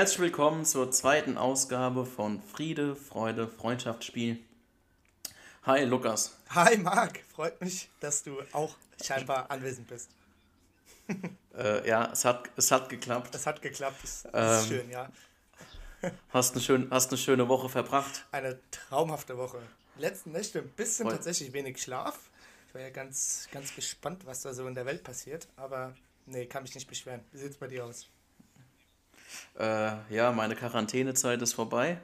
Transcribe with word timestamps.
herzlich 0.00 0.20
willkommen 0.20 0.64
zur 0.64 0.90
zweiten 0.90 1.36
Ausgabe 1.36 2.06
von 2.06 2.42
Friede, 2.42 2.96
Freude, 2.96 3.46
Freundschaftsspiel. 3.46 4.38
Hi 5.64 5.84
Lukas. 5.84 6.38
Hi 6.48 6.78
Marc, 6.78 7.20
freut 7.30 7.60
mich, 7.60 7.90
dass 8.00 8.22
du 8.22 8.38
auch 8.52 8.74
scheinbar 9.04 9.50
anwesend 9.50 9.88
bist. 9.88 10.08
Äh, 11.54 11.86
ja, 11.86 12.10
es 12.10 12.24
hat, 12.24 12.48
es 12.56 12.70
hat 12.70 12.88
geklappt. 12.88 13.34
Es 13.34 13.46
hat 13.46 13.60
geklappt, 13.60 13.98
das 14.02 14.24
Ähm, 14.32 14.58
ist 14.60 14.68
schön, 14.68 14.90
ja. 14.90 15.10
Hast 16.30 16.52
eine, 16.54 16.62
schön, 16.62 16.88
hast 16.90 17.10
eine 17.10 17.18
schöne 17.18 17.46
Woche 17.50 17.68
verbracht. 17.68 18.24
Eine 18.32 18.58
traumhafte 18.70 19.36
Woche. 19.36 19.58
Die 19.98 20.00
letzten 20.00 20.32
Nächte 20.32 20.60
ein 20.60 20.68
bisschen 20.70 21.04
Voll. 21.04 21.12
tatsächlich 21.16 21.52
wenig 21.52 21.76
Schlaf. 21.82 22.30
Ich 22.68 22.74
war 22.74 22.80
ja 22.80 22.88
ganz, 22.88 23.48
ganz 23.52 23.74
gespannt, 23.74 24.24
was 24.24 24.40
da 24.40 24.54
so 24.54 24.66
in 24.66 24.74
der 24.74 24.86
Welt 24.86 25.04
passiert, 25.04 25.46
aber 25.56 25.94
nee, 26.24 26.46
kann 26.46 26.62
mich 26.62 26.74
nicht 26.74 26.88
beschweren. 26.88 27.20
Wie 27.32 27.38
sieht's 27.38 27.58
bei 27.58 27.66
dir 27.66 27.84
aus? 27.84 28.08
Äh, 29.58 29.92
ja, 30.10 30.32
meine 30.32 30.54
Quarantänezeit 30.56 31.40
ist 31.42 31.54
vorbei. 31.54 31.98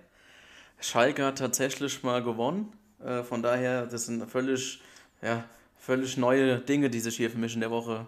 Schalke 0.81 1.25
hat 1.25 1.39
tatsächlich 1.39 2.03
mal 2.03 2.23
gewonnen. 2.23 2.73
Äh, 3.05 3.23
von 3.23 3.43
daher, 3.43 3.87
das 3.87 4.07
sind 4.07 4.31
völlig, 4.31 4.81
ja, 5.23 5.45
völlig 5.79 6.17
neue 6.17 6.59
Dinge, 6.59 6.91
die 6.91 7.01
sich 7.01 7.17
hier 7.17 7.31
für 7.31 7.39
mich 7.39 7.55
in 7.55 7.61
der 7.61 7.71
Woche 7.71 8.07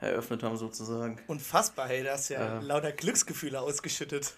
eröffnet 0.00 0.42
haben, 0.42 0.56
sozusagen. 0.56 1.18
Unfassbar, 1.26 1.88
hey, 1.88 2.04
da 2.04 2.12
hast 2.12 2.28
ja 2.28 2.58
Äh. 2.58 2.62
lauter 2.62 2.92
Glücksgefühle 2.92 3.60
ausgeschüttet. 3.60 4.34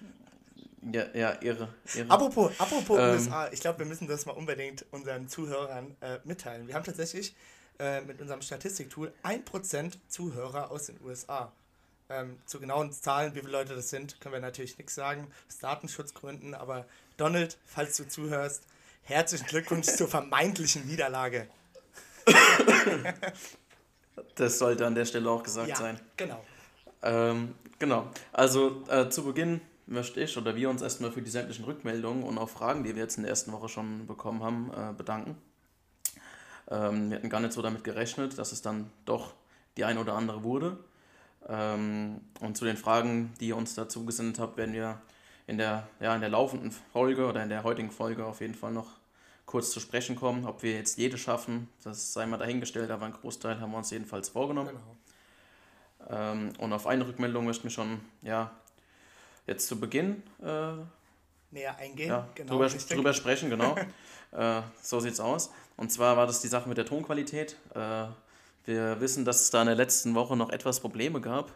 Ja, 0.92 1.04
ja, 1.14 1.36
irre. 1.42 1.68
irre. 1.94 2.10
Apropos, 2.10 2.52
apropos 2.58 2.98
Ähm. 2.98 3.10
USA, 3.10 3.48
ich 3.52 3.60
glaube, 3.60 3.80
wir 3.80 3.86
müssen 3.86 4.08
das 4.08 4.24
mal 4.24 4.32
unbedingt 4.32 4.86
unseren 4.90 5.28
Zuhörern 5.28 5.94
äh, 6.00 6.18
mitteilen. 6.24 6.66
Wir 6.66 6.74
haben 6.74 6.84
tatsächlich 6.84 7.34
äh, 7.78 8.00
mit 8.00 8.20
unserem 8.22 8.40
Statistiktool 8.40 9.12
1% 9.22 9.92
Zuhörer 10.08 10.70
aus 10.70 10.86
den 10.86 10.98
USA. 11.04 11.52
Ähm, 12.10 12.38
zu 12.44 12.58
genauen 12.58 12.90
Zahlen, 12.92 13.36
wie 13.36 13.40
viele 13.40 13.52
Leute 13.52 13.76
das 13.76 13.90
sind, 13.90 14.20
können 14.20 14.32
wir 14.32 14.40
natürlich 14.40 14.76
nichts 14.78 14.96
sagen, 14.96 15.28
aus 15.48 15.58
Datenschutzgründen, 15.58 16.54
aber 16.54 16.84
Donald, 17.16 17.56
falls 17.64 17.96
du 17.96 18.08
zuhörst, 18.08 18.64
herzlichen 19.02 19.46
Glückwunsch 19.46 19.86
zur 19.96 20.08
vermeintlichen 20.08 20.86
Niederlage. 20.88 21.46
Das 24.34 24.58
sollte 24.58 24.86
an 24.86 24.96
der 24.96 25.04
Stelle 25.04 25.30
auch 25.30 25.42
gesagt 25.44 25.68
Ja, 25.68 25.76
sein. 25.76 26.00
genau. 26.16 26.44
Ähm, 27.02 27.54
genau. 27.78 28.10
Also 28.32 28.82
äh, 28.88 29.08
zu 29.08 29.24
Beginn 29.24 29.60
möchte 29.86 30.20
ich 30.20 30.36
oder 30.36 30.56
wir 30.56 30.68
uns 30.68 30.82
erstmal 30.82 31.12
für 31.12 31.22
die 31.22 31.30
sämtlichen 31.30 31.64
Rückmeldungen 31.64 32.24
und 32.24 32.38
auch 32.38 32.48
Fragen, 32.48 32.82
die 32.84 32.94
wir 32.96 33.02
jetzt 33.02 33.16
in 33.18 33.22
der 33.22 33.30
ersten 33.30 33.52
Woche 33.52 33.68
schon 33.68 34.06
bekommen 34.08 34.42
haben, 34.42 34.70
äh, 34.72 34.92
bedanken. 34.94 35.36
Ähm, 36.68 37.10
wir 37.10 37.18
hatten 37.18 37.30
gar 37.30 37.40
nicht 37.40 37.52
so 37.52 37.62
damit 37.62 37.84
gerechnet, 37.84 38.36
dass 38.38 38.52
es 38.52 38.62
dann 38.62 38.90
doch 39.04 39.34
die 39.76 39.84
eine 39.84 40.00
oder 40.00 40.14
andere 40.14 40.42
wurde. 40.42 40.76
Ähm, 41.48 42.20
und 42.40 42.56
zu 42.56 42.64
den 42.64 42.76
Fragen, 42.76 43.32
die 43.40 43.48
ihr 43.48 43.56
uns 43.56 43.74
dazu 43.74 44.04
gesendet 44.04 44.38
habt, 44.38 44.56
werden 44.56 44.74
wir 44.74 45.00
in 45.46 45.58
der, 45.58 45.88
ja, 46.00 46.14
in 46.14 46.20
der 46.20 46.30
laufenden 46.30 46.70
Folge 46.70 47.26
oder 47.26 47.42
in 47.42 47.48
der 47.48 47.64
heutigen 47.64 47.90
Folge 47.90 48.24
auf 48.24 48.40
jeden 48.40 48.54
Fall 48.54 48.72
noch 48.72 48.88
kurz 49.46 49.72
zu 49.72 49.80
sprechen 49.80 50.14
kommen. 50.14 50.46
Ob 50.46 50.62
wir 50.62 50.74
jetzt 50.74 50.96
jede 50.96 51.18
schaffen, 51.18 51.68
das 51.82 52.12
sei 52.12 52.26
mal 52.26 52.36
dahingestellt, 52.36 52.90
aber 52.90 53.06
einen 53.06 53.14
Großteil 53.14 53.60
haben 53.60 53.72
wir 53.72 53.78
uns 53.78 53.90
jedenfalls 53.90 54.28
vorgenommen. 54.28 54.70
genau. 54.70 54.96
Ähm, 56.08 56.52
und 56.58 56.72
auf 56.72 56.86
eine 56.86 57.06
Rückmeldung 57.06 57.44
möchten 57.44 57.64
wir 57.64 57.70
schon, 57.70 58.00
ja, 58.22 58.50
jetzt 59.46 59.66
zu 59.66 59.78
Beginn 59.80 60.22
äh, 60.40 60.72
Näher 61.52 61.76
eingehen, 61.78 62.08
ja, 62.08 62.28
genau. 62.34 62.52
drüber, 62.52 62.68
drüber 62.68 63.12
sprechen, 63.12 63.50
genau. 63.50 63.76
äh, 64.32 64.62
so 64.80 65.00
sieht's 65.00 65.18
aus. 65.18 65.50
Und 65.76 65.90
zwar 65.90 66.16
war 66.16 66.28
das 66.28 66.40
die 66.40 66.48
Sache 66.48 66.68
mit 66.68 66.78
der 66.78 66.86
Tonqualität. 66.86 67.56
Äh, 67.74 68.04
wir 68.64 69.00
wissen, 69.00 69.24
dass 69.24 69.40
es 69.42 69.50
da 69.50 69.60
in 69.62 69.66
der 69.66 69.76
letzten 69.76 70.14
Woche 70.14 70.36
noch 70.36 70.50
etwas 70.50 70.80
Probleme 70.80 71.20
gab. 71.20 71.52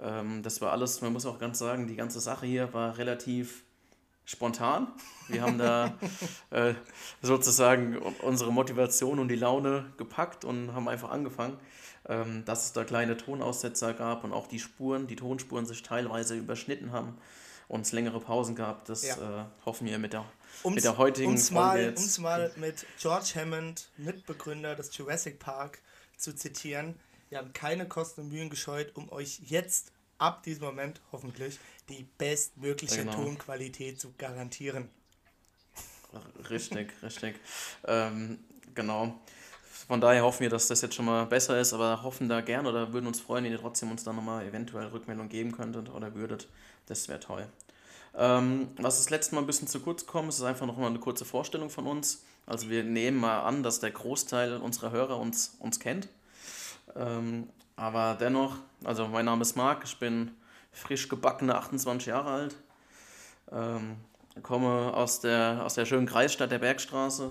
Ähm, 0.00 0.42
das 0.42 0.60
war 0.60 0.72
alles, 0.72 1.00
man 1.02 1.12
muss 1.12 1.26
auch 1.26 1.38
ganz 1.38 1.58
sagen, 1.58 1.86
die 1.86 1.96
ganze 1.96 2.20
Sache 2.20 2.46
hier 2.46 2.72
war 2.72 2.96
relativ 2.98 3.64
spontan. 4.24 4.86
Wir 5.28 5.42
haben 5.42 5.58
da 5.58 5.94
äh, 6.50 6.74
sozusagen 7.22 7.96
unsere 8.22 8.52
Motivation 8.52 9.18
und 9.18 9.28
die 9.28 9.36
Laune 9.36 9.84
gepackt 9.96 10.44
und 10.44 10.72
haben 10.72 10.88
einfach 10.88 11.10
angefangen, 11.10 11.58
ähm, 12.08 12.44
dass 12.44 12.66
es 12.66 12.72
da 12.72 12.84
kleine 12.84 13.16
Tonaussetzer 13.16 13.92
gab 13.92 14.24
und 14.24 14.32
auch 14.32 14.46
die 14.46 14.58
Spuren, 14.60 15.06
die 15.06 15.16
Tonspuren 15.16 15.66
sich 15.66 15.82
teilweise 15.82 16.36
überschnitten 16.36 16.92
haben 16.92 17.18
und 17.68 17.82
es 17.82 17.92
längere 17.92 18.20
Pausen 18.20 18.54
gab. 18.54 18.84
Das 18.86 19.04
Ja. 19.04 19.14
äh, 19.16 19.44
hoffen 19.66 19.86
wir 19.86 19.98
mit 19.98 20.12
der, 20.12 20.24
Um's- 20.62 20.76
mit 20.76 20.84
der 20.84 20.96
heutigen 20.98 21.30
um's 21.32 21.48
Folge 21.50 21.60
mal, 21.64 21.80
jetzt. 21.82 22.00
um's 22.02 22.18
mal 22.18 22.52
mit 22.56 22.86
George 23.00 23.32
Hammond, 23.34 23.88
Mitbegründer 23.96 24.74
des 24.76 24.96
Jurassic 24.96 25.38
Park, 25.40 25.80
zu 26.20 26.34
zitieren. 26.34 26.94
Wir 27.28 27.38
haben 27.38 27.52
keine 27.52 27.86
Kosten 27.86 28.22
und 28.22 28.28
Mühen 28.28 28.50
gescheut, 28.50 28.94
um 28.96 29.10
euch 29.12 29.40
jetzt 29.46 29.92
ab 30.18 30.42
diesem 30.42 30.64
Moment 30.64 31.00
hoffentlich 31.12 31.58
die 31.88 32.06
bestmögliche 32.18 32.98
genau. 32.98 33.12
Tonqualität 33.12 34.00
zu 34.00 34.12
garantieren. 34.18 34.88
Richtig, 36.50 36.92
richtig. 37.02 37.36
Ähm, 37.86 38.38
genau. 38.74 39.20
Von 39.86 40.00
daher 40.00 40.22
hoffen 40.22 40.40
wir, 40.40 40.50
dass 40.50 40.68
das 40.68 40.82
jetzt 40.82 40.94
schon 40.94 41.06
mal 41.06 41.26
besser 41.26 41.60
ist, 41.60 41.72
aber 41.72 42.02
hoffen 42.02 42.28
da 42.28 42.40
gern 42.40 42.66
oder 42.66 42.92
würden 42.92 43.06
uns 43.06 43.20
freuen, 43.20 43.44
wenn 43.44 43.52
ihr 43.52 43.58
trotzdem 43.58 43.90
uns 43.90 44.04
dann 44.04 44.16
nochmal 44.16 44.46
eventuell 44.46 44.86
Rückmeldung 44.88 45.28
geben 45.28 45.52
könntet 45.52 45.88
oder 45.88 46.14
würdet. 46.14 46.48
Das 46.86 47.08
wäre 47.08 47.20
toll. 47.20 47.48
Ähm, 48.14 48.68
was 48.76 48.98
das 48.98 49.10
letzte 49.10 49.34
Mal 49.34 49.42
ein 49.42 49.46
bisschen 49.46 49.68
zu 49.68 49.80
kurz 49.80 50.04
gekommen 50.04 50.28
ist, 50.28 50.38
ist 50.38 50.44
einfach 50.44 50.66
nochmal 50.66 50.90
eine 50.90 50.98
kurze 50.98 51.24
Vorstellung 51.24 51.70
von 51.70 51.86
uns. 51.86 52.24
Also 52.50 52.68
wir 52.68 52.82
nehmen 52.82 53.16
mal 53.16 53.42
an, 53.42 53.62
dass 53.62 53.78
der 53.78 53.92
Großteil 53.92 54.56
unserer 54.56 54.90
Hörer 54.90 55.20
uns, 55.20 55.54
uns 55.60 55.78
kennt. 55.78 56.08
Ähm, 56.96 57.48
aber 57.76 58.16
dennoch, 58.18 58.56
also 58.82 59.06
mein 59.06 59.24
Name 59.24 59.42
ist 59.42 59.54
Marc, 59.54 59.84
ich 59.84 59.96
bin 60.00 60.32
frisch 60.72 61.08
gebackene 61.08 61.54
28 61.54 62.08
Jahre 62.08 62.30
alt. 62.32 62.56
Ähm, 63.52 63.98
komme 64.42 64.92
aus 64.92 65.20
der, 65.20 65.62
aus 65.64 65.74
der 65.74 65.86
schönen 65.86 66.06
Kreisstadt 66.06 66.50
der 66.50 66.58
Bergstraße 66.58 67.30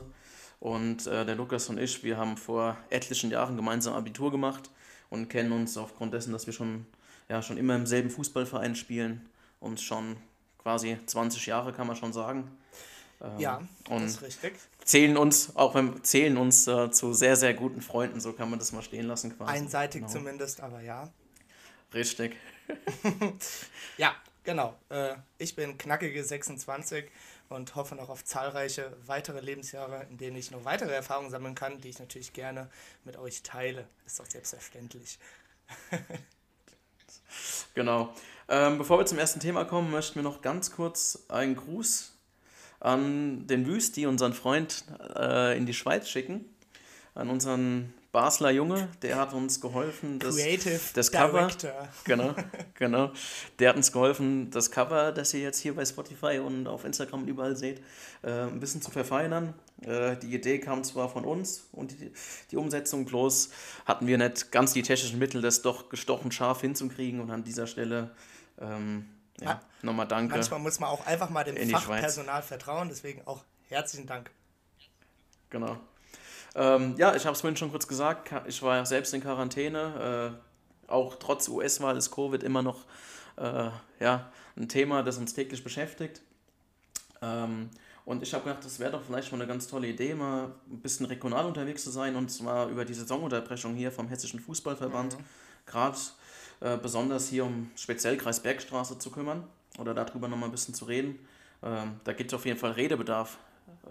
und 0.62 1.06
äh, 1.06 1.26
der 1.26 1.36
Lukas 1.36 1.68
und 1.68 1.80
ich, 1.80 2.02
wir 2.02 2.16
haben 2.16 2.38
vor 2.38 2.78
etlichen 2.90 3.30
Jahren 3.30 3.58
gemeinsam 3.58 3.96
Abitur 3.96 4.32
gemacht 4.32 4.70
und 5.10 5.28
kennen 5.28 5.52
uns 5.52 5.76
aufgrund 5.76 6.14
dessen, 6.14 6.32
dass 6.32 6.46
wir 6.46 6.54
schon, 6.54 6.86
ja, 7.28 7.42
schon 7.42 7.58
immer 7.58 7.76
im 7.76 7.86
selben 7.86 8.10
Fußballverein 8.10 8.74
spielen 8.74 9.30
und 9.60 9.82
schon 9.82 10.16
quasi 10.60 10.98
20 11.06 11.46
Jahre, 11.46 11.74
kann 11.74 11.88
man 11.88 11.98
schon 11.98 12.14
sagen. 12.14 12.50
Ähm, 13.22 13.40
Ja, 13.40 13.62
das 13.86 13.92
und 13.92 14.04
ist 14.04 14.22
richtig. 14.22 14.54
zählen 14.84 15.18
uns, 15.18 15.56
auch 15.56 15.76
wenn 15.76 16.04
zählen 16.04 16.38
uns 16.38 16.68
äh, 16.68 16.92
zu 16.92 17.14
sehr, 17.14 17.36
sehr 17.36 17.54
guten 17.54 17.82
Freunden, 17.82 18.20
so 18.20 18.34
kann 18.34 18.50
man 18.50 18.60
das 18.60 18.72
mal 18.72 18.82
stehen 18.82 19.08
lassen 19.08 19.36
quasi. 19.38 19.52
Einseitig 19.52 20.02
genau. 20.02 20.14
zumindest, 20.14 20.62
aber 20.62 20.82
ja. 20.82 21.10
Richtig. 21.94 22.36
Ja, 23.98 24.16
genau. 24.44 24.76
Äh, 24.90 25.16
ich 25.40 25.56
bin 25.56 25.78
knackige 25.78 26.24
26 26.24 27.06
und 27.50 27.76
hoffe 27.76 27.96
noch 27.96 28.10
auf 28.10 28.24
zahlreiche 28.24 28.96
weitere 29.06 29.42
Lebensjahre, 29.42 30.06
in 30.10 30.18
denen 30.18 30.38
ich 30.38 30.52
noch 30.52 30.66
weitere 30.66 30.94
Erfahrungen 30.94 31.32
sammeln 31.32 31.56
kann, 31.56 31.82
die 31.82 31.90
ich 31.90 32.00
natürlich 32.00 32.32
gerne 32.32 32.70
mit 33.04 33.18
euch 33.18 33.42
teile. 33.42 33.88
Ist 34.06 34.20
doch 34.20 34.28
selbstverständlich. 34.28 35.18
Genau. 37.76 38.14
Ähm, 38.48 38.78
bevor 38.78 38.98
wir 38.98 39.06
zum 39.06 39.20
ersten 39.20 39.40
Thema 39.40 39.64
kommen, 39.64 39.92
möchten 39.92 40.16
wir 40.16 40.24
noch 40.24 40.42
ganz 40.42 40.72
kurz 40.72 41.26
einen 41.30 41.56
Gruß 41.56 42.14
an 42.80 43.48
den 43.48 43.66
Wüsti, 43.66 44.06
unseren 44.06 44.34
Freund, 44.34 44.84
äh, 45.16 45.58
in 45.58 45.66
die 45.66 45.74
Schweiz 45.74 46.10
schicken. 46.10 46.46
An 47.16 47.30
unseren 47.30 47.94
Basler 48.12 48.50
Junge, 48.50 48.90
der 49.04 49.18
hat 49.18 49.34
uns 49.34 49.62
geholfen, 49.62 50.18
das, 50.18 50.36
Creative 50.36 50.80
das 50.96 51.12
Cover, 51.12 51.48
Director. 51.48 51.90
genau, 52.06 52.34
genau, 52.74 53.12
der 53.60 53.70
hat 53.70 53.76
uns 53.76 53.92
geholfen, 53.92 54.50
das 54.50 54.72
Cover, 54.72 55.12
das 55.12 55.32
ihr 55.36 55.42
jetzt 55.42 55.60
hier 55.60 55.76
bei 55.76 55.86
Spotify 55.86 56.40
und 56.40 56.68
auf 56.68 56.86
Instagram 56.86 57.22
und 57.22 57.28
überall 57.28 57.56
seht, 57.56 57.82
äh, 58.24 58.32
ein 58.32 58.60
bisschen 58.60 58.82
zu 58.82 58.90
verfeinern. 58.90 59.54
Äh, 59.84 60.18
die 60.18 60.34
Idee 60.34 60.58
kam 60.60 60.84
zwar 60.84 61.08
von 61.08 61.24
uns 61.24 61.68
und 61.72 61.92
die, 61.92 62.12
die 62.50 62.58
Umsetzung 62.58 63.06
bloß 63.06 63.52
hatten 63.86 64.08
wir 64.08 64.18
nicht 64.18 64.52
ganz 64.52 64.74
die 64.74 64.82
technischen 64.82 65.20
Mittel, 65.20 65.44
das 65.44 65.62
doch 65.62 65.90
gestochen 65.90 66.32
scharf 66.32 66.62
hinzukriegen 66.62 67.20
und 67.20 67.30
an 67.30 67.44
dieser 67.44 67.68
Stelle 67.68 68.10
ähm, 68.60 69.06
ja, 69.42 69.46
Ma- 69.56 69.62
nochmal 69.82 70.08
danke. 70.08 70.36
Manchmal 70.36 70.60
muss 70.60 70.80
man 70.80 70.90
auch 70.90 71.06
einfach 71.06 71.30
mal 71.30 71.44
dem 71.44 71.58
Fachpersonal 71.70 72.42
vertrauen, 72.42 72.90
deswegen 72.90 73.26
auch 73.26 73.44
herzlichen 73.68 74.08
Dank. 74.08 74.32
Genau. 75.50 75.78
Ähm, 76.56 76.96
ja, 76.98 77.16
ich 77.16 77.26
habe 77.26 77.36
es 77.36 77.42
vorhin 77.42 77.58
schon 77.58 77.72
kurz 77.72 77.88
gesagt, 77.88 78.32
ich 78.48 78.62
war 78.62 78.76
ja 78.78 78.86
selbst 78.86 79.14
in 79.14 79.22
Quarantäne. 79.22 80.38
Äh, 80.88 80.92
auch 80.92 81.16
trotz 81.16 81.48
US-Wahl 81.48 81.98
ist 81.98 82.12
Covid 82.12 82.42
immer 82.44 82.62
noch 82.62 82.86
äh, 83.38 83.70
ja, 84.00 84.32
ein 84.58 84.68
Thema, 84.68 85.04
das 85.04 85.18
uns 85.18 85.34
täglich 85.34 85.64
beschäftigt. 85.64 86.22
Ähm, 87.22 87.70
und 88.06 88.24
ich 88.24 88.34
habe 88.34 88.44
gedacht, 88.46 88.66
das 88.66 88.80
wäre 88.80 88.92
doch 88.92 89.04
vielleicht 89.04 89.32
mal 89.32 89.38
eine 89.38 89.48
ganz 89.48 89.68
tolle 89.68 89.88
Idee, 89.88 90.16
mal 90.16 90.46
ein 90.70 90.80
bisschen 90.82 91.06
regional 91.06 91.46
unterwegs 91.46 91.84
zu 91.84 91.92
sein 91.92 92.16
und 92.16 92.30
zwar 92.30 92.68
über 92.68 92.84
die 92.84 92.96
Saisonunterbrechung 92.96 93.76
hier 93.76 93.92
vom 93.92 94.08
Hessischen 94.08 94.40
Fußballverband. 94.40 95.16
Gerade 95.68 95.98
äh, 96.62 96.78
besonders 96.78 97.30
hier 97.30 97.46
um 97.46 97.72
speziell 97.76 98.18
Kreis 98.18 98.40
Bergstraße 98.42 98.98
zu 99.00 99.12
kümmern 99.12 99.44
oder 99.78 99.94
darüber 99.94 100.28
nochmal 100.28 100.50
ein 100.50 100.52
bisschen 100.52 100.74
zu 100.74 100.86
reden. 100.86 101.20
Ähm, 101.64 102.00
da 102.04 102.14
gibt 102.14 102.32
es 102.32 102.36
auf 102.36 102.46
jeden 102.46 102.60
Fall 102.60 102.72
Redebedarf, 102.72 103.38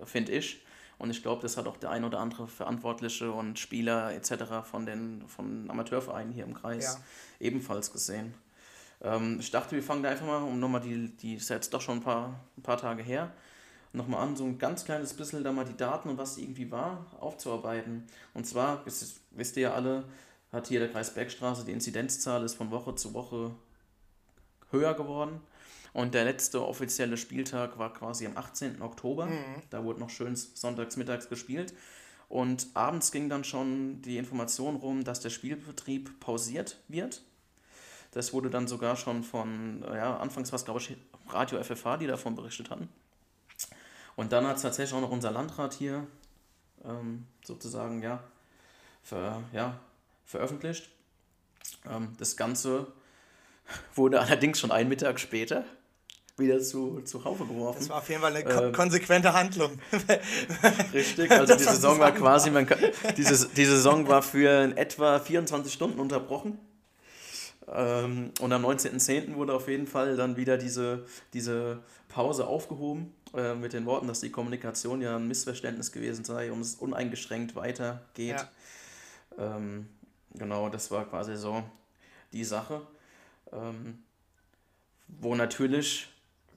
äh, 0.01 0.07
finde 0.07 0.33
ich. 0.33 0.63
Und 0.99 1.11
ich 1.11 1.23
glaube, 1.23 1.43
das 1.43 1.57
hat 1.57 1.67
auch 1.67 1.77
der 1.77 1.91
ein 1.91 2.05
oder 2.05 2.19
andere 2.19 2.49
Verantwortliche 2.49 3.31
und 3.31 3.59
Spieler 3.59 4.13
etc. 4.15 4.65
von 4.69 4.85
den 4.85 5.23
von 5.29 5.71
Amateurvereinen 5.71 6.33
hier 6.33 6.45
im 6.45 6.55
Kreis 6.55 6.95
Ja. 6.95 7.47
ebenfalls 7.47 7.93
gesehen. 7.93 8.35
Ähm, 9.01 9.39
ich 9.39 9.51
dachte, 9.51 9.77
wir 9.77 9.83
fangen 9.83 10.03
da 10.03 10.11
einfach 10.11 10.27
mal, 10.27 10.43
um 10.43 10.59
nochmal 10.59 10.81
die, 10.81 11.09
die 11.17 11.35
ist 11.35 11.49
jetzt 11.51 11.73
doch 11.73 11.81
schon 11.81 11.99
ein 11.99 12.03
paar, 12.03 12.41
ein 12.57 12.63
paar 12.63 12.79
Tage 12.79 13.03
her, 13.03 13.31
nochmal 13.93 14.27
an, 14.27 14.37
so 14.37 14.45
ein 14.45 14.59
ganz 14.59 14.85
kleines 14.85 15.15
bisschen 15.15 15.45
da 15.45 15.53
mal 15.53 15.65
die 15.65 15.77
Daten 15.77 16.09
und 16.09 16.19
was 16.19 16.37
irgendwie 16.37 16.71
war, 16.71 17.07
aufzuarbeiten. 17.21 18.05
Und 18.35 18.47
zwar, 18.47 18.85
wisst, 18.85 19.21
wisst 19.31 19.57
ihr 19.57 19.63
ja 19.63 19.75
alle, 19.75 20.05
hat 20.53 20.69
hier 20.69 20.81
der 20.81 20.91
Kreis 20.91 21.15
Bergstraße, 21.15 21.65
die 21.65 21.73
Inzidenzzahl 21.73 22.45
ist 22.45 22.55
von 22.55 22.71
Woche 22.71 22.95
zu 22.95 23.15
Woche 23.15 23.53
höher 24.71 24.95
geworden. 24.95 25.41
Und 25.93 26.15
der 26.15 26.25
letzte 26.25 26.67
offizielle 26.67 27.17
Spieltag 27.17 27.79
war 27.79 27.93
quasi 27.93 28.27
am 28.27 28.37
18. 28.37 28.83
Oktober. 28.83 29.27
Mhm. 29.27 29.63
Da 29.71 29.85
wurde 29.85 30.01
noch 30.01 30.11
schön 30.11 30.37
sonntags 30.37 30.97
mittags 30.97 31.29
gespielt. 31.29 31.75
Und 32.29 32.67
abends 32.75 33.11
ging 33.11 33.29
dann 33.29 33.43
schon 33.45 34.03
die 34.03 34.19
Information 34.19 34.77
rum, 34.77 35.03
dass 35.03 35.21
der 35.21 35.31
Spielbetrieb 35.31 36.21
pausiert 36.21 36.79
wird. 36.89 37.23
Das 38.13 38.33
wurde 38.33 38.51
dann 38.51 38.69
sogar 38.69 38.97
schon 38.97 39.23
von, 39.23 39.83
ja, 39.83 40.17
anfangs 40.19 40.53
war 40.53 40.57
es 40.57 40.65
glaube 40.65 40.81
ich 40.81 40.97
Radio 41.29 41.63
FFH, 41.63 41.99
die 41.99 42.07
davon 42.07 42.35
berichtet 42.35 42.71
hatten. 42.71 42.89
Und 44.17 44.33
dann 44.33 44.47
hat 44.47 44.57
es 44.57 44.63
tatsächlich 44.63 44.95
auch 44.95 45.01
noch 45.01 45.11
unser 45.11 45.31
Landrat 45.31 45.75
hier 45.75 46.07
ähm, 46.85 47.27
sozusagen, 47.45 48.03
ja, 48.03 48.23
ver, 49.03 49.43
ja, 49.53 49.79
veröffentlicht. 50.29 50.89
Ähm, 51.91 52.13
das 52.19 52.37
Ganze 52.37 52.87
wurde 53.97 54.21
allerdings 54.21 54.61
schon 54.61 54.71
einen 54.71 54.89
Mittag 54.89 55.19
später 55.19 55.65
wieder 56.37 56.61
zu, 56.61 57.01
zu 57.01 57.25
Haufe 57.25 57.45
geworfen. 57.47 57.81
Das 57.81 57.89
war 57.89 57.99
auf 57.99 58.09
jeden 58.09 58.21
Fall 58.21 58.37
eine 58.37 58.69
äh, 58.69 58.71
konsequente 58.71 59.33
Handlung. 59.33 59.73
Richtig, 60.93 61.33
also 61.33 61.57
die 61.57 61.65
Saison 61.65 61.99
war 61.99 62.13
quasi, 62.13 62.51
man 62.51 62.65
kann, 62.65 62.79
diese, 63.17 63.49
die 63.49 63.65
Saison 63.65 64.07
war 64.07 64.23
für 64.23 64.63
in 64.63 64.77
etwa 64.77 65.19
24 65.19 65.73
Stunden 65.73 65.99
unterbrochen. 65.99 66.61
Ähm, 67.67 68.31
und 68.41 68.53
am 68.53 68.65
19.10. 68.65 69.35
wurde 69.35 69.53
auf 69.53 69.67
jeden 69.67 69.89
Fall 69.89 70.17
dann 70.17 70.37
wieder 70.37 70.59
diese, 70.59 71.05
diese 71.33 71.81
Pause 72.09 72.47
aufgehoben 72.47 73.13
äh, 73.35 73.55
mit 73.55 73.73
den 73.73 73.85
Worten, 73.85 74.07
dass 74.07 74.21
die 74.21 74.31
Kommunikation 74.31 75.03
ja 75.03 75.17
ein 75.17 75.27
Missverständnis 75.27 75.91
gewesen 75.91 76.25
sei 76.25 76.53
und 76.53 76.61
es 76.61 76.77
uneingeschränkt 76.77 77.57
weitergeht. 77.57 78.47
Ja. 79.37 79.57
Ähm, 79.57 79.89
genau, 80.39 80.69
das 80.69 80.91
war 80.91 81.05
quasi 81.05 81.37
so 81.37 81.63
die 82.33 82.45
Sache. 82.45 82.87
Ähm, 83.53 84.03
wo 85.09 85.35
natürlich 85.35 86.09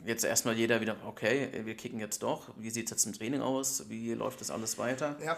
jetzt 0.06 0.24
erstmal 0.24 0.56
jeder 0.56 0.82
wieder, 0.82 0.96
okay, 1.06 1.50
wir 1.64 1.76
kicken 1.76 2.00
jetzt 2.00 2.24
doch, 2.24 2.50
wie 2.58 2.70
sieht 2.70 2.86
es 2.86 2.92
jetzt 2.92 3.06
im 3.06 3.14
Training 3.14 3.42
aus, 3.42 3.90
wie 3.90 4.14
läuft 4.14 4.42
das 4.42 4.52
alles 4.52 4.78
weiter? 4.78 5.16
Ja. 5.24 5.38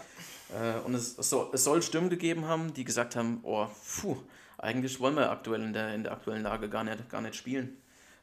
Äh, 0.52 0.80
und 0.80 0.94
es, 0.94 1.18
es, 1.18 1.30
soll, 1.30 1.50
es 1.52 1.64
soll 1.64 1.82
Stimmen 1.82 2.10
gegeben 2.10 2.46
haben, 2.46 2.72
die 2.74 2.84
gesagt 2.84 3.16
haben, 3.16 3.40
oh, 3.42 3.66
puh, 4.00 4.16
eigentlich 4.58 5.00
wollen 5.00 5.16
wir 5.16 5.30
aktuell 5.30 5.62
in 5.62 5.72
der, 5.72 5.94
in 5.94 6.04
der 6.04 6.12
aktuellen 6.12 6.42
Lage 6.42 6.68
gar 6.68 6.84
nicht, 6.84 7.08
gar 7.10 7.20
nicht 7.20 7.34
spielen. 7.34 7.76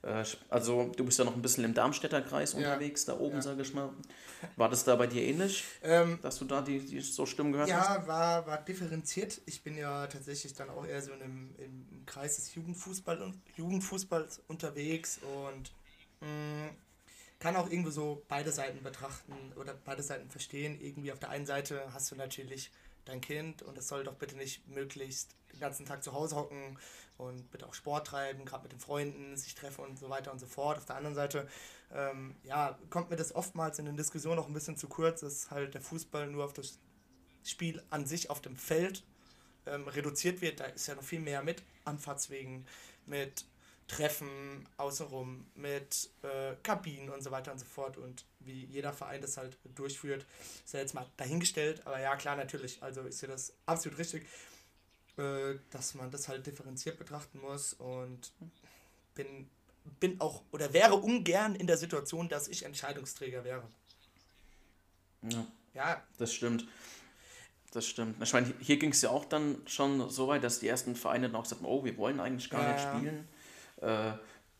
Äh, 0.03 0.23
also 0.49 0.91
du 0.95 1.05
bist 1.05 1.19
ja 1.19 1.25
noch 1.25 1.35
ein 1.35 1.41
bisschen 1.41 1.63
im 1.63 1.73
Darmstädter 1.73 2.21
Kreis 2.21 2.53
ja. 2.53 2.59
unterwegs, 2.59 3.05
da 3.05 3.17
oben, 3.17 3.35
ja. 3.35 3.41
sage 3.41 3.61
ich 3.61 3.73
mal. 3.73 3.89
War 4.55 4.69
das 4.69 4.83
da 4.83 4.95
bei 4.95 5.05
dir 5.05 5.21
ähnlich, 5.21 5.63
ähm, 5.83 6.17
dass 6.21 6.39
du 6.39 6.45
da 6.45 6.61
die, 6.61 6.79
die 6.79 6.99
so 7.01 7.27
Stimmen 7.27 7.51
gehört 7.51 7.69
ja, 7.69 7.79
hast? 7.79 7.89
Ja, 7.89 8.07
war, 8.07 8.47
war 8.47 8.57
differenziert. 8.57 9.39
Ich 9.45 9.61
bin 9.63 9.77
ja 9.77 10.07
tatsächlich 10.07 10.53
dann 10.53 10.69
auch 10.69 10.85
eher 10.85 11.01
so 11.01 11.11
im, 11.13 11.53
im 11.57 12.05
Kreis 12.07 12.37
des 12.37 12.55
Jugendfußball, 12.55 13.33
Jugendfußballs 13.55 14.41
unterwegs 14.47 15.19
und 15.45 15.71
mh, 16.21 16.27
mm, 16.27 16.69
kann 17.39 17.55
auch 17.55 17.69
irgendwie 17.69 17.91
so 17.91 18.23
beide 18.27 18.51
Seiten 18.51 18.83
betrachten 18.83 19.33
oder 19.55 19.73
beide 19.73 20.03
Seiten 20.03 20.29
verstehen. 20.29 20.79
Irgendwie 20.79 21.11
auf 21.11 21.19
der 21.19 21.29
einen 21.29 21.45
Seite 21.45 21.81
hast 21.93 22.11
du 22.11 22.15
natürlich 22.15 22.71
dein 23.05 23.21
Kind 23.21 23.61
und 23.61 23.77
es 23.77 23.87
soll 23.87 24.03
doch 24.03 24.15
bitte 24.15 24.35
nicht 24.35 24.67
möglichst 24.67 25.35
den 25.53 25.59
ganzen 25.59 25.85
Tag 25.85 26.03
zu 26.03 26.13
Hause 26.13 26.35
hocken 26.35 26.77
und 27.17 27.51
bitte 27.51 27.67
auch 27.67 27.73
Sport 27.73 28.07
treiben, 28.07 28.45
gerade 28.45 28.63
mit 28.63 28.71
den 28.71 28.79
Freunden, 28.79 29.35
sich 29.37 29.55
treffen 29.55 29.83
und 29.83 29.99
so 29.99 30.09
weiter 30.09 30.31
und 30.31 30.39
so 30.39 30.47
fort. 30.47 30.77
Auf 30.77 30.85
der 30.85 30.95
anderen 30.95 31.15
Seite, 31.15 31.47
ähm, 31.93 32.35
ja, 32.43 32.77
kommt 32.89 33.09
mir 33.09 33.15
das 33.15 33.35
oftmals 33.35 33.79
in 33.79 33.85
den 33.85 33.97
Diskussionen 33.97 34.39
auch 34.39 34.47
ein 34.47 34.53
bisschen 34.53 34.77
zu 34.77 34.87
kurz, 34.87 35.21
dass 35.21 35.51
halt 35.51 35.73
der 35.73 35.81
Fußball 35.81 36.27
nur 36.27 36.45
auf 36.45 36.53
das 36.53 36.79
Spiel 37.43 37.81
an 37.89 38.05
sich 38.05 38.29
auf 38.29 38.41
dem 38.41 38.55
Feld 38.55 39.03
ähm, 39.65 39.87
reduziert 39.87 40.41
wird. 40.41 40.59
Da 40.59 40.65
ist 40.65 40.87
ja 40.87 40.95
noch 40.95 41.03
viel 41.03 41.19
mehr 41.19 41.43
mit 41.43 41.63
Anfahrtswegen, 41.85 42.65
mit 43.05 43.45
Treffen 43.91 44.67
außenrum, 44.77 45.45
mit 45.55 46.09
äh, 46.23 46.55
Kabinen 46.63 47.09
und 47.09 47.21
so 47.21 47.31
weiter 47.31 47.51
und 47.51 47.59
so 47.59 47.65
fort. 47.65 47.97
Und 47.97 48.25
wie 48.39 48.65
jeder 48.65 48.93
Verein 48.93 49.21
das 49.21 49.37
halt 49.37 49.57
durchführt, 49.75 50.25
ist 50.65 50.73
ja 50.73 50.79
jetzt 50.79 50.93
mal 50.93 51.05
dahingestellt. 51.17 51.85
Aber 51.85 51.99
ja, 51.99 52.15
klar, 52.15 52.35
natürlich. 52.35 52.81
Also 52.81 53.01
ist 53.01 53.21
ja 53.21 53.27
das 53.27 53.53
absolut 53.65 53.99
richtig, 53.99 54.25
äh, 55.17 55.55
dass 55.71 55.93
man 55.95 56.09
das 56.09 56.27
halt 56.27 56.45
differenziert 56.47 56.97
betrachten 56.97 57.39
muss. 57.39 57.73
Und 57.73 58.31
bin, 59.15 59.49
bin 59.99 60.19
auch 60.21 60.43
oder 60.51 60.71
wäre 60.73 60.95
ungern 60.95 61.55
in 61.55 61.67
der 61.67 61.77
Situation, 61.77 62.29
dass 62.29 62.47
ich 62.47 62.63
Entscheidungsträger 62.63 63.43
wäre. 63.43 63.67
Ja. 65.23 65.45
Ja. 65.73 66.03
Das 66.17 66.33
stimmt. 66.33 66.65
Das 67.71 67.85
stimmt. 67.85 68.21
Ich 68.21 68.33
meine, 68.33 68.53
hier 68.59 68.77
ging 68.77 68.91
es 68.91 69.01
ja 69.01 69.09
auch 69.09 69.23
dann 69.25 69.61
schon 69.65 70.09
so 70.09 70.27
weit, 70.27 70.43
dass 70.43 70.59
die 70.59 70.67
ersten 70.67 70.95
Vereine 70.95 71.27
dann 71.27 71.35
auch 71.35 71.45
sagten, 71.45 71.65
oh, 71.65 71.85
wir 71.85 71.97
wollen 71.97 72.19
eigentlich 72.19 72.49
gar 72.49 72.63
ja. 72.63 72.73
nicht 72.73 72.81
spielen. 72.83 73.27
Äh, 73.81 74.13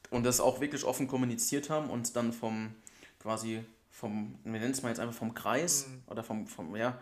und 0.09 0.25
das 0.25 0.41
auch 0.41 0.59
wirklich 0.59 0.83
offen 0.83 1.07
kommuniziert 1.07 1.69
haben 1.69 1.89
und 1.89 2.15
dann 2.15 2.33
vom 2.33 2.75
quasi 3.19 3.63
vom, 3.89 4.35
wir 4.44 4.59
nennen 4.59 4.71
es 4.71 4.81
mal 4.81 4.89
jetzt 4.89 5.00
einfach 5.00 5.15
vom 5.15 5.33
Kreis 5.33 5.88
mhm. 5.88 6.01
oder 6.07 6.23
vom, 6.23 6.47
vom, 6.47 6.75
ja, 6.75 6.97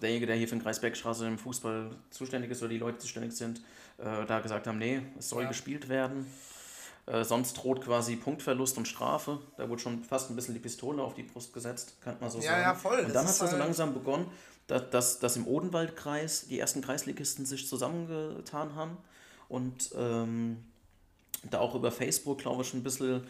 derjenige, 0.00 0.26
der 0.26 0.36
hier 0.36 0.48
für 0.48 0.56
den 0.56 0.62
Kreis 0.62 0.80
Bergstraße 0.80 1.26
im 1.26 1.38
Fußball 1.38 1.90
zuständig 2.10 2.50
ist 2.50 2.60
oder 2.62 2.70
die 2.70 2.78
Leute 2.78 2.98
zuständig 2.98 3.32
sind, 3.32 3.60
äh, 3.98 4.26
da 4.26 4.40
gesagt 4.40 4.66
haben, 4.66 4.78
nee, 4.78 5.02
es 5.18 5.28
soll 5.28 5.44
ja. 5.44 5.48
gespielt 5.48 5.88
werden. 5.88 6.26
Äh, 7.06 7.24
sonst 7.24 7.54
droht 7.54 7.82
quasi 7.82 8.16
Punktverlust 8.16 8.78
und 8.78 8.86
Strafe. 8.86 9.40
Da 9.56 9.68
wurde 9.68 9.80
schon 9.80 10.04
fast 10.04 10.30
ein 10.30 10.36
bisschen 10.36 10.54
die 10.54 10.60
Pistole 10.60 11.02
auf 11.02 11.14
die 11.14 11.24
Brust 11.24 11.52
gesetzt, 11.52 11.96
kann 12.00 12.16
man 12.20 12.30
so 12.30 12.38
ja, 12.38 12.50
sagen. 12.50 12.62
Ja, 12.62 12.74
voll. 12.74 13.00
Und 13.00 13.14
dann 13.14 13.24
hat 13.24 13.32
es 13.32 13.40
halt 13.40 13.50
so 13.50 13.56
langsam 13.56 13.92
begonnen, 13.94 14.26
dass, 14.66 14.90
dass, 14.90 15.18
dass 15.18 15.36
im 15.36 15.46
Odenwaldkreis 15.46 16.46
die 16.46 16.58
ersten 16.58 16.80
Kreisligisten 16.80 17.44
sich 17.44 17.68
zusammengetan 17.68 18.74
haben 18.76 18.96
und 19.48 19.90
ähm, 19.96 20.64
da 21.50 21.58
auch 21.58 21.74
über 21.74 21.90
Facebook, 21.90 22.38
glaube 22.38 22.62
ich, 22.62 22.72
ein 22.74 22.82
bisschen 22.82 23.26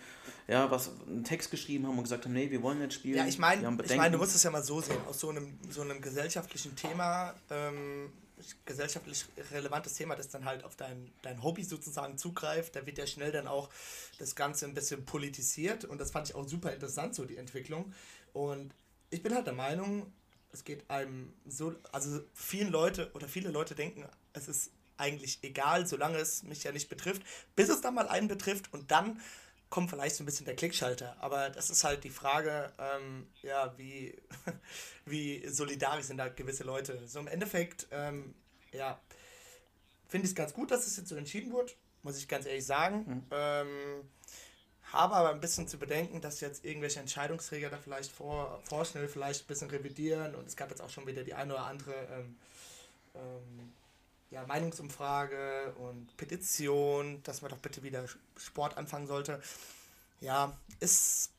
ja, 0.48 0.70
was, 0.70 0.90
einen 1.06 1.24
Text 1.24 1.50
geschrieben 1.50 1.86
haben 1.86 1.96
und 1.96 2.04
gesagt 2.04 2.24
haben, 2.24 2.32
nee, 2.32 2.50
wir 2.50 2.62
wollen 2.62 2.78
nicht 2.78 2.94
spielen. 2.94 3.16
Ja, 3.16 3.26
ich 3.26 3.38
meine, 3.38 3.62
ich 3.84 3.96
mein, 3.96 4.12
du 4.12 4.18
musst 4.18 4.34
es 4.34 4.42
ja 4.42 4.50
mal 4.50 4.62
so 4.62 4.80
sehen, 4.80 4.98
aus 5.08 5.20
so 5.20 5.30
einem, 5.30 5.58
so 5.70 5.82
einem 5.82 6.00
gesellschaftlichen 6.00 6.74
Thema, 6.76 7.34
ähm, 7.50 8.12
gesellschaftlich 8.64 9.24
relevantes 9.52 9.94
Thema, 9.94 10.16
das 10.16 10.28
dann 10.28 10.44
halt 10.44 10.64
auf 10.64 10.74
dein, 10.76 11.12
dein 11.22 11.42
Hobby 11.42 11.62
sozusagen 11.62 12.18
zugreift, 12.18 12.74
da 12.74 12.84
wird 12.84 12.98
ja 12.98 13.06
schnell 13.06 13.30
dann 13.30 13.46
auch 13.46 13.70
das 14.18 14.34
Ganze 14.34 14.66
ein 14.66 14.74
bisschen 14.74 15.04
politisiert 15.04 15.84
und 15.84 16.00
das 16.00 16.10
fand 16.10 16.28
ich 16.28 16.34
auch 16.34 16.46
super 16.46 16.72
interessant, 16.72 17.14
so 17.14 17.24
die 17.24 17.36
Entwicklung. 17.36 17.92
Und 18.32 18.74
ich 19.10 19.22
bin 19.22 19.34
halt 19.34 19.46
der 19.46 19.54
Meinung, 19.54 20.12
es 20.52 20.64
geht 20.64 20.90
einem 20.90 21.32
so, 21.46 21.74
also 21.92 22.20
vielen 22.34 22.70
Leute 22.70 23.10
oder 23.14 23.28
viele 23.28 23.50
Leute 23.50 23.74
denken, 23.74 24.04
es 24.32 24.48
ist 24.48 24.70
eigentlich 24.96 25.38
egal, 25.42 25.86
solange 25.86 26.18
es 26.18 26.42
mich 26.42 26.64
ja 26.64 26.72
nicht 26.72 26.88
betrifft, 26.88 27.22
bis 27.56 27.68
es 27.68 27.80
dann 27.80 27.94
mal 27.94 28.08
einen 28.08 28.28
betrifft 28.28 28.72
und 28.72 28.90
dann 28.90 29.20
kommt 29.70 29.90
vielleicht 29.90 30.16
so 30.16 30.22
ein 30.22 30.26
bisschen 30.26 30.44
der 30.44 30.54
Klickschalter. 30.54 31.16
Aber 31.20 31.48
das 31.50 31.70
ist 31.70 31.82
halt 31.82 32.04
die 32.04 32.10
Frage, 32.10 32.70
ähm, 32.78 33.26
ja, 33.42 33.72
wie, 33.78 34.14
wie 35.06 35.48
solidarisch 35.48 36.06
sind 36.06 36.18
da 36.18 36.28
gewisse 36.28 36.62
Leute. 36.62 37.08
So 37.08 37.18
im 37.20 37.26
Endeffekt, 37.26 37.86
ähm, 37.90 38.34
ja, 38.72 39.00
finde 40.08 40.26
ich 40.26 40.32
es 40.32 40.36
ganz 40.36 40.52
gut, 40.52 40.70
dass 40.70 40.86
es 40.86 40.98
jetzt 40.98 41.08
so 41.08 41.16
entschieden 41.16 41.52
wurde, 41.52 41.72
muss 42.02 42.18
ich 42.18 42.28
ganz 42.28 42.44
ehrlich 42.44 42.66
sagen. 42.66 42.98
Mhm. 43.06 43.22
Ähm, 43.30 44.10
habe 44.92 45.14
aber 45.14 45.30
ein 45.30 45.40
bisschen 45.40 45.66
zu 45.66 45.78
bedenken, 45.78 46.20
dass 46.20 46.40
jetzt 46.40 46.66
irgendwelche 46.66 47.00
Entscheidungsträger 47.00 47.70
da 47.70 47.78
vielleicht 47.78 48.12
vor, 48.12 48.60
vorschnell 48.64 49.08
vielleicht 49.08 49.44
ein 49.44 49.46
bisschen 49.46 49.70
revidieren 49.70 50.34
und 50.34 50.46
es 50.46 50.54
gab 50.54 50.68
jetzt 50.68 50.82
auch 50.82 50.90
schon 50.90 51.06
wieder 51.06 51.24
die 51.24 51.32
eine 51.32 51.54
oder 51.54 51.64
andere 51.64 51.94
ähm, 52.12 52.36
ähm, 53.14 53.72
ja, 54.32 54.46
Meinungsumfrage 54.46 55.74
und 55.78 56.16
Petition, 56.16 57.22
dass 57.22 57.42
man 57.42 57.50
doch 57.50 57.58
bitte 57.58 57.82
wieder 57.82 58.06
Sport 58.36 58.78
anfangen 58.78 59.06
sollte. 59.06 59.40
Ja, 60.20 60.56
ist, 60.80 61.30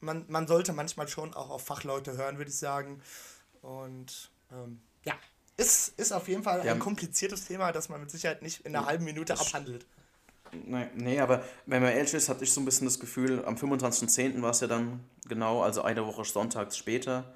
man, 0.00 0.24
man 0.28 0.48
sollte 0.48 0.72
manchmal 0.72 1.06
schon 1.06 1.32
auch 1.32 1.48
auf 1.48 1.64
Fachleute 1.64 2.16
hören, 2.16 2.38
würde 2.38 2.50
ich 2.50 2.58
sagen. 2.58 3.00
Und 3.62 4.30
ähm, 4.50 4.80
ja, 5.04 5.14
ist, 5.56 5.96
ist 5.98 6.10
auf 6.10 6.26
jeden 6.26 6.42
Fall 6.42 6.66
ja. 6.66 6.72
ein 6.72 6.80
kompliziertes 6.80 7.46
Thema, 7.46 7.70
das 7.70 7.88
man 7.88 8.00
mit 8.00 8.10
Sicherheit 8.10 8.42
nicht 8.42 8.66
in 8.66 8.74
einer 8.74 8.84
halben 8.84 9.04
Minute 9.04 9.34
abhandelt. 9.34 9.86
Nee, 10.52 10.88
nee, 10.96 11.20
aber 11.20 11.44
wenn 11.66 11.80
man 11.80 11.92
ehrlich 11.92 12.12
ist, 12.14 12.28
hatte 12.28 12.42
ich 12.42 12.52
so 12.52 12.60
ein 12.60 12.64
bisschen 12.64 12.86
das 12.86 12.98
Gefühl, 12.98 13.44
am 13.44 13.54
25.10. 13.54 14.42
war 14.42 14.50
es 14.50 14.58
ja 14.58 14.66
dann 14.66 15.04
genau, 15.28 15.62
also 15.62 15.82
eine 15.82 16.04
Woche 16.04 16.24
sonntags 16.24 16.76
später, 16.76 17.32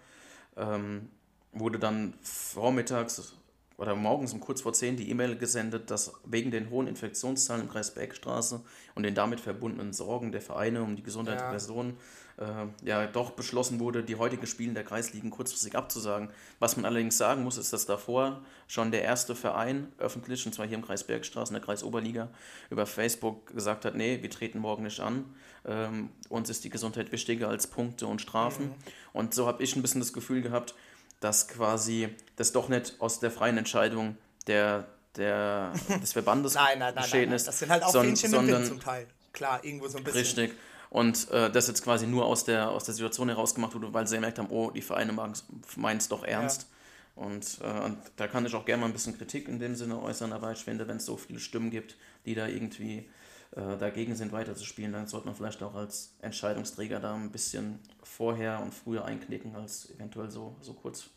ähm, 0.56 1.08
wurde 1.52 1.78
dann 1.78 2.14
vormittags 2.22 3.36
oder 3.76 3.94
morgens 3.94 4.32
um 4.32 4.40
kurz 4.40 4.60
vor 4.60 4.72
10 4.72 4.96
die 4.96 5.10
E-Mail 5.10 5.36
gesendet, 5.36 5.90
dass 5.90 6.12
wegen 6.24 6.50
den 6.50 6.70
hohen 6.70 6.86
Infektionszahlen 6.86 7.62
im 7.62 7.68
Kreis 7.68 7.92
Bergstraße 7.92 8.62
und 8.94 9.02
den 9.02 9.14
damit 9.14 9.40
verbundenen 9.40 9.92
Sorgen 9.92 10.30
der 10.30 10.40
Vereine 10.40 10.82
um 10.82 10.94
die 10.96 11.02
Gesundheit 11.02 11.36
ja. 11.36 11.42
der 11.42 11.50
Personen 11.50 11.96
äh, 12.36 12.86
ja 12.86 13.06
doch 13.06 13.32
beschlossen 13.32 13.80
wurde, 13.80 14.02
die 14.02 14.16
heutigen 14.16 14.46
Spiele 14.46 14.74
der 14.74 14.84
Kreisligen 14.84 15.30
kurzfristig 15.30 15.76
abzusagen. 15.76 16.30
Was 16.58 16.76
man 16.76 16.84
allerdings 16.84 17.18
sagen 17.18 17.42
muss, 17.42 17.58
ist, 17.58 17.72
dass 17.72 17.86
davor 17.86 18.42
schon 18.68 18.90
der 18.90 19.02
erste 19.02 19.34
Verein 19.34 19.88
öffentlich, 19.98 20.44
und 20.46 20.52
zwar 20.52 20.66
hier 20.66 20.76
im 20.76 20.84
Kreis 20.84 21.04
Bergstraße, 21.04 21.52
in 21.52 21.60
der 21.60 21.64
Kreisoberliga, 21.64 22.28
über 22.70 22.86
Facebook 22.86 23.54
gesagt 23.54 23.84
hat, 23.84 23.94
nee, 23.94 24.20
wir 24.22 24.30
treten 24.30 24.58
morgen 24.58 24.84
nicht 24.84 25.00
an. 25.00 25.24
Ähm, 25.66 26.10
uns 26.28 26.50
ist 26.50 26.64
die 26.64 26.70
Gesundheit 26.70 27.12
wichtiger 27.12 27.48
als 27.48 27.66
Punkte 27.66 28.06
und 28.06 28.20
Strafen. 28.20 28.66
Mhm. 28.66 28.74
Und 29.12 29.34
so 29.34 29.46
habe 29.46 29.62
ich 29.62 29.74
ein 29.76 29.82
bisschen 29.82 30.00
das 30.00 30.12
Gefühl 30.12 30.42
gehabt, 30.42 30.74
dass 31.24 31.48
quasi 31.48 32.10
das 32.36 32.52
doch 32.52 32.68
nicht 32.68 32.96
aus 32.98 33.18
der 33.18 33.30
freien 33.30 33.56
Entscheidung 33.56 34.18
der, 34.46 34.86
der, 35.16 35.72
des 36.02 36.12
Verbandes 36.12 36.52
nein, 36.54 36.78
nein, 36.78 36.94
nein, 36.94 37.02
geschehen 37.02 37.32
ist. 37.32 37.48
Das 37.48 37.58
sind 37.58 37.70
halt 37.70 37.82
auch 37.82 37.90
son, 37.90 38.14
sondern, 38.14 38.62
zum 38.66 38.78
Teil. 38.78 39.06
Klar, 39.32 39.64
irgendwo 39.64 39.88
so 39.88 39.96
ein 39.96 40.04
bisschen. 40.04 40.20
Richtig. 40.20 40.52
Und 40.90 41.30
äh, 41.30 41.50
das 41.50 41.66
jetzt 41.66 41.82
quasi 41.82 42.06
nur 42.06 42.26
aus 42.26 42.44
der, 42.44 42.70
aus 42.70 42.84
der 42.84 42.92
Situation 42.92 43.30
herausgemacht 43.30 43.74
wurde, 43.74 43.92
weil 43.94 44.06
sie 44.06 44.16
gemerkt 44.16 44.38
haben, 44.38 44.50
oh, 44.50 44.70
die 44.70 44.82
Vereine 44.82 45.12
meinen 45.76 45.96
es 45.96 46.08
doch 46.08 46.24
ernst. 46.24 46.66
Ja. 47.16 47.22
Und, 47.24 47.58
äh, 47.62 47.84
und, 47.84 47.96
da 48.16 48.28
kann 48.28 48.44
ich 48.44 48.54
auch 48.54 48.66
gerne 48.66 48.82
mal 48.82 48.86
ein 48.88 48.92
bisschen 48.92 49.16
Kritik 49.16 49.48
in 49.48 49.58
dem 49.58 49.74
Sinne 49.76 50.00
äußern, 50.02 50.32
aber 50.32 50.52
ich 50.52 50.62
finde, 50.62 50.86
wenn 50.86 50.98
es 50.98 51.06
so 51.06 51.16
viele 51.16 51.40
Stimmen 51.40 51.70
gibt, 51.70 51.96
die 52.26 52.34
da 52.34 52.46
irgendwie 52.46 53.08
äh, 53.56 53.78
dagegen 53.78 54.16
sind, 54.16 54.32
weiterzuspielen, 54.32 54.92
dann 54.92 55.06
sollte 55.06 55.26
man 55.26 55.36
vielleicht 55.36 55.62
auch 55.62 55.74
als 55.74 56.14
Entscheidungsträger 56.20 56.98
da 56.98 57.14
ein 57.14 57.30
bisschen 57.30 57.78
vorher 58.02 58.60
und 58.60 58.74
früher 58.74 59.04
einknicken, 59.04 59.54
als 59.54 59.90
eventuell 59.90 60.28
so, 60.28 60.56
so 60.60 60.74
kurz. 60.74 61.10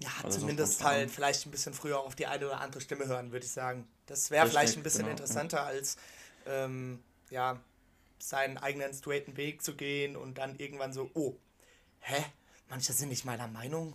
Ja, 0.00 0.10
also 0.24 0.40
zumindest 0.40 0.80
so 0.80 0.84
halt 0.84 1.10
vielleicht 1.10 1.46
ein 1.46 1.52
bisschen 1.52 1.74
früher 1.74 2.00
auf 2.00 2.16
die 2.16 2.26
eine 2.26 2.46
oder 2.46 2.60
andere 2.60 2.80
Stimme 2.80 3.06
hören, 3.06 3.30
würde 3.30 3.46
ich 3.46 3.52
sagen. 3.52 3.86
Das 4.06 4.30
wäre 4.32 4.48
vielleicht 4.48 4.76
ein 4.76 4.82
bisschen 4.82 5.02
genau, 5.02 5.12
interessanter 5.12 5.58
ja. 5.58 5.64
als 5.64 5.96
ähm, 6.46 7.00
ja, 7.30 7.60
seinen 8.18 8.58
eigenen 8.58 8.92
straighten 8.92 9.36
Weg 9.36 9.62
zu 9.62 9.76
gehen 9.76 10.16
und 10.16 10.38
dann 10.38 10.56
irgendwann 10.56 10.92
so, 10.92 11.10
oh, 11.14 11.36
hä? 12.00 12.24
Manche 12.68 12.92
sind 12.92 13.08
nicht 13.08 13.24
meiner 13.24 13.46
Meinung. 13.46 13.94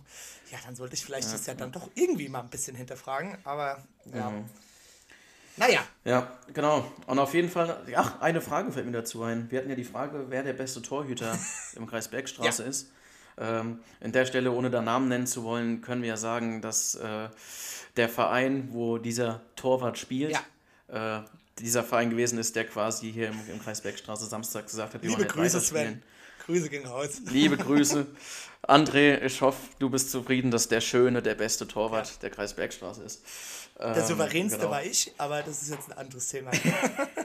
Ja, 0.50 0.58
dann 0.64 0.74
sollte 0.74 0.94
ich 0.94 1.04
vielleicht 1.04 1.28
ja, 1.28 1.34
das 1.34 1.46
ja 1.46 1.54
dann 1.54 1.70
doch 1.70 1.88
irgendwie 1.94 2.28
mal 2.28 2.40
ein 2.40 2.50
bisschen 2.50 2.74
hinterfragen. 2.74 3.38
Aber 3.44 3.84
ja. 4.12 4.30
Mhm. 4.30 4.50
Naja. 5.56 5.80
Ja, 6.04 6.32
genau. 6.52 6.90
Und 7.06 7.18
auf 7.18 7.34
jeden 7.34 7.48
Fall, 7.48 7.76
ach, 7.94 8.20
eine 8.20 8.40
Frage 8.40 8.72
fällt 8.72 8.86
mir 8.86 8.92
dazu 8.92 9.22
ein. 9.22 9.50
Wir 9.50 9.60
hatten 9.60 9.70
ja 9.70 9.76
die 9.76 9.84
Frage, 9.84 10.26
wer 10.28 10.42
der 10.42 10.52
beste 10.52 10.82
Torhüter 10.82 11.38
im 11.76 11.86
Kreis 11.86 12.08
Bergstraße 12.08 12.62
ja. 12.62 12.68
ist. 12.68 12.90
Ähm, 13.36 13.80
in 14.00 14.12
der 14.12 14.26
Stelle, 14.26 14.52
ohne 14.52 14.70
da 14.70 14.80
Namen 14.80 15.08
nennen 15.08 15.26
zu 15.26 15.42
wollen, 15.44 15.80
können 15.80 16.02
wir 16.02 16.10
ja 16.10 16.16
sagen, 16.16 16.60
dass 16.60 16.94
äh, 16.96 17.28
der 17.96 18.08
Verein, 18.08 18.68
wo 18.70 18.98
dieser 18.98 19.42
Torwart 19.56 19.98
spielt, 19.98 20.38
ja. 20.88 21.18
äh, 21.18 21.24
dieser 21.58 21.84
Verein 21.84 22.10
gewesen 22.10 22.38
ist, 22.38 22.56
der 22.56 22.66
quasi 22.66 23.12
hier 23.12 23.28
im, 23.28 23.40
im 23.48 23.62
Kreis 23.62 23.80
Bergstraße 23.80 24.26
Samstag 24.26 24.66
gesagt 24.66 24.94
hat, 24.94 25.02
wir 25.02 25.10
Liebe 25.10 25.26
Grüße, 25.26 25.60
Sven. 25.60 26.02
Grüße 26.46 26.68
gehen 26.68 26.86
raus. 26.86 27.22
Liebe 27.30 27.56
Grüße. 27.56 28.06
André, 28.62 29.22
ich 29.22 29.40
hoffe, 29.40 29.60
du 29.78 29.90
bist 29.90 30.10
zufrieden, 30.10 30.50
dass 30.50 30.68
der 30.68 30.80
schöne, 30.80 31.22
der 31.22 31.34
beste 31.34 31.66
Torwart 31.66 32.08
ja. 32.08 32.14
der 32.22 32.30
Kreis 32.30 32.54
Bergstraße 32.54 33.02
ist. 33.02 33.22
Der 33.78 33.96
ähm, 33.96 34.06
souveränste 34.06 34.58
genau. 34.58 34.70
war 34.70 34.84
ich, 34.84 35.12
aber 35.18 35.42
das 35.42 35.62
ist 35.62 35.70
jetzt 35.70 35.90
ein 35.90 35.98
anderes 35.98 36.28
Thema. 36.28 36.50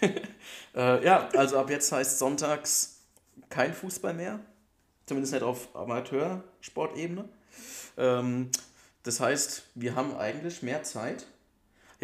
äh, 0.74 1.04
ja, 1.04 1.28
also 1.34 1.58
ab 1.58 1.70
jetzt 1.70 1.90
heißt 1.92 2.18
sonntags 2.18 2.96
kein 3.48 3.72
Fußball 3.72 4.14
mehr. 4.14 4.40
Zumindest 5.06 5.34
nicht 5.34 5.42
auf 5.42 5.74
Amateursportebene. 5.76 7.28
Ähm, 7.96 8.50
das 9.02 9.20
heißt, 9.20 9.64
wir 9.74 9.94
haben 9.94 10.16
eigentlich 10.16 10.62
mehr 10.62 10.82
Zeit, 10.82 11.26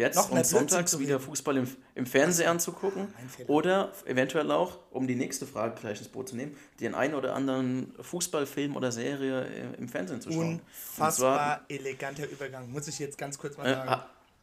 jetzt 0.01 0.15
Noch 0.17 0.31
und 0.31 0.45
sonntags 0.45 0.99
wieder 0.99 1.19
Fußball 1.19 1.57
im, 1.57 1.67
im 1.95 2.05
Fernsehen 2.05 2.49
anzugucken. 2.49 3.07
Oder 3.47 3.91
eventuell 4.05 4.51
auch, 4.51 4.79
um 4.91 5.07
die 5.07 5.15
nächste 5.15 5.45
Frage 5.45 5.79
gleich 5.79 5.99
ins 5.99 6.09
Boot 6.09 6.29
zu 6.29 6.35
nehmen, 6.35 6.55
den 6.79 6.95
einen 6.95 7.13
oder 7.13 7.33
anderen 7.33 7.93
Fußballfilm 8.01 8.75
oder 8.75 8.91
Serie 8.91 9.73
im 9.77 9.87
Fernsehen 9.87 10.21
zu 10.21 10.31
schauen. 10.31 10.61
Unfassbar 10.61 11.11
zwar, 11.11 11.61
eleganter 11.69 12.29
Übergang, 12.29 12.69
muss 12.71 12.87
ich 12.87 12.99
jetzt 12.99 13.17
ganz 13.17 13.37
kurz 13.37 13.57
mal 13.57 13.65
äh, 13.65 13.73
sagen. 13.73 14.01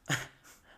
Äh, 0.08 0.14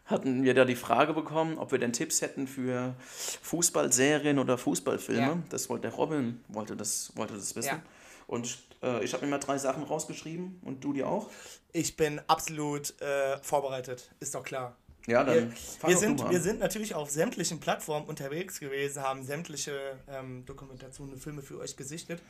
hatten 0.07 0.43
wir 0.43 0.55
da 0.55 0.65
die 0.65 0.77
Frage 0.77 1.15
bekommen, 1.15 1.59
ob 1.59 1.71
wir 1.71 1.79
denn 1.79 1.93
Tipps 1.93 2.21
hätten 2.21 2.49
für 2.49 2.95
Fußballserien 3.43 4.39
oder 4.39 4.59
Fußballfilme. 4.59 5.21
Ja. 5.21 5.39
Das 5.51 5.69
wollte 5.69 5.83
der 5.83 5.93
Robin, 5.93 6.41
wollte 6.49 6.77
das, 6.77 7.13
wollte 7.15 7.35
das 7.35 7.55
wissen. 7.55 7.69
Ja. 7.69 7.83
Und 8.31 8.59
äh, 8.81 9.03
ich 9.03 9.13
habe 9.13 9.25
mir 9.25 9.33
mal 9.33 9.39
drei 9.39 9.59
Sachen 9.59 9.83
rausgeschrieben 9.83 10.61
und 10.63 10.85
du 10.85 10.93
die 10.93 11.03
auch? 11.03 11.29
Ich 11.73 11.97
bin 11.97 12.21
absolut 12.29 12.95
äh, 13.01 13.39
vorbereitet, 13.43 14.09
ist 14.21 14.37
doch 14.37 14.45
klar. 14.45 14.77
Ja, 15.09 15.25
dann 15.25 15.51
wir, 15.83 15.89
wir 15.89 15.97
sind, 15.97 16.31
wir 16.31 16.41
sind 16.41 16.61
natürlich 16.61 16.95
auf 16.95 17.11
sämtlichen 17.11 17.59
Plattformen 17.59 18.07
unterwegs 18.07 18.61
gewesen, 18.61 19.03
haben 19.03 19.25
sämtliche 19.25 19.99
ähm, 20.09 20.47
Dokumentationen 20.47 21.15
und 21.15 21.21
Filme 21.21 21.43
für 21.43 21.59
euch 21.59 21.77
gesichtet. 21.77 22.23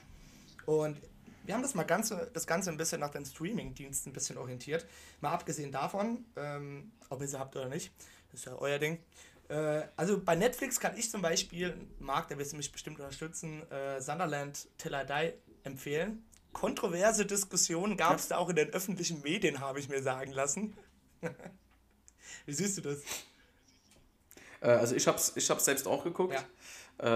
Und 0.64 0.97
wir 1.45 1.52
haben 1.52 1.62
das 1.62 1.75
mal 1.75 1.83
ganze, 1.83 2.30
das 2.33 2.47
Ganze 2.47 2.71
ein 2.71 2.78
bisschen 2.78 3.00
nach 3.00 3.11
den 3.11 3.26
Streaming-Diensten 3.26 4.09
ein 4.09 4.12
bisschen 4.14 4.38
orientiert. 4.38 4.87
Mal 5.21 5.33
abgesehen 5.33 5.71
davon, 5.71 6.25
ähm, 6.37 6.92
ob 7.11 7.21
ihr 7.21 7.28
sie 7.28 7.38
habt 7.38 7.57
oder 7.57 7.69
nicht, 7.69 7.92
das 8.30 8.40
ist 8.40 8.47
ja 8.47 8.54
euer 8.57 8.78
Ding. 8.78 9.00
Äh, 9.50 9.83
also 9.97 10.19
bei 10.19 10.35
Netflix 10.35 10.80
kann 10.80 10.97
ich 10.97 11.11
zum 11.11 11.21
Beispiel, 11.21 11.76
Marc, 11.99 12.28
der 12.28 12.38
wird 12.38 12.50
mich 12.54 12.73
bestimmt 12.73 13.00
unterstützen, 13.00 13.71
äh, 13.71 14.00
Sunderland 14.00 14.66
Till 14.78 14.95
I 14.95 15.04
Die 15.07 15.50
empfehlen. 15.64 16.25
Kontroverse 16.52 17.26
Diskussionen 17.26 17.97
gab 17.97 18.19
es 18.19 18.29
da 18.29 18.38
auch 18.38 18.49
in 18.49 18.57
den 18.57 18.71
öffentlichen 18.71 19.23
Medien, 19.23 19.61
habe 19.61 19.79
ich 19.79 19.88
mir 19.88 20.02
sagen 20.02 20.33
lassen. 20.33 20.76
Wie 22.47 22.52
siehst 22.52 22.79
du 22.79 22.83
das? 22.83 23.00
Äh, 24.61 24.69
also 24.69 24.95
ich 24.95 25.07
habe 25.07 25.17
es 25.19 25.37
ich 25.37 25.49
hab's 25.49 25.64
selbst 25.64 25.87
auch 25.87 26.05
geguckt. 26.05 26.35
Ja. 26.35 26.45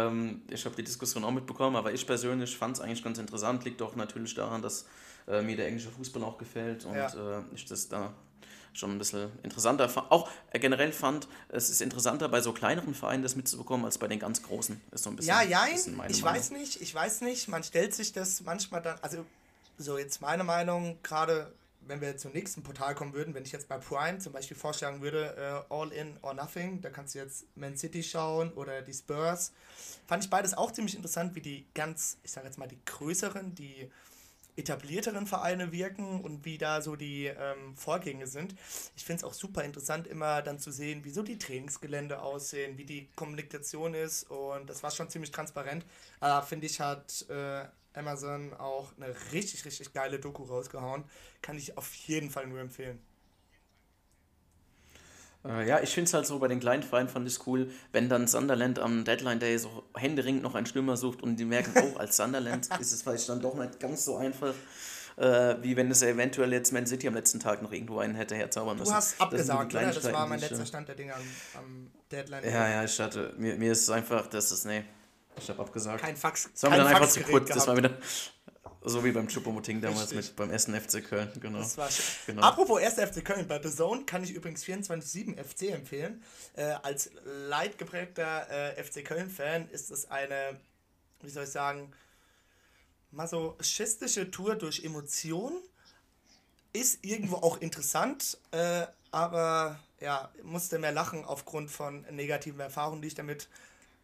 Ähm, 0.08 0.42
ich 0.48 0.64
habe 0.64 0.76
die 0.76 0.84
Diskussion 0.84 1.24
auch 1.24 1.30
mitbekommen, 1.30 1.76
aber 1.76 1.92
ich 1.92 2.06
persönlich 2.06 2.56
fand 2.56 2.76
es 2.76 2.82
eigentlich 2.82 3.02
ganz 3.02 3.18
interessant. 3.18 3.64
Liegt 3.64 3.82
auch 3.82 3.96
natürlich 3.96 4.34
daran, 4.34 4.62
dass 4.62 4.86
äh, 5.26 5.42
mir 5.42 5.56
der 5.56 5.66
englische 5.66 5.90
Fußball 5.90 6.22
auch 6.22 6.38
gefällt 6.38 6.84
und 6.84 6.94
ja. 6.94 7.38
äh, 7.38 7.42
ich 7.54 7.64
das 7.64 7.88
da 7.88 8.14
schon 8.74 8.92
ein 8.92 8.98
bisschen 8.98 9.30
interessanter. 9.42 9.90
Auch 10.10 10.30
äh, 10.50 10.58
generell 10.58 10.92
fand, 10.92 11.28
es 11.48 11.70
ist 11.70 11.80
interessanter 11.80 12.28
bei 12.28 12.40
so 12.40 12.52
kleineren 12.52 12.94
Vereinen 12.94 13.22
das 13.22 13.36
mitzubekommen 13.36 13.86
als 13.86 13.98
bei 13.98 14.08
den 14.08 14.18
ganz 14.18 14.42
großen. 14.42 14.80
Ist 14.90 15.04
so 15.04 15.10
ein 15.10 15.16
bisschen, 15.16 15.34
ja, 15.34 15.42
ja, 15.42 15.66
ich 15.72 15.86
Meinung. 15.86 16.22
weiß 16.22 16.50
nicht, 16.50 16.80
ich 16.80 16.94
weiß 16.94 17.22
nicht. 17.22 17.48
Man 17.48 17.62
stellt 17.62 17.94
sich 17.94 18.12
das 18.12 18.42
manchmal 18.42 18.82
dann, 18.82 18.98
also 19.00 19.24
so 19.78 19.98
jetzt 19.98 20.20
meine 20.20 20.44
Meinung, 20.44 20.98
gerade 21.02 21.52
wenn 21.86 22.00
wir 22.00 22.16
zum 22.16 22.32
nächsten 22.32 22.62
Portal 22.62 22.94
kommen 22.94 23.12
würden, 23.12 23.34
wenn 23.34 23.44
ich 23.44 23.52
jetzt 23.52 23.68
bei 23.68 23.78
Prime 23.78 24.18
zum 24.18 24.32
Beispiel 24.32 24.56
vorschlagen 24.56 25.02
würde, 25.02 25.64
uh, 25.70 25.74
All 25.74 25.92
In 25.92 26.16
or 26.22 26.34
Nothing, 26.34 26.80
da 26.80 26.90
kannst 26.90 27.14
du 27.14 27.18
jetzt 27.18 27.44
Man 27.56 27.76
City 27.76 28.02
schauen 28.02 28.52
oder 28.52 28.82
die 28.82 28.94
Spurs, 28.94 29.52
fand 30.06 30.24
ich 30.24 30.30
beides 30.30 30.54
auch 30.54 30.70
ziemlich 30.70 30.94
interessant, 30.94 31.34
wie 31.34 31.40
die 31.40 31.66
ganz, 31.74 32.16
ich 32.22 32.32
sage 32.32 32.46
jetzt 32.46 32.58
mal, 32.58 32.68
die 32.68 32.78
größeren, 32.84 33.54
die 33.54 33.90
etablierteren 34.56 35.26
Vereine 35.26 35.72
wirken 35.72 36.20
und 36.20 36.44
wie 36.44 36.58
da 36.58 36.80
so 36.80 36.96
die 36.96 37.26
ähm, 37.26 37.76
Vorgänge 37.76 38.26
sind. 38.26 38.54
Ich 38.96 39.04
finde 39.04 39.18
es 39.18 39.24
auch 39.24 39.34
super 39.34 39.64
interessant, 39.64 40.06
immer 40.06 40.42
dann 40.42 40.58
zu 40.58 40.70
sehen, 40.70 41.04
wie 41.04 41.10
so 41.10 41.22
die 41.22 41.38
Trainingsgelände 41.38 42.22
aussehen, 42.22 42.78
wie 42.78 42.84
die 42.84 43.08
Kommunikation 43.16 43.94
ist 43.94 44.30
und 44.30 44.70
das 44.70 44.82
war 44.82 44.90
schon 44.90 45.10
ziemlich 45.10 45.30
transparent. 45.30 45.84
Aber 46.20 46.46
finde 46.46 46.66
ich, 46.66 46.80
hat 46.80 47.26
äh, 47.28 47.64
Amazon 47.94 48.54
auch 48.54 48.92
eine 48.96 49.14
richtig, 49.32 49.64
richtig 49.64 49.92
geile 49.92 50.18
Doku 50.18 50.44
rausgehauen. 50.44 51.04
Kann 51.42 51.56
ich 51.56 51.76
auf 51.76 51.94
jeden 51.94 52.30
Fall 52.30 52.46
nur 52.46 52.60
empfehlen. 52.60 53.00
Äh, 55.46 55.68
ja, 55.68 55.80
ich 55.80 55.90
finde 55.90 56.08
es 56.08 56.14
halt 56.14 56.26
so 56.26 56.38
bei 56.38 56.48
den 56.48 56.60
kleinen 56.60 56.82
Vereinen 56.82 57.08
fand 57.08 57.28
ich 57.28 57.46
cool, 57.46 57.70
wenn 57.92 58.08
dann 58.08 58.26
Sunderland 58.26 58.78
am 58.78 59.04
Deadline 59.04 59.40
Day 59.40 59.58
so 59.58 59.84
händeringend 59.94 60.42
noch 60.42 60.54
einen 60.54 60.66
Stürmer 60.66 60.96
sucht 60.96 61.22
und 61.22 61.36
die 61.36 61.44
merken, 61.44 61.72
oh, 61.76 61.98
als 61.98 62.16
Sunderland 62.16 62.68
ist 62.80 62.92
es 62.92 63.02
vielleicht 63.02 63.28
dann 63.28 63.40
doch 63.40 63.54
nicht 63.54 63.78
ganz 63.78 64.06
so 64.06 64.16
einfach, 64.16 64.54
äh, 65.16 65.56
wie 65.60 65.76
wenn 65.76 65.90
es 65.90 66.02
eventuell 66.02 66.52
jetzt 66.52 66.72
Man 66.72 66.86
City 66.86 67.08
am 67.08 67.14
letzten 67.14 67.40
Tag 67.40 67.62
noch 67.62 67.72
irgendwo 67.72 67.98
einen 67.98 68.14
hätte 68.14 68.34
herzaubern 68.34 68.78
müssen. 68.78 68.90
Du 68.90 68.96
hast 68.96 69.20
abgesagt, 69.20 69.74
das 69.74 69.82
oder? 69.82 69.92
Das 69.92 70.12
war 70.12 70.26
mein 70.26 70.40
letzter 70.40 70.64
Stand 70.64 70.88
der 70.88 70.94
Dinge 70.94 71.14
am, 71.14 71.22
am 71.58 71.90
Deadline 72.10 72.42
Day. 72.42 72.52
Ja, 72.52 72.68
ja, 72.68 72.84
ich 72.84 72.98
hatte, 72.98 73.34
mir, 73.36 73.56
mir 73.56 73.72
ist 73.72 73.82
es 73.82 73.90
einfach, 73.90 74.26
das 74.28 74.50
ist, 74.50 74.64
nee, 74.64 74.84
ich 75.36 75.48
habe 75.50 75.60
abgesagt. 75.60 76.00
Kein 76.02 76.16
Fax. 76.16 76.50
Das 76.52 76.62
war 76.62 76.70
mir 76.70 76.76
dann 76.78 76.86
einfach 76.86 77.08
zu 77.08 77.20
kurz, 77.20 77.50
das 77.50 77.66
war 77.66 77.76
wieder... 77.76 77.90
So 78.86 79.02
wie 79.02 79.12
beim 79.12 79.28
Chupomoting 79.28 79.80
damals 79.80 80.12
mit 80.12 80.36
beim 80.36 80.50
ersten 80.50 80.78
FC 80.78 81.02
Köln, 81.02 81.32
genau. 81.40 81.60
Das 81.60 81.78
war 81.78 81.90
schön. 81.90 82.04
Genau. 82.26 82.42
Apropos 82.42 82.82
1. 82.82 82.94
FC 82.94 83.24
Köln, 83.24 83.48
bei 83.48 83.58
The 83.62 83.74
Zone 83.74 84.04
kann 84.04 84.22
ich 84.22 84.32
übrigens 84.32 84.62
24-7 84.62 85.42
FC 85.42 85.70
empfehlen. 85.70 86.22
Äh, 86.54 86.74
als 86.82 87.10
leidgeprägter 87.24 88.76
äh, 88.76 88.84
FC 88.84 89.02
Köln-Fan 89.02 89.70
ist 89.70 89.90
es 89.90 90.10
eine, 90.10 90.60
wie 91.22 91.30
soll 91.30 91.44
ich 91.44 91.50
sagen, 91.50 91.92
masochistische 93.10 94.30
Tour 94.30 94.56
durch 94.56 94.84
Emotionen. 94.84 95.62
Ist 96.74 97.02
irgendwo 97.02 97.36
auch 97.36 97.62
interessant, 97.62 98.36
äh, 98.50 98.86
aber 99.10 99.80
ja, 100.00 100.30
musste 100.42 100.78
mehr 100.78 100.92
lachen 100.92 101.24
aufgrund 101.24 101.70
von 101.70 102.02
negativen 102.10 102.60
Erfahrungen, 102.60 103.00
die 103.00 103.08
ich 103.08 103.14
damit 103.14 103.48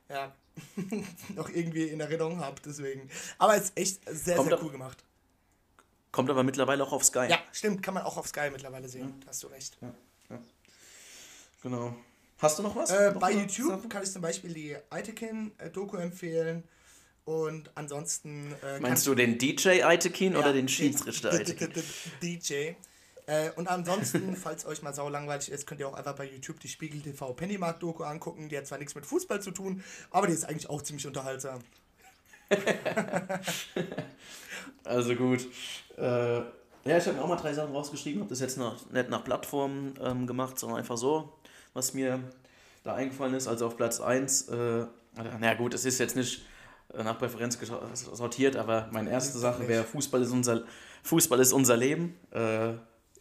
ja, 0.08 0.32
noch 1.34 1.48
irgendwie 1.48 1.84
in 1.88 2.00
Erinnerung 2.00 2.40
habe. 2.40 2.60
Deswegen. 2.64 3.08
Aber 3.38 3.56
es 3.56 3.64
ist 3.64 3.78
echt 3.78 4.00
sehr, 4.10 4.36
kommt 4.36 4.48
sehr 4.50 4.62
cool 4.62 4.70
gemacht. 4.70 5.04
Kommt 6.12 6.28
aber 6.30 6.42
mittlerweile 6.42 6.82
auch 6.82 6.92
auf 6.92 7.04
Sky. 7.04 7.26
Ja, 7.28 7.38
stimmt, 7.52 7.82
kann 7.82 7.94
man 7.94 8.02
auch 8.02 8.16
auf 8.16 8.26
Sky 8.26 8.50
mittlerweile 8.50 8.88
sehen. 8.88 9.14
Da 9.20 9.28
hast 9.28 9.42
du 9.42 9.46
recht. 9.48 9.78
Genau. 11.62 11.94
Hast 12.38 12.58
du 12.58 12.62
noch 12.62 12.74
was? 12.74 12.90
Äh, 12.90 13.10
Noch 13.12 13.20
bei 13.20 13.32
YouTube 13.32 13.68
Sache? 13.68 13.88
kann 13.88 14.02
ich 14.02 14.10
zum 14.10 14.22
Beispiel 14.22 14.54
die 14.54 14.76
Itekin-Doku 14.92 15.98
empfehlen. 15.98 16.64
Und 17.26 17.70
ansonsten. 17.74 18.54
Äh, 18.64 18.80
Meinst 18.80 19.06
du 19.06 19.14
den 19.14 19.36
DJ 19.38 19.82
Eitekin 19.84 20.32
Ja, 20.32 20.38
oder 20.38 20.52
den 20.54 20.66
Schiedsrichter 20.68 21.30
Eitekin? 21.32 21.70
DJ. 22.22 22.72
Äh, 23.30 23.52
und 23.54 23.68
ansonsten, 23.68 24.34
falls 24.42 24.66
euch 24.66 24.82
mal 24.82 24.92
sau 24.92 25.08
langweilig 25.08 25.52
ist, 25.52 25.64
könnt 25.64 25.80
ihr 25.80 25.88
auch 25.88 25.94
einfach 25.94 26.16
bei 26.16 26.28
YouTube 26.28 26.58
die 26.58 26.68
Spiegel 26.68 27.00
TV 27.00 27.32
Pennymarkt-Doku 27.32 28.02
angucken. 28.02 28.48
Die 28.48 28.58
hat 28.58 28.66
zwar 28.66 28.78
nichts 28.78 28.96
mit 28.96 29.06
Fußball 29.06 29.40
zu 29.40 29.52
tun, 29.52 29.84
aber 30.10 30.26
die 30.26 30.32
ist 30.32 30.44
eigentlich 30.44 30.68
auch 30.68 30.82
ziemlich 30.82 31.06
unterhaltsam. 31.06 31.60
Also 34.82 35.14
gut. 35.14 35.46
Äh, 35.96 36.38
ja, 36.38 36.42
ich 36.84 37.06
habe 37.06 37.12
mir 37.12 37.22
auch 37.22 37.28
mal 37.28 37.36
drei 37.36 37.52
Sachen 37.52 37.72
rausgeschrieben, 37.72 38.22
habe 38.22 38.30
das 38.30 38.40
jetzt 38.40 38.56
noch, 38.56 38.90
nicht 38.90 39.10
nach 39.10 39.22
Plattformen 39.22 39.94
ähm, 40.02 40.26
gemacht, 40.26 40.58
sondern 40.58 40.78
einfach 40.78 40.96
so, 40.96 41.32
was 41.74 41.94
mir 41.94 42.20
da 42.82 42.94
eingefallen 42.94 43.34
ist. 43.34 43.46
Also 43.46 43.66
auf 43.66 43.76
Platz 43.76 44.00
1, 44.00 44.48
äh, 44.48 44.86
na 45.38 45.54
gut, 45.54 45.74
es 45.74 45.84
ist 45.84 45.98
jetzt 45.98 46.16
nicht 46.16 46.42
äh, 46.94 47.04
nach 47.04 47.18
Präferenz 47.18 47.58
sortiert, 47.94 48.56
aber 48.56 48.88
meine 48.90 49.10
erste 49.10 49.38
Sache 49.38 49.68
wäre 49.68 49.84
Fußball 49.84 50.22
ist 50.22 50.32
unser 50.32 50.64
Fußball 51.02 51.38
ist 51.40 51.52
unser 51.52 51.76
Leben. 51.76 52.16
Äh, 52.32 52.72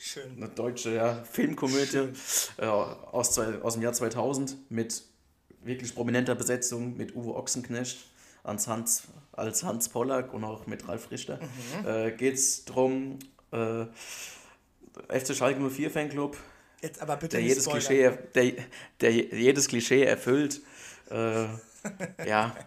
Schön. 0.02 0.38
eine 0.38 0.48
deutsche 0.50 0.96
ja, 0.96 1.22
Filmkomödie 1.30 2.10
äh, 2.58 2.66
aus, 2.66 3.34
zwei, 3.34 3.62
aus 3.62 3.74
dem 3.74 3.84
Jahr 3.84 3.94
2000 3.94 4.72
mit 4.72 5.04
wirklich 5.62 5.94
prominenter 5.94 6.36
Besetzung 6.36 6.96
mit 6.96 7.16
Uwe 7.16 7.36
Ochsenknecht 7.36 7.98
als 8.44 8.68
Hans, 8.68 9.04
als 9.34 9.64
Hans 9.64 9.90
Pollack 9.90 10.34
und 10.34 10.46
auch 10.46 10.66
mit 10.68 10.88
Ralf 10.88 11.12
Richter. 11.12 11.38
Äh, 11.86 12.12
Geht 12.12 12.36
es 12.36 12.64
darum, 12.64 13.20
äh, 13.52 13.86
FC 15.10 15.36
Schalke 15.36 15.60
04 15.70 15.92
Fanclub, 15.92 16.38
Jetzt 16.82 17.02
aber 17.02 17.18
bitte 17.18 17.36
der 17.38 17.46
jedes. 17.46 17.68
Klischee, 17.68 18.00
er- 18.04 18.16
der, 18.16 18.54
der 19.02 19.12
jedes 19.12 19.68
Klischee 19.68 20.04
erfüllt. 20.04 20.62
Äh, 21.12 21.48
ja, 22.26 22.56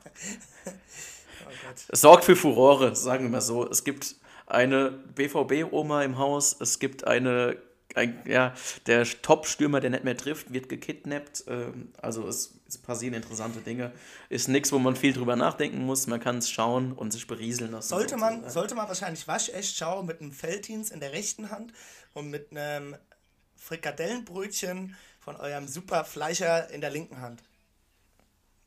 Oh 0.66 1.50
sorgt 1.92 2.24
für 2.24 2.36
Furore, 2.36 2.94
sagen 2.94 3.24
wir 3.24 3.30
mal 3.30 3.40
so. 3.40 3.66
Es 3.68 3.84
gibt 3.84 4.16
eine 4.46 4.90
BVB-Oma 4.90 6.02
im 6.02 6.18
Haus, 6.18 6.56
es 6.60 6.78
gibt 6.78 7.06
eine, 7.06 7.56
ein, 7.94 8.20
ja, 8.26 8.54
der 8.86 9.04
Top-Stürmer, 9.04 9.80
der 9.80 9.90
nicht 9.90 10.04
mehr 10.04 10.16
trifft, 10.16 10.52
wird 10.52 10.68
gekidnappt. 10.68 11.44
Ähm, 11.46 11.92
also 12.00 12.26
es, 12.26 12.54
es 12.66 12.78
passieren 12.78 13.14
interessante 13.14 13.60
Dinge. 13.60 13.92
Ist 14.28 14.48
nichts, 14.48 14.72
wo 14.72 14.78
man 14.78 14.96
viel 14.96 15.12
drüber 15.12 15.36
nachdenken 15.36 15.84
muss. 15.84 16.06
Man 16.06 16.20
kann 16.20 16.38
es 16.38 16.50
schauen 16.50 16.92
und 16.92 17.12
sich 17.12 17.26
berieseln 17.26 17.72
lassen. 17.72 17.88
Sollte 17.88 18.16
man, 18.16 18.34
sozusagen. 18.34 18.52
sollte 18.52 18.74
man 18.74 18.88
wahrscheinlich 18.88 19.28
waschecht 19.28 19.76
schauen 19.76 20.06
mit 20.06 20.20
einem 20.20 20.32
Felddienst 20.32 20.92
in 20.92 21.00
der 21.00 21.12
rechten 21.12 21.50
Hand 21.50 21.72
und 22.14 22.30
mit 22.30 22.50
einem 22.50 22.96
Frikadellenbrötchen 23.56 24.96
von 25.20 25.36
eurem 25.36 25.68
Superfleischer 25.68 26.70
in 26.70 26.80
der 26.80 26.90
linken 26.90 27.20
Hand. 27.20 27.42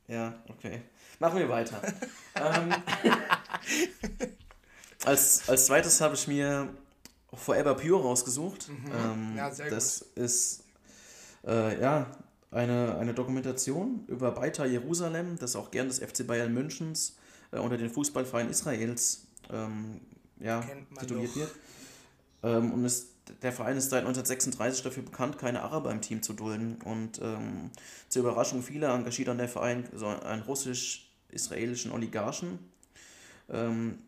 Ja, 0.07 0.33
okay. 0.47 0.81
Machen 1.19 1.39
wir 1.39 1.49
weiter. 1.49 1.81
ähm, 2.35 2.73
als, 5.05 5.47
als 5.47 5.65
zweites 5.67 6.01
habe 6.01 6.15
ich 6.15 6.27
mir 6.27 6.69
Forever 7.33 7.75
Pure 7.75 8.01
rausgesucht. 8.01 8.69
Ähm, 8.69 9.31
Mhm. 9.31 9.37
Ja, 9.37 9.51
sehr 9.51 9.69
das 9.69 10.01
ist 10.15 10.63
äh, 11.45 11.79
ja 11.79 12.11
eine, 12.51 12.97
eine 12.97 13.13
Dokumentation 13.13 14.05
über 14.07 14.31
Beitar 14.31 14.65
Jerusalem, 14.65 15.37
das 15.39 15.55
auch 15.55 15.71
gern 15.71 15.87
des 15.87 15.99
FC 15.99 16.25
Bayern 16.25 16.53
Münchens 16.53 17.17
äh, 17.51 17.59
unter 17.59 17.77
den 17.77 17.89
Fußballverein 17.89 18.49
Israels 18.49 19.27
ähm, 19.51 20.01
ja, 20.39 20.63
tituliert 20.99 21.31
doch. 21.31 21.35
wird. 21.35 21.51
Ähm, 22.43 22.71
und 22.71 22.85
ist, 22.85 23.09
der 23.41 23.51
Verein 23.51 23.77
ist 23.77 23.89
seit 23.89 24.01
1936 24.05 24.83
dafür 24.83 25.03
bekannt, 25.03 25.37
keine 25.37 25.61
Araber 25.63 25.91
im 25.91 26.01
Team 26.01 26.21
zu 26.21 26.33
dulden. 26.33 26.77
Und 26.83 27.19
ähm, 27.21 27.71
zur 28.07 28.21
Überraschung 28.21 28.61
vieler 28.61 28.93
engagiert 28.93 29.27
dann 29.27 29.37
der 29.37 29.49
Verein 29.49 29.87
so 29.93 30.07
einen 30.07 30.43
russisch-israelischen 30.43 31.91
Oligarchen, 31.91 32.59
ähm, 33.49 33.99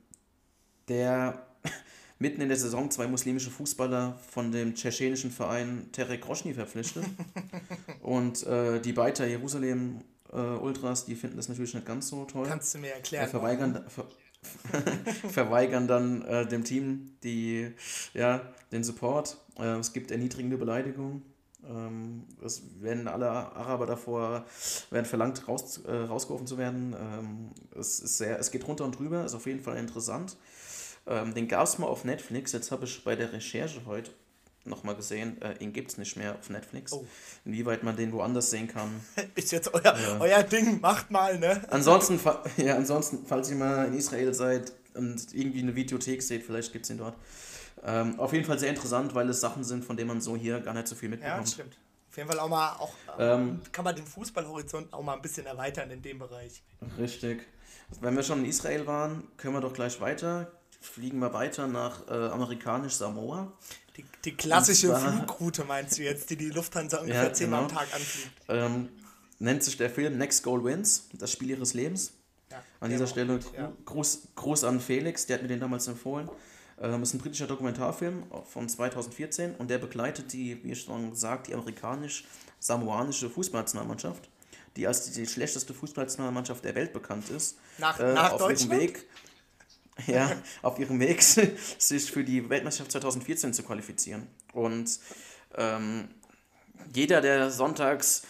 der 0.88 1.46
mitten 2.20 2.41
in 2.41 2.48
der 2.50 2.58
Saison 2.58 2.89
zwei 2.91 3.08
muslimische 3.08 3.50
Fußballer 3.50 4.17
von 4.32 4.51
dem 4.51 4.75
tschetschenischen 4.75 5.32
Verein 5.32 5.89
Terek 5.91 6.28
Roshni 6.28 6.54
verpflichtet. 6.54 7.06
Und 8.02 8.45
äh, 8.45 8.80
die 8.80 8.93
Beiter 8.93 9.26
Jerusalem 9.26 10.02
äh, 10.32 10.38
Ultras, 10.38 11.06
die 11.06 11.15
finden 11.15 11.38
das 11.38 11.50
natürlich 11.50 11.73
nicht 11.73 11.86
ganz 11.86 12.10
so 12.10 12.26
toll. 12.26 12.47
Kannst 12.47 12.73
du 12.73 12.80
mir 12.80 12.93
erklären? 12.93 13.30
verweigern, 13.30 13.86
ver, 13.88 14.06
verweigern 15.30 15.88
dann 15.88 16.21
äh, 16.23 16.47
dem 16.47 16.63
Team 16.63 17.17
die, 17.23 17.71
ja, 18.13 18.41
den 18.71 18.84
Support. 18.84 19.38
Äh, 19.60 19.78
es 19.80 19.93
gibt 19.93 20.12
erniedrigende 20.12 20.58
Beleidigungen. 20.58 21.23
Ähm, 21.69 22.23
es 22.43 22.62
werden 22.80 23.08
alle 23.08 23.30
Araber 23.30 23.86
davor 23.86 24.45
werden 24.89 25.06
verlangt, 25.06 25.47
raus, 25.47 25.82
äh, 25.86 25.91
rausgeworfen 25.91 26.47
zu 26.47 26.58
werden. 26.58 26.95
Ähm, 26.97 27.52
es, 27.78 28.00
ist 28.00 28.17
sehr, 28.17 28.39
es 28.39 28.52
geht 28.52 28.67
runter 28.67 28.86
und 28.86 28.97
drüber, 28.97 29.26
ist 29.26 29.34
auf 29.34 29.45
jeden 29.45 29.62
Fall 29.62 29.78
interessant. 29.78 30.38
Ähm, 31.08 31.34
den 31.34 31.48
gab 31.48 31.63
es 31.63 31.78
mal 31.78 31.88
auf 31.88 32.04
Netflix. 32.04 32.52
Jetzt 32.52 32.72
habe 32.72 32.86
ich 32.86 33.04
bei 33.04 33.15
der 33.15 33.32
Recherche 33.34 33.82
heute 33.86 34.12
nochmal 34.65 34.96
gesehen, 34.96 35.41
äh, 35.41 35.56
ihn 35.63 35.72
gibt 35.72 35.91
es 35.91 35.98
nicht 35.98 36.17
mehr 36.17 36.36
auf 36.36 36.50
Netflix. 36.50 36.91
Oh. 36.91 37.06
Inwieweit 37.46 37.84
man 37.84 37.96
den 37.96 38.12
woanders 38.12 38.50
sehen 38.50 38.67
kann, 38.67 39.00
Ist 39.36 39.52
jetzt 39.52 39.74
euer, 39.74 39.96
euer 40.20 40.43
Ding, 40.43 40.82
macht 40.82 41.10
mal, 41.10 41.39
ne? 41.39 41.62
Ansonsten, 41.70 42.20
ja, 42.58 42.76
ansonsten, 42.76 43.26
falls 43.26 43.50
ihr 43.50 43.56
mal 43.56 43.88
in 43.88 43.93
Israel 43.93 44.34
seid 44.34 44.74
und 44.93 45.34
irgendwie 45.34 45.62
eine 45.62 45.76
Videothek 45.76 46.22
seht, 46.22 46.43
vielleicht 46.43 46.74
gibt 46.74 46.86
es 46.86 46.91
ihn 46.91 46.98
dort. 46.98 47.15
Ähm, 47.84 48.20
auf 48.20 48.34
jeden 48.34 48.46
Fall 48.46 48.60
sehr 48.60 48.70
interessant, 48.70 49.13
weil 49.15 49.30
es 49.30 49.39
Sachen 49.39 49.63
sind, 49.63 49.86
von 49.86 49.96
denen 49.96 50.10
man 50.10 50.20
so 50.22 50.36
hier 50.36 50.60
gar 50.60 50.74
nicht 50.74 50.88
so 50.88 50.96
viel 50.96 51.10
Ja, 51.10 51.15
mitbekommt. 51.15 51.43
das 51.43 51.54
stimmt. 51.54 51.78
Auf 52.10 52.17
jeden 52.17 52.30
Fall 52.30 52.39
auch 52.39 52.50
mal, 52.50 52.72
auch, 52.74 52.93
Ähm, 53.20 53.62
kann 53.72 53.86
man 53.86 53.96
den 53.96 54.06
Fußballhorizont 54.06 54.91
auch 54.91 55.04
mal 55.04 55.13
ein 55.13 55.22
bisschen 55.22 55.46
erweitern 55.46 55.91
in 55.91 56.02
dem 56.02 56.17
Bereich. 56.20 56.63
Richtig. 56.98 57.46
Wenn 58.02 58.15
wir 58.15 58.24
schon 58.24 58.39
in 58.39 58.46
Israel 58.50 58.86
waren, 58.88 59.28
können 59.38 59.54
wir 59.54 59.62
doch 59.62 59.74
gleich 59.74 60.02
weiter. 60.02 60.52
Fliegen 60.88 61.19
wir 61.19 61.34
weiter 61.34 61.67
nach 61.67 62.08
äh, 62.08 62.12
amerikanisch 62.13 62.93
Samoa. 62.93 63.52
Die, 63.95 64.06
die 64.26 64.36
klassische 64.36 64.88
zwar- 64.88 65.12
Flugroute 65.13 65.63
meinst 65.63 65.97
du 65.97 66.04
jetzt, 66.04 66.30
die 66.30 66.36
die 66.36 66.50
Lufthansa 66.50 66.97
ungefähr 67.00 67.23
Ja, 67.26 67.34
zehnmal 67.34 67.62
am 67.63 67.67
genau. 67.67 67.80
Tag 67.80 67.93
anfliegt. 67.93 68.32
Ähm, 68.50 68.89
nennt 69.39 69.63
sich 69.63 69.78
der 69.78 69.89
Film 69.89 70.17
Next 70.17 70.43
Goal 70.43 70.63
Wins, 70.63 71.08
das 71.13 71.32
Spiel 71.32 71.50
ihres 71.52 71.73
Lebens. 71.73 72.13
Ja, 72.52 72.63
An 72.80 72.89
dieser 72.89 73.08
Stelle 73.08 73.39
gut, 73.39 73.54
ja. 73.58 73.71
Gruß, 73.86 74.21
Gruß 74.36 74.63
an 74.63 74.80
Felix, 74.80 75.26
der 75.26 75.36
hat 75.38 75.41
mir 75.41 75.50
den 75.50 75.60
damals 75.60 75.88
empfohlen. 75.88 76.30
Ähm, 76.80 77.02
ist 77.04 77.13
ein 77.13 77.17
britischer 77.19 77.47
Dokumentarfilm 77.47 78.23
von 78.45 78.69
2014 78.69 79.56
und 79.56 79.69
der 79.69 79.80
begleitet 79.80 80.32
die, 80.32 80.63
wie 80.63 80.71
ich 80.71 80.82
schon 80.84 81.10
gesagt, 81.10 81.47
die 81.47 81.56
amerikanisch-samoanische 81.56 83.30
Fußballnationalmannschaft, 83.30 84.30
die 84.76 84.86
als 84.88 85.12
die 85.12 85.26
schlechteste 85.26 85.73
Fußballnationalmannschaft 85.73 86.63
der 86.63 86.76
Welt 86.76 86.93
bekannt 86.93 87.30
ist. 87.30 87.58
Nach, 87.80 88.00
äh, 88.00 88.13
nach 88.13 88.32
auf 88.34 88.50
ihrem? 88.50 88.69
Weg, 88.71 89.06
ja, 90.08 90.32
auf 90.62 90.78
ihrem 90.80 91.00
Weg, 91.00 91.22
sich 91.78 92.12
für 92.12 92.24
die 92.24 92.50
Weltmeisterschaft 92.50 92.92
2014 92.92 93.54
zu 93.54 93.64
qualifizieren. 93.64 94.28
Und 94.54 95.00
ähm, 95.56 96.10
jeder, 96.94 97.22
der 97.22 97.50
sonntags, 97.50 98.24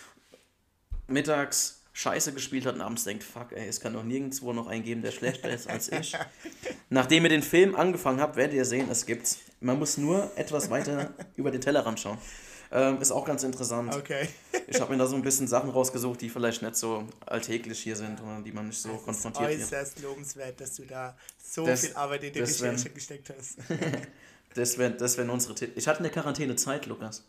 mittags 1.08 1.78
Scheiße 1.94 2.32
gespielt 2.34 2.68
hat 2.68 2.76
und 2.76 2.82
abends 2.82 3.06
denkt, 3.06 3.24
fuck, 3.24 3.54
ey, 3.54 3.68
es 3.68 3.82
kann 3.82 3.94
doch 3.94 4.04
nirgendwo 4.04 4.54
noch 4.54 4.68
einen 4.68 4.84
geben, 4.84 5.02
der 5.02 5.12
schlechter 5.12 5.50
ist 5.50 5.68
als 5.68 5.92
ich. 5.92 6.16
Nachdem 6.92 7.24
ihr 7.24 7.30
den 7.30 7.42
Film 7.42 7.76
angefangen 7.76 8.22
habt, 8.22 8.36
werdet 8.36 8.54
ihr 8.54 8.66
sehen, 8.66 8.88
es 8.92 9.08
gibt's. 9.08 9.40
Man 9.62 9.80
muss 9.80 9.98
nur 9.98 10.32
etwas 10.36 10.70
weiter 10.70 11.16
über 11.36 11.50
den 11.50 11.60
Tellerrand 11.60 12.00
schauen. 12.00 12.20
Ähm, 12.72 13.02
ist 13.02 13.12
auch 13.12 13.26
ganz 13.26 13.44
interessant. 13.44 13.96
Okay. 13.96 14.28
Ich 14.70 14.82
habe 14.82 14.92
mir 14.92 14.98
da 14.98 15.08
so 15.08 15.16
ein 15.16 15.22
bisschen 15.22 15.48
Sachen 15.48 15.70
rausgesucht, 15.70 16.20
die 16.20 16.30
vielleicht 16.30 16.62
nicht 16.62 16.76
so 16.76 17.08
alltäglich 17.26 17.80
hier 17.80 17.96
sind 17.96 18.22
oder 18.22 18.42
die 18.42 18.52
man 18.52 18.68
nicht 18.68 18.82
so 18.82 18.90
konfrontiert 18.90 19.48
wird. 19.50 19.62
Äußerst 19.62 20.02
lobenswert, 20.02 20.60
dass 20.60 20.76
du 20.76 20.84
da 20.86 21.16
so 21.42 21.66
Das- 21.66 21.86
viel 21.86 21.96
Arbeit 21.96 22.26
in 22.26 22.34
die 22.34 22.40
das 22.42 22.62
wär- 22.62 22.72
Recherche 22.74 22.90
gesteckt 22.90 23.32
hast. 23.38 23.58
Das 24.56 24.78
wären 24.78 24.98
das 24.98 25.18
wären 25.18 25.30
unsere 25.30 25.54
Tipps. 25.56 25.74
Ich 25.78 25.88
hatte 25.88 26.00
in 26.00 26.04
der 26.04 26.12
Quarantäne 26.12 26.56
Zeit, 26.58 26.86
Lukas. 26.88 27.24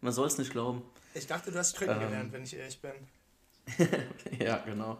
Man 0.00 0.12
soll 0.12 0.26
es 0.26 0.38
nicht 0.38 0.50
glauben. 0.50 0.82
Ich 1.14 1.26
dachte, 1.26 1.52
du 1.52 1.58
hast 1.58 1.78
drücken 1.78 1.92
Ähm. 1.92 2.00
gelernt, 2.00 2.32
wenn 2.32 2.42
ich 2.42 2.56
ehrlich 2.56 2.80
bin. 2.80 2.92
Ja, 4.40 4.58
genau. 4.64 4.98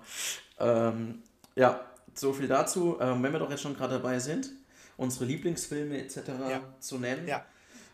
Ähm, 0.59 1.23
ja, 1.57 1.85
so 2.15 2.33
viel 2.33 2.47
dazu. 2.49 2.99
Ähm, 3.01 3.23
wenn 3.23 3.33
wir 3.33 3.39
doch 3.41 3.51
jetzt 3.51 3.63
schon 3.63 3.75
gerade 3.75 3.95
dabei 3.95 4.19
sind, 4.19 4.51
unsere 4.97 5.25
Lieblingsfilme 5.25 5.99
etc. 6.05 6.19
Ja. 6.49 6.61
zu 6.81 6.99
nennen, 6.99 7.27
Ja. 7.27 7.45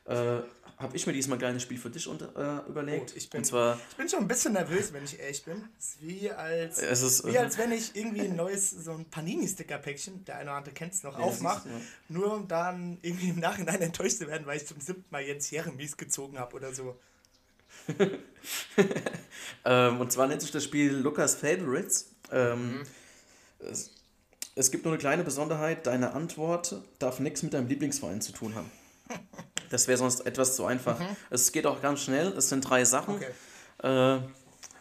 äh, 0.06 0.42
habe 0.78 0.94
ich 0.96 1.06
mir 1.06 1.12
diesmal 1.14 1.36
ein 1.36 1.40
kleines 1.40 1.62
Spiel 1.62 1.78
für 1.78 1.88
dich 1.90 2.06
unter, 2.06 2.64
äh, 2.66 2.68
überlegt. 2.70 3.12
Oh, 3.14 3.16
ich 3.16 3.30
bin- 3.30 3.38
Und 3.38 3.44
zwar, 3.44 3.78
Ich 3.90 3.96
bin 3.96 4.08
schon 4.08 4.20
ein 4.20 4.28
bisschen 4.28 4.52
nervös, 4.52 4.92
wenn 4.92 5.04
ich 5.04 5.18
ehrlich 5.18 5.42
bin. 5.44 5.64
Es 5.78 5.86
ist 5.94 6.02
wie 6.02 6.30
als, 6.30 6.78
es 6.78 7.02
ist. 7.02 7.26
wie 7.26 7.38
als 7.38 7.56
wenn 7.56 7.72
ich 7.72 7.96
irgendwie 7.96 8.22
ein 8.22 8.36
neues, 8.36 8.70
so 8.70 8.92
ein 8.92 9.04
Panini-Sticker-Päckchen, 9.06 10.24
der 10.26 10.36
eine 10.36 10.50
oder 10.50 10.58
andere 10.58 10.74
kennt 10.74 10.92
es 10.92 11.02
noch, 11.02 11.18
Ja, 11.18 11.24
aufmache, 11.24 11.68
nur 12.08 12.34
um 12.34 12.46
dann 12.48 12.98
irgendwie 13.02 13.30
im 13.30 13.40
Nachhinein 13.40 13.80
enttäuscht 13.80 14.18
zu 14.18 14.26
werden, 14.28 14.46
weil 14.46 14.58
ich 14.58 14.66
zum 14.66 14.80
siebten 14.80 15.04
Mal 15.10 15.22
Jens 15.22 15.50
Jeremies 15.50 15.96
gezogen 15.96 16.38
habe 16.38 16.54
oder 16.56 16.74
so. 16.74 16.98
Ähm, 19.64 20.00
und 20.00 20.12
zwar 20.12 20.26
nennt 20.28 20.40
sich 20.42 20.50
das 20.52 20.62
Spiel 20.64 20.92
Lukas 20.92 21.34
Favorites. 21.34 22.10
Ähm, 22.30 22.78
Mhm. 22.78 22.82
es, 23.60 23.90
es 24.54 24.70
gibt 24.70 24.84
nur 24.84 24.92
eine 24.94 25.00
kleine 25.00 25.24
Besonderheit, 25.24 25.86
deine 25.86 26.12
Antwort 26.12 26.80
darf 26.98 27.18
nichts 27.20 27.42
mit 27.42 27.54
deinem 27.54 27.66
Lieblingsverein 27.68 28.20
zu 28.20 28.32
tun 28.32 28.54
haben. 28.54 28.70
Das 29.70 29.88
wäre 29.88 29.98
sonst 29.98 30.26
etwas 30.26 30.56
zu 30.56 30.64
einfach. 30.64 31.00
Es 31.30 31.52
geht 31.52 31.66
auch 31.66 31.80
ganz 31.82 32.00
schnell, 32.00 32.28
es 32.36 32.48
sind 32.48 32.62
drei 32.68 32.84
Sachen. 32.84 33.16
Okay. 33.16 34.16
Äh, 34.16 34.20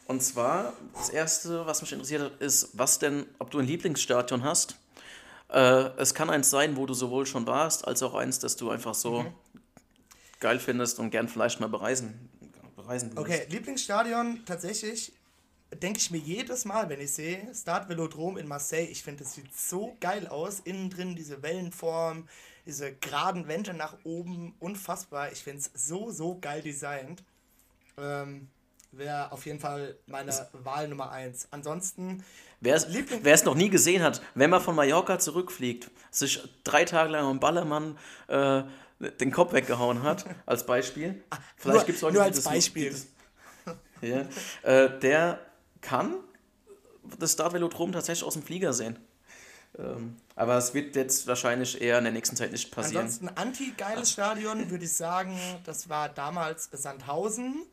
und 0.07 0.21
zwar, 0.21 0.73
das 0.93 1.09
erste, 1.09 1.65
was 1.65 1.81
mich 1.81 1.91
interessiert 1.91 2.21
hat, 2.21 2.41
ist, 2.41 2.69
was 2.73 2.99
denn, 2.99 3.25
ob 3.39 3.49
du 3.51 3.59
ein 3.59 3.65
Lieblingsstadion 3.65 4.43
hast. 4.43 4.75
Äh, 5.49 5.89
es 5.97 6.13
kann 6.13 6.29
eins 6.29 6.49
sein, 6.49 6.77
wo 6.77 6.85
du 6.85 6.93
sowohl 6.93 7.25
schon 7.25 7.47
warst, 7.47 7.87
als 7.87 8.03
auch 8.03 8.13
eins, 8.13 8.39
das 8.39 8.55
du 8.55 8.69
einfach 8.69 8.93
so 8.93 9.25
geil 10.39 10.59
findest 10.59 10.99
und 10.99 11.09
gern 11.09 11.27
vielleicht 11.27 11.59
mal 11.59 11.69
bereisen, 11.69 12.29
bereisen 12.75 13.15
würdest. 13.15 13.41
Okay, 13.41 13.47
Lieblingsstadion 13.49 14.43
tatsächlich 14.45 15.11
denke 15.73 15.99
ich 15.99 16.11
mir 16.11 16.17
jedes 16.17 16.65
Mal, 16.65 16.89
wenn 16.89 17.01
ich 17.01 17.13
sehe, 17.13 17.53
Start 17.53 17.89
Velodrom 17.89 18.37
in 18.37 18.47
Marseille, 18.47 18.85
ich 18.85 19.03
finde, 19.03 19.23
das 19.23 19.33
sieht 19.33 19.55
so 19.55 19.97
geil 19.99 20.27
aus. 20.27 20.59
Innen 20.59 20.89
drin 20.89 21.15
diese 21.15 21.41
Wellenform, 21.41 22.27
diese 22.65 22.93
geraden 22.95 23.47
Wände 23.47 23.73
nach 23.73 23.95
oben, 24.03 24.55
unfassbar. 24.59 25.31
Ich 25.31 25.43
finde 25.43 25.59
es 25.59 25.87
so, 25.87 26.11
so 26.11 26.39
geil 26.39 26.61
designt. 26.61 27.23
Ähm, 27.97 28.47
Wäre 28.91 29.31
auf 29.33 29.45
jeden 29.45 29.59
Fall 29.59 29.97
meine 30.07 30.31
Wahl 30.53 30.87
Nummer 30.87 31.11
eins. 31.11 31.49
Ansonsten, 31.51 32.23
Wer 32.61 32.75
es, 32.75 32.85
es 32.85 33.43
noch 33.43 33.55
nie 33.55 33.69
gesehen 33.69 34.01
hat, 34.01 34.21
wenn 34.35 34.49
man 34.49 34.61
von 34.61 34.73
Mallorca 34.73 35.19
zurückfliegt, 35.19 35.91
sich 36.11 36.41
drei 36.63 36.85
Tage 36.85 37.11
lang 37.11 37.25
am 37.25 37.39
Ballermann 37.41 37.97
äh, 38.27 38.63
den 39.19 39.31
Kopf 39.31 39.51
weggehauen 39.51 40.01
hat, 40.03 40.25
als 40.45 40.65
Beispiel. 40.65 41.21
Vielleicht 41.57 41.75
nur- 41.79 41.85
gibt's 41.85 42.01
Leute, 42.01 42.13
nur 42.15 42.23
als 42.23 42.37
das- 42.37 42.45
Beispiel. 42.45 42.91
das- 42.91 43.75
Ja, 44.01 44.25
äh, 44.63 44.97
der 44.99 45.39
kann 45.81 46.15
das 47.19 47.33
Start 47.33 47.51
Velodrom 47.53 47.91
tatsächlich 47.91 48.25
aus 48.25 48.33
dem 48.33 48.43
Flieger 48.43 48.71
sehen. 48.71 48.97
Ähm, 49.77 50.15
aber 50.35 50.57
es 50.57 50.73
wird 50.73 50.95
jetzt 50.95 51.27
wahrscheinlich 51.27 51.81
eher 51.81 51.97
in 51.97 52.03
der 52.03 52.13
nächsten 52.13 52.35
Zeit 52.35 52.51
nicht 52.51 52.71
passieren. 52.71 53.05
ansonsten 53.05 53.29
anti-geiles 53.29 54.11
Stadion 54.11 54.69
würde 54.69 54.85
ich 54.85 54.93
sagen, 54.93 55.37
das 55.63 55.89
war 55.89 56.09
damals 56.09 56.69
Sandhausen, 56.71 57.65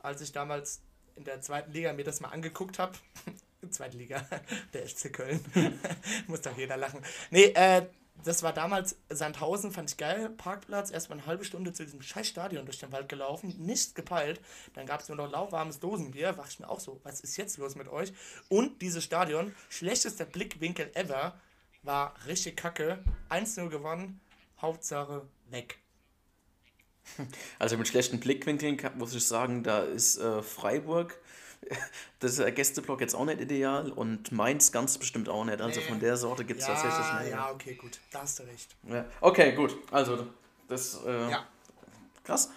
als 0.00 0.20
ich 0.20 0.32
damals 0.32 0.80
in 1.16 1.24
der 1.24 1.40
zweiten 1.40 1.72
Liga 1.72 1.92
mir 1.92 2.04
das 2.04 2.20
mal 2.20 2.28
angeguckt 2.28 2.78
habe. 2.78 2.92
Zweite 3.70 3.98
Liga, 3.98 4.26
der 4.72 4.88
FC 4.88 5.12
Köln. 5.12 5.44
Muss 6.26 6.40
doch 6.40 6.56
jeder 6.56 6.78
lachen. 6.78 7.00
Nee, 7.30 7.52
äh, 7.54 7.86
das 8.24 8.42
war 8.42 8.52
damals 8.52 8.96
Sandhausen, 9.08 9.70
fand 9.70 9.90
ich 9.90 9.96
geil. 9.96 10.30
Parkplatz, 10.30 10.90
erstmal 10.90 11.18
eine 11.18 11.26
halbe 11.26 11.44
Stunde 11.44 11.72
zu 11.72 11.84
diesem 11.84 12.02
scheiß 12.02 12.26
Stadion 12.26 12.64
durch 12.64 12.78
den 12.78 12.90
Wald 12.92 13.08
gelaufen, 13.08 13.54
nicht 13.58 13.94
gepeilt. 13.94 14.40
Dann 14.74 14.86
gab 14.86 15.00
es 15.00 15.08
nur 15.08 15.16
noch 15.16 15.30
lauwarmes 15.30 15.78
Dosenbier. 15.78 16.36
War 16.36 16.46
ich 16.48 16.58
mir 16.58 16.68
auch 16.68 16.80
so, 16.80 17.00
was 17.02 17.20
ist 17.20 17.36
jetzt 17.36 17.58
los 17.58 17.76
mit 17.76 17.88
euch? 17.88 18.12
Und 18.48 18.82
dieses 18.82 19.04
Stadion, 19.04 19.54
schlechtester 19.68 20.24
Blickwinkel 20.24 20.90
ever, 20.94 21.38
war 21.82 22.14
richtig 22.26 22.56
kacke. 22.56 23.02
1-0 23.30 23.68
gewonnen, 23.68 24.20
Hauptsache 24.60 25.22
weg. 25.50 25.78
Also 27.58 27.76
mit 27.76 27.88
schlechten 27.88 28.20
Blickwinkeln 28.20 28.78
muss 28.96 29.14
ich 29.14 29.26
sagen, 29.26 29.62
da 29.62 29.80
ist 29.80 30.18
äh, 30.18 30.42
Freiburg, 30.42 31.18
das 32.20 32.32
ist 32.32 32.38
der 32.40 32.52
Gästeblock 32.52 33.00
jetzt 33.00 33.14
auch 33.14 33.24
nicht 33.24 33.40
ideal 33.40 33.90
und 33.90 34.30
Mainz 34.32 34.70
ganz 34.72 34.96
bestimmt 34.96 35.28
auch 35.28 35.44
nicht. 35.44 35.60
Also 35.60 35.80
Nee. 35.80 35.86
von 35.86 36.00
der 36.00 36.16
Sorte 36.16 36.44
gibt 36.44 36.60
es 36.60 36.66
tatsächlich 36.66 37.06
Ja, 37.06 37.16
eine. 37.16 37.30
ja, 37.30 37.50
okay, 37.50 37.74
gut. 37.74 37.98
Da 38.12 38.22
hast 38.22 38.38
du 38.38 38.44
recht. 38.44 38.76
Ja. 38.88 39.04
Okay, 39.20 39.52
gut. 39.52 39.76
Also 39.90 40.26
das 40.68 41.00
äh, 41.04 41.30
Ja. 41.30 41.46
krass, 42.24 42.50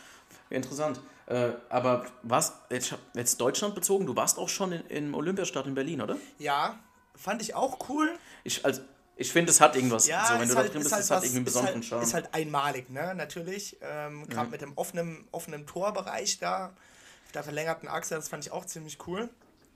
interessant. 0.50 1.02
Äh, 1.26 1.54
aber 1.70 2.06
was 2.22 2.54
jetzt, 2.70 2.96
jetzt 3.16 3.40
Deutschland 3.42 3.76
bezogen? 3.76 4.06
Du 4.06 4.16
warst 4.16 4.38
auch 4.38 4.50
schon 4.50 4.72
in, 4.74 4.86
im 4.88 5.14
Olympiastadion 5.16 5.70
in 5.70 5.76
Berlin, 5.76 6.02
oder? 6.02 6.18
Ja, 6.38 6.78
fand 7.16 7.42
ich 7.42 7.56
auch 7.56 7.90
cool. 7.90 8.20
Ich 8.44 8.64
also 8.66 8.82
ich 9.16 9.32
finde, 9.32 9.52
es 9.52 9.62
hat 9.62 9.76
irgendwas. 9.76 10.08
Ja, 10.08 10.26
so, 10.26 10.34
wenn 10.36 10.42
ist 10.44 10.52
du 10.52 10.56
halt, 10.58 10.68
da 10.70 10.72
drin 10.74 10.82
ist 10.82 10.86
bist, 10.86 10.94
halt 10.94 11.04
es 11.04 11.12
hat 11.12 11.18
was- 11.18 11.24
irgendwie 11.24 11.38
einen 11.38 11.46
ist 11.48 11.54
besonderen 11.54 11.76
halt, 11.76 11.86
Charme. 11.86 12.04
Ist 12.04 12.14
halt 12.14 12.34
einmalig, 12.34 12.90
ne? 12.90 13.14
Natürlich. 13.16 13.78
Ähm, 13.82 14.20
Mhm. 14.22 14.30
Gerade 14.30 14.50
mit 14.50 14.62
dem 14.62 14.74
offenen, 14.78 15.28
offenen 15.32 15.66
Torbereich 15.68 16.40
da, 16.40 16.68
auf 17.26 17.32
der 17.34 17.44
verlängerten 17.44 17.88
Achse, 17.88 18.16
das 18.16 18.30
fand 18.30 18.46
ich 18.46 18.52
auch 18.52 18.66
ziemlich 18.66 18.98
cool. 19.08 19.30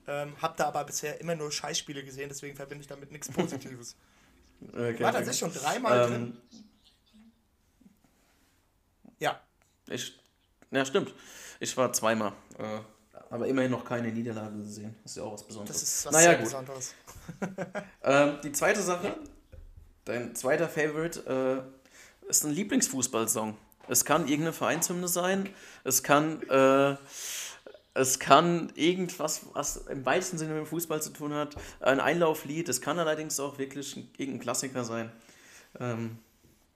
Ähm, 0.07 0.33
hab 0.41 0.55
da 0.57 0.67
aber 0.67 0.83
bisher 0.85 1.19
immer 1.21 1.35
nur 1.35 1.51
Scheißspiele 1.51 2.03
gesehen, 2.03 2.29
deswegen 2.29 2.55
verbinde 2.55 2.81
ich 2.81 2.87
damit 2.87 3.11
nichts 3.11 3.29
Positives. 3.29 3.95
okay, 4.69 4.75
war 4.77 4.89
okay. 4.89 5.03
tatsächlich 5.03 5.39
schon 5.39 5.53
dreimal 5.53 6.07
drin. 6.07 6.41
ähm, 6.53 6.61
Ja, 9.19 9.39
Ich, 9.89 10.17
ja, 10.71 10.85
stimmt. 10.85 11.13
Ich 11.59 11.75
war 11.77 11.91
zweimal. 11.93 12.33
Äh, 12.57 12.79
aber 13.29 13.47
immerhin 13.47 13.71
noch 13.71 13.85
keine 13.85 14.11
Niederlage 14.11 14.57
gesehen. 14.57 14.95
Das 15.03 15.11
ist 15.11 15.17
ja 15.17 15.23
auch 15.23 15.33
was 15.33 15.43
Besonderes. 15.43 15.79
das 15.79 15.89
ist 15.89 16.05
was 16.05 16.13
naja, 16.13 16.29
sehr 16.29 16.35
gut. 16.37 16.45
Besonderes. 16.45 16.95
Ähm, 18.03 18.37
die 18.43 18.51
zweite 18.53 18.81
Sache, 18.81 19.17
dein 20.05 20.33
zweiter 20.35 20.69
Favorite, 20.69 21.65
äh, 22.25 22.29
ist 22.29 22.45
ein 22.45 22.51
Lieblingsfußballsong. 22.51 23.57
Es 23.89 24.05
kann 24.05 24.23
irgendeine 24.27 24.53
Vereinshymne 24.53 25.07
sein. 25.07 25.49
Es 25.83 26.03
kann, 26.03 26.41
äh, 26.49 26.95
es 27.93 28.19
kann 28.19 28.71
irgendwas, 28.75 29.41
was 29.53 29.77
im 29.87 30.05
weitesten 30.05 30.37
Sinne 30.37 30.53
mit 30.53 30.59
dem 30.59 30.67
Fußball 30.67 31.01
zu 31.01 31.09
tun 31.11 31.33
hat. 31.33 31.55
Ein 31.81 31.99
Einlauflied. 31.99 32.69
Es 32.69 32.79
kann 32.81 32.97
allerdings 32.99 33.39
auch 33.39 33.57
wirklich 33.57 33.95
ein, 33.97 34.09
irgendein 34.17 34.41
Klassiker 34.41 34.83
sein. 34.85 35.11
Ähm, 35.79 36.17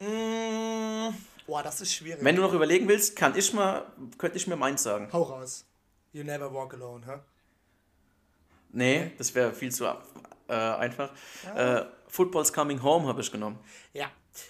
Mm, 0.01 1.13
boah, 1.45 1.61
das 1.61 1.79
ist 1.79 1.93
schwierig. 1.93 2.23
wenn 2.23 2.35
du 2.35 2.41
noch 2.41 2.53
überlegen 2.53 2.87
willst, 2.87 3.15
kann 3.15 3.37
ich 3.37 3.53
mal, 3.53 3.85
könnte 4.17 4.37
ich 4.37 4.47
mir 4.47 4.55
meins 4.55 4.81
sagen. 4.81 5.09
Hau 5.13 5.21
raus. 5.21 5.63
You 6.13 6.23
never 6.23 6.51
walk 6.53 6.73
alone, 6.73 7.05
hä? 7.05 7.19
Nee, 8.73 9.11
das 9.17 9.33
wäre 9.35 9.53
viel 9.53 9.71
zu 9.71 9.85
äh, 9.85 10.53
einfach. 10.53 11.11
Äh, 11.55 11.83
Football's 12.07 12.51
Coming 12.53 12.81
Home 12.81 13.07
habe 13.07 13.21
ich 13.21 13.31
genommen. 13.31 13.59
Ja, 13.93 14.09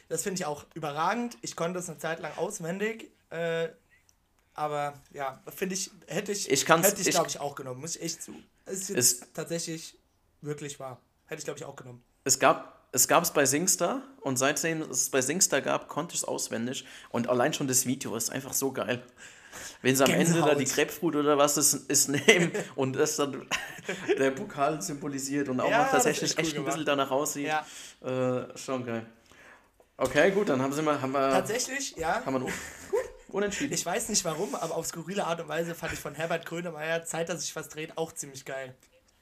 das 0.10 0.24
finde 0.24 0.40
ich 0.42 0.46
auch 0.46 0.66
überragend. 0.74 1.38
Ich 1.42 1.56
konnte 1.56 1.80
es 1.80 1.90
eine 1.90 1.98
Zeit 1.98 2.20
lang 2.20 2.36
auswendig, 2.38 3.12
äh, 3.30 3.70
aber 4.54 4.94
ja, 5.14 5.42
finde 5.56 5.76
ich, 5.76 5.92
hätte 6.08 6.32
ich, 6.32 6.50
Ich 6.50 6.68
hätte 6.68 7.02
ich, 7.02 7.08
ich- 7.08 7.14
glaube 7.14 7.30
ich, 7.30 7.40
auch 7.40 7.56
genommen. 7.56 7.82
Muss 7.82 7.96
ich 7.96 8.02
echt 8.04 8.22
zu. 8.24 8.34
Es 8.66 8.82
ist 8.82 8.90
jetzt 8.90 8.98
Es- 9.22 9.34
tatsächlich 9.34 9.98
wirklich 10.42 10.80
wahr. 10.80 11.00
Hätte 11.26 11.40
ich, 11.40 11.46
glaube 11.46 11.60
ich, 11.60 11.66
auch 11.66 11.76
genommen. 11.76 12.04
Es 12.24 12.38
gab 12.40 12.80
es 12.94 13.08
gab 13.08 13.24
es 13.24 13.32
bei 13.32 13.46
Singstar 13.46 14.02
und 14.20 14.36
seitdem 14.38 14.82
es 14.82 15.10
bei 15.10 15.22
Singstar 15.22 15.62
gab, 15.62 15.88
konnte 15.88 16.14
ich 16.14 16.22
es 16.22 16.26
auswendig. 16.28 16.86
Und 17.10 17.30
allein 17.30 17.54
schon 17.54 17.70
das 17.70 17.86
Video 17.86 18.16
ist 18.18 18.30
einfach 18.32 18.52
so 18.52 18.74
geil. 18.74 19.02
Wenn 19.82 19.96
sie 19.96 20.04
am 20.04 20.12
Ende 20.12 20.40
da 20.42 20.56
die 20.56 20.66
Grapefruit 20.66 21.16
oder 21.16 21.38
was 21.38 21.58
ist, 21.58 21.74
ist 21.90 22.10
nehmen 22.10 22.52
und 22.76 22.94
das 22.94 23.16
dann 23.16 23.48
der 24.18 24.32
Pokal 24.32 24.82
symbolisiert 24.82 25.50
und 25.50 25.60
auch 25.60 25.70
Ja, 25.70 25.80
noch 25.80 25.86
ist 25.86 25.92
tatsächlich 25.92 26.38
echt 26.38 26.54
cool 26.54 26.60
ein 26.60 26.66
bisschen 26.66 26.86
danach 26.86 27.12
aussieht. 27.12 27.48
Ja, 27.48 27.66
Äh, 28.02 28.58
schon 28.58 28.86
geil. 28.86 29.06
Okay, 29.98 30.32
gut, 30.32 30.50
dann 30.50 30.62
haben, 30.62 30.74
sie 30.74 30.82
mal, 30.82 31.00
haben, 31.00 31.12
wir, 31.12 31.30
tatsächlich, 31.30 31.96
ja. 31.96 32.26
haben 32.26 32.34
wir 32.34 32.46
un 32.46 32.52
unentschieden. 33.28 33.74
Ich 33.74 33.86
weiß 33.86 34.10
nicht 34.10 34.26
warum, 34.26 34.56
aber 34.56 34.76
auf 34.76 34.88
skurrile 34.88 35.26
Art 35.26 35.40
und 35.42 35.48
Weise 35.48 35.76
fand 35.76 35.94
ich 35.94 36.00
von 36.00 36.16
Herbert 36.16 36.46
Grönemeyer 36.46 37.06
Zeit, 37.06 37.30
dass 37.30 37.42
sich 37.42 37.56
was 37.56 37.70
dreht, 37.70 37.98
auch 37.98 38.12
ziemlich 38.12 38.44
geil. 38.44 38.76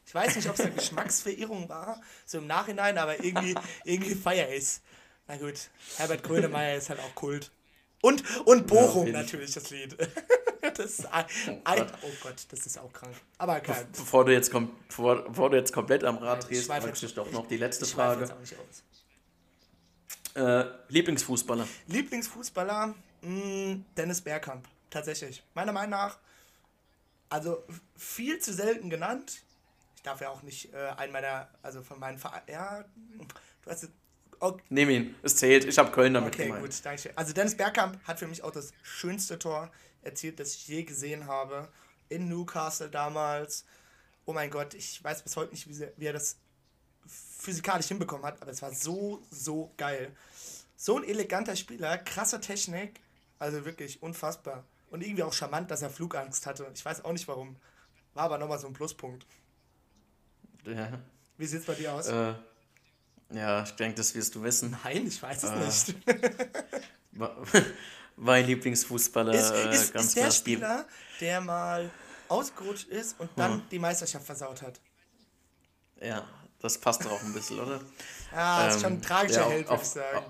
Ich 0.06 0.16
weiß 0.16 0.38
nicht, 0.38 0.50
ob 0.50 0.56
es 0.56 0.62
eine 0.62 0.72
Geschmacksverirrung 0.72 1.70
war, 1.70 2.02
so 2.26 2.40
im 2.40 2.48
Nachhinein, 2.48 2.98
aber 2.98 3.24
irgendwie, 3.24 3.56
irgendwie 3.84 4.16
feier 4.16 4.50
ich's. 4.50 4.82
Na 5.28 5.38
gut, 5.38 5.70
Herbert 5.98 6.24
Grönemeyer 6.24 6.78
ist 6.78 6.90
halt 6.90 7.00
auch 7.00 7.14
Kult. 7.14 7.52
Und, 8.02 8.24
und 8.48 8.66
Bochum 8.68 9.06
jeden 9.08 9.22
natürlich, 9.22 9.54
das 9.54 9.70
Lied. 9.70 9.96
Das 10.62 11.00
ist 11.00 11.06
ein, 11.06 11.26
ein, 11.64 11.88
oh 12.02 12.08
Gott, 12.22 12.36
das 12.50 12.66
ist 12.66 12.78
auch 12.78 12.92
krank. 12.92 13.16
Aber 13.38 13.60
geil. 13.62 13.88
Bevor 13.94 14.26
du 14.26 14.34
jetzt, 14.34 14.52
kom 14.52 14.70
bevor, 14.90 15.24
bevor 15.24 15.50
du 15.50 15.56
jetzt 15.58 15.72
komplett 15.72 16.04
am 16.04 16.18
Rad 16.18 16.48
drehst, 16.50 16.70
jetzt- 16.70 16.86
ich 16.86 17.00
dich 17.00 17.14
doch 17.14 17.32
noch 17.32 17.48
die 17.48 17.56
letzte 17.58 17.86
Ich 17.86 17.94
Frage. 17.94 18.22
jetzt 18.22 18.32
auch 18.34 18.40
nicht 18.40 18.56
aus. 18.58 18.84
Äh, 20.36 20.66
Lieblingsfußballer. 20.90 21.66
Lieblingsfußballer, 21.88 22.94
mh, 23.22 23.78
Dennis 23.96 24.22
Bergkamp, 24.22 24.68
tatsächlich. 24.90 25.44
Meiner 25.54 25.72
Meinung 25.72 25.92
nach, 25.92 26.18
also 27.30 27.64
viel 27.98 28.40
zu 28.40 28.54
selten 28.54 28.90
genannt. 28.90 29.42
Ich 29.96 30.02
darf 30.04 30.20
ja 30.22 30.30
auch 30.30 30.44
nicht 30.44 30.74
äh, 30.74 30.78
einen 30.98 31.12
meiner, 31.14 31.50
also 31.62 31.82
von 31.84 32.00
meinen 32.00 32.18
Vereinen, 32.18 32.46
ja, 32.50 32.84
du 33.64 33.72
hast, 33.72 33.88
okay, 34.40 34.64
Nimm 34.70 34.90
ihn, 34.90 35.16
es 35.24 35.36
zählt. 35.36 35.66
Ich 35.66 35.78
habe 35.78 35.92
Köln 35.92 36.14
damit 36.14 36.34
okay 36.34 36.46
gemeint. 36.46 36.64
gut, 36.64 36.74
danke 36.84 37.02
schön. 37.02 37.12
Also 37.16 37.34
Dennis 37.34 37.56
Bergkamp 37.56 38.02
hat 38.06 38.20
für 38.20 38.28
mich 38.28 38.44
auch 38.44 38.52
das 38.52 38.72
schönste 38.84 39.38
Tor 39.40 39.72
erzielt, 40.02 40.40
das 40.40 40.56
ich 40.56 40.68
je 40.68 40.84
gesehen 40.84 41.28
habe. 41.28 41.70
In 42.10 42.28
Newcastle 42.28 42.90
damals. 42.90 43.66
Oh 44.26 44.34
mein 44.34 44.50
Gott, 44.50 44.74
ich 44.74 45.04
weiß 45.04 45.24
bis 45.24 45.36
heute 45.36 45.52
nicht, 45.52 45.68
wie, 45.68 45.74
sie, 45.74 45.92
wie 45.98 46.06
er 46.06 46.14
das 46.14 46.38
physikalisch 47.40 47.88
hinbekommen 47.88 48.26
hat, 48.26 48.42
aber 48.42 48.52
es 48.52 48.62
war 48.62 48.72
so, 48.74 49.22
so 49.32 49.72
geil. 49.78 50.16
So 50.76 50.98
ein 50.98 51.04
eleganter 51.04 51.56
Spieler, 51.56 51.98
krasse 51.98 52.40
Technik, 52.40 53.00
also 53.40 53.66
wirklich 53.66 54.02
unfassbar. 54.02 54.64
Und 54.92 55.02
irgendwie 55.02 55.24
auch 55.24 55.34
charmant, 55.34 55.70
dass 55.72 55.82
er 55.82 55.90
Flugangst 55.90 56.46
hatte. 56.46 56.70
Ich 56.74 56.84
weiß 56.84 57.06
auch 57.06 57.12
nicht 57.12 57.28
warum. 57.28 57.56
War 58.14 58.26
aber 58.26 58.38
nochmal 58.38 58.60
so 58.60 58.68
ein 58.68 58.74
Pluspunkt. 58.74 59.26
Ja. 60.66 61.00
Wie 61.38 61.46
sieht's 61.46 61.66
bei 61.66 61.76
dir 61.76 61.94
aus? 61.94 62.08
Äh, 62.08 62.34
ja, 63.32 63.64
ich 63.64 63.72
denke, 63.72 63.96
das 63.98 64.14
wirst 64.16 64.36
du 64.36 64.44
wissen. 64.44 64.78
Nein, 64.84 65.08
ich 65.08 65.22
weiß 65.22 65.44
es 65.44 65.50
äh, 65.52 65.94
nicht. 65.94 66.08
Mein 68.16 68.46
Lieblingsfußballer 68.46 69.34
Ist, 69.34 69.52
äh, 69.52 69.74
ist, 69.74 69.94
ganz 69.94 70.06
ist 70.08 70.16
der. 70.18 70.32
Spieler, 70.32 70.86
der 71.22 71.42
mal 71.42 71.90
ausgerutscht 72.28 72.88
ist 72.90 73.20
und 73.20 73.30
dann 73.38 73.64
die 73.72 73.80
Meisterschaft 73.80 74.26
versaut 74.26 74.62
hat. 74.62 74.80
Ja, 76.02 76.24
das 76.60 76.78
passt 76.78 77.04
doch 77.06 77.12
auch 77.12 77.22
ein 77.24 77.34
bisschen, 77.34 77.60
oder? 77.60 77.80
Ja, 78.34 78.68
ist 78.70 78.82
schon 78.82 78.94
ein 78.94 78.96
Ähm, 78.98 79.02
tragischer 79.02 79.42
ja, 79.42 79.50
Held, 79.50 79.66
würde 79.68 79.76
auf- 79.76 79.84
ich 79.84 79.90
sagen. 79.90 80.26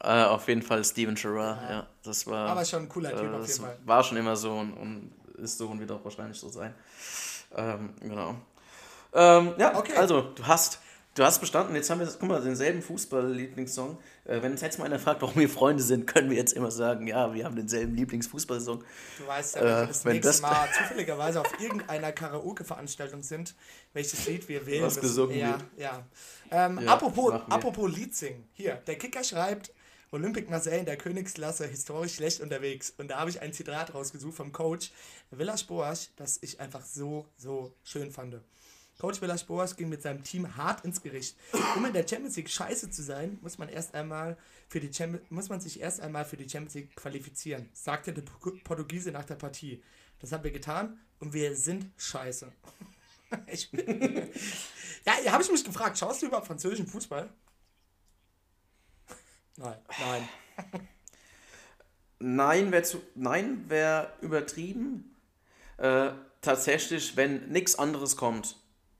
Äh, 0.00 0.24
auf 0.24 0.48
jeden 0.48 0.60
Fall 0.62 0.84
Steven 0.84 1.14
Gerrard, 1.14 1.70
ja. 1.70 1.86
das 2.02 2.26
war. 2.26 2.50
Aber 2.50 2.64
schon 2.64 2.82
ein 2.82 2.88
cooler 2.90 3.10
Typ 3.10 3.22
äh, 3.22 3.34
auf 3.34 3.40
das 3.42 3.48
jeden 3.52 3.64
Fall. 3.64 3.78
War 3.84 4.04
schon 4.04 4.16
immer 4.18 4.36
so 4.36 4.52
und, 4.58 4.72
und 4.74 5.12
ist 5.38 5.56
so 5.56 5.68
und 5.68 5.80
wird 5.80 5.90
auch 5.92 6.04
wahrscheinlich 6.04 6.38
so 6.38 6.48
sein. 6.50 6.74
Ähm, 7.56 7.94
genau. 8.00 8.34
Ähm, 9.14 9.54
ja, 9.56 9.74
Okay. 9.78 9.96
also 9.96 10.20
du 10.20 10.46
hast, 10.46 10.80
du 11.14 11.24
hast 11.24 11.40
bestanden. 11.40 11.74
Jetzt 11.74 11.88
haben 11.90 12.00
wir, 12.00 12.06
guck 12.06 12.28
mal, 12.28 12.40
denselben 12.42 12.82
Fußball-Lieblingssong. 12.82 13.98
Äh, 14.24 14.42
wenn 14.42 14.52
uns 14.52 14.60
jetzt 14.60 14.78
mal 14.78 14.84
einer 14.86 14.98
fragt, 14.98 15.22
warum 15.22 15.36
wir 15.36 15.48
Freunde 15.48 15.82
sind, 15.82 16.06
können 16.06 16.30
wir 16.30 16.36
jetzt 16.36 16.52
immer 16.52 16.70
sagen, 16.70 17.06
ja, 17.06 17.32
wir 17.34 17.44
haben 17.44 17.56
denselben 17.56 17.94
Lieblingsfußballsong. 17.94 18.84
Du 19.18 19.26
weißt 19.26 19.56
ja, 19.56 19.60
wenn 19.62 19.68
wir 19.68 19.82
Äh, 19.82 19.86
das 19.86 20.04
wenn 20.04 20.12
nächste 20.12 20.28
das- 20.28 20.42
Mal 20.42 20.68
zufälligerweise 20.78 21.40
auf 21.40 21.60
irgendeiner 21.60 22.12
Karaoke-Veranstaltung 22.12 23.22
sind, 23.22 23.54
welches 23.92 24.26
Lied 24.26 24.48
wir 24.48 24.66
wählen 24.66 24.84
Was 24.84 24.96
müssen. 24.96 25.06
gesungen 25.08 25.38
ja, 25.38 25.50
wird. 25.52 25.64
ja. 25.76 26.06
Ähm, 26.50 26.80
Ja, 26.82 26.92
apropos, 26.94 27.32
wir. 27.32 27.52
apropos 27.52 27.90
Lied 27.94 28.14
singen. 28.14 28.48
Hier, 28.52 28.74
der 28.86 28.96
Kicker 28.96 29.24
schreibt, 29.24 29.72
Olympique 30.10 30.48
Marseille 30.48 30.78
in 30.78 30.86
der 30.86 30.96
Königsklasse 30.96 31.66
historisch 31.66 32.14
schlecht 32.14 32.40
unterwegs. 32.40 32.92
Und 32.98 33.08
da 33.08 33.18
habe 33.18 33.30
ich 33.30 33.40
ein 33.42 33.52
Zitat 33.52 33.92
rausgesucht 33.94 34.36
vom 34.36 34.52
Coach 34.52 34.92
Villas 35.32 35.64
Boas, 35.64 36.10
das 36.16 36.38
ich 36.40 36.60
einfach 36.60 36.84
so, 36.84 37.26
so 37.36 37.74
schön 37.82 38.12
fand. 38.12 38.36
Coach 38.98 39.20
Villas 39.20 39.44
Boas 39.44 39.76
ging 39.76 39.88
mit 39.88 40.02
seinem 40.02 40.22
Team 40.22 40.56
hart 40.56 40.84
ins 40.84 41.02
Gericht. 41.02 41.36
Um 41.76 41.84
in 41.84 41.92
der 41.92 42.06
Champions 42.06 42.36
League 42.36 42.48
scheiße 42.48 42.90
zu 42.90 43.02
sein, 43.02 43.38
muss 43.42 43.58
man 43.58 43.68
erst 43.68 43.94
einmal 43.94 44.36
für 44.68 44.80
die 44.80 44.90
muss 45.30 45.48
man 45.48 45.60
sich 45.60 45.80
erst 45.80 46.00
einmal 46.00 46.24
für 46.24 46.36
die 46.36 46.48
Champions 46.48 46.74
League 46.74 46.96
qualifizieren, 46.96 47.68
sagte 47.72 48.12
der 48.12 48.22
Por- 48.22 48.58
Portugiese 48.64 49.10
nach 49.12 49.24
der 49.24 49.36
Partie. 49.36 49.82
Das 50.20 50.32
haben 50.32 50.44
wir 50.44 50.52
getan 50.52 50.98
und 51.18 51.32
wir 51.32 51.56
sind 51.56 51.86
scheiße. 51.96 52.50
ich, 53.46 53.70
ja, 55.04 55.32
habe 55.32 55.42
ich 55.42 55.50
mich 55.50 55.64
gefragt, 55.64 55.98
schaust 55.98 56.22
du 56.22 56.26
überhaupt 56.26 56.46
französischen 56.46 56.86
Fußball? 56.86 57.28
Nein, 59.56 59.78
nein. 60.00 60.28
Nein 62.18 62.72
wäre 62.72 63.02
nein 63.14 63.68
wär 63.68 64.12
übertrieben. 64.20 65.14
Äh, 65.76 66.12
tatsächlich, 66.40 67.16
wenn 67.16 67.48
nichts 67.50 67.78
anderes 67.78 68.16
kommt, 68.16 68.56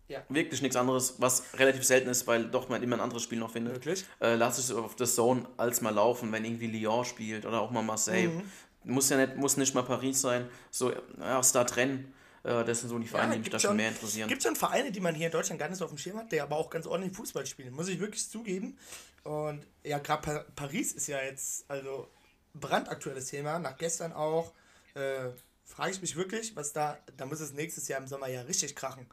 Ja. 0.07 0.23
wirklich 0.29 0.61
nichts 0.61 0.77
anderes, 0.77 1.15
was 1.19 1.43
relativ 1.55 1.83
selten 1.85 2.11
ist, 2.11 2.27
weil 2.27 2.45
doch 2.51 2.69
man 2.69 2.83
immer 2.83 2.97
ein 2.97 3.01
anderes 3.01 3.23
Spiel 3.23 3.39
noch 3.39 3.51
findet, 3.51 3.75
Wirklich? 3.77 4.05
äh, 4.21 4.35
lasse 4.35 4.61
ich 4.61 4.67
es 4.69 4.73
auf 4.75 4.95
das 4.97 5.15
Zone 5.15 5.47
als 5.57 5.81
mal 5.81 5.95
laufen, 5.95 6.31
wenn 6.31 6.45
irgendwie 6.45 6.67
Lyon 6.67 7.05
spielt 7.07 7.47
oder 7.47 7.61
auch 7.61 7.71
mal 7.71 7.83
Marseille. 7.83 8.29
Mhm. 8.29 8.43
Muss 8.85 9.09
ja 9.09 9.17
nicht, 9.17 9.37
muss 9.37 9.57
nicht 9.57 9.75
mal 9.75 9.83
Paris 9.83 10.21
sein. 10.21 10.47
So, 10.71 10.93
ja, 11.19 11.43
Start 11.43 11.75
Rennen, 11.77 12.13
äh, 12.43 12.65
das 12.65 12.81
sind 12.81 12.91
so 12.91 12.99
die 12.99 13.07
Vereine, 13.09 13.33
die 13.33 13.39
mich 13.39 13.49
da 13.49 13.59
schon 13.59 13.69
schon- 13.71 13.77
mehr 13.79 13.89
interessieren. 13.89 14.29
Gibt 14.29 14.43
schon 14.43 14.57
Vereine, 14.57 14.93
die 14.93 15.01
man 15.01 15.15
hier 15.15 15.27
in 15.27 15.33
Deutschland 15.33 15.59
gar 15.59 15.71
nicht 15.71 15.79
so 15.79 15.87
auf 15.87 15.91
dem 15.91 15.97
Schirm 15.99 16.19
hat, 16.19 16.31
der 16.33 16.43
aber 16.43 16.57
auch 16.57 16.69
ganz 16.69 16.87
ordentlich 16.87 17.17
Fußball 17.17 17.47
spielen, 17.47 17.73
muss 17.73 17.89
ich 17.89 17.99
wirklich 17.99 18.29
zugeben. 18.29 18.77
Und 19.23 19.67
ja, 19.85 19.97
gerade 20.01 20.21
pa 20.21 20.45
Paris 20.55 20.93
ist 20.93 21.07
ja 21.07 21.23
jetzt 21.23 21.65
also 21.69 22.09
brandaktuelles 22.53 23.27
Thema, 23.27 23.59
nach 23.59 23.77
gestern 23.79 24.13
auch. 24.13 24.53
Äh, 24.95 25.31
Frage 25.67 25.93
ich 25.93 26.01
mich 26.03 26.15
wirklich, 26.15 26.55
was 26.57 26.75
da, 26.75 26.99
da 27.17 27.25
muss 27.25 27.41
es 27.41 27.55
nächstes 27.55 27.89
Jahr 27.89 27.99
im 28.01 28.07
Sommer 28.07 28.29
ja 28.29 28.43
richtig 28.43 28.77
krachen. 28.77 29.07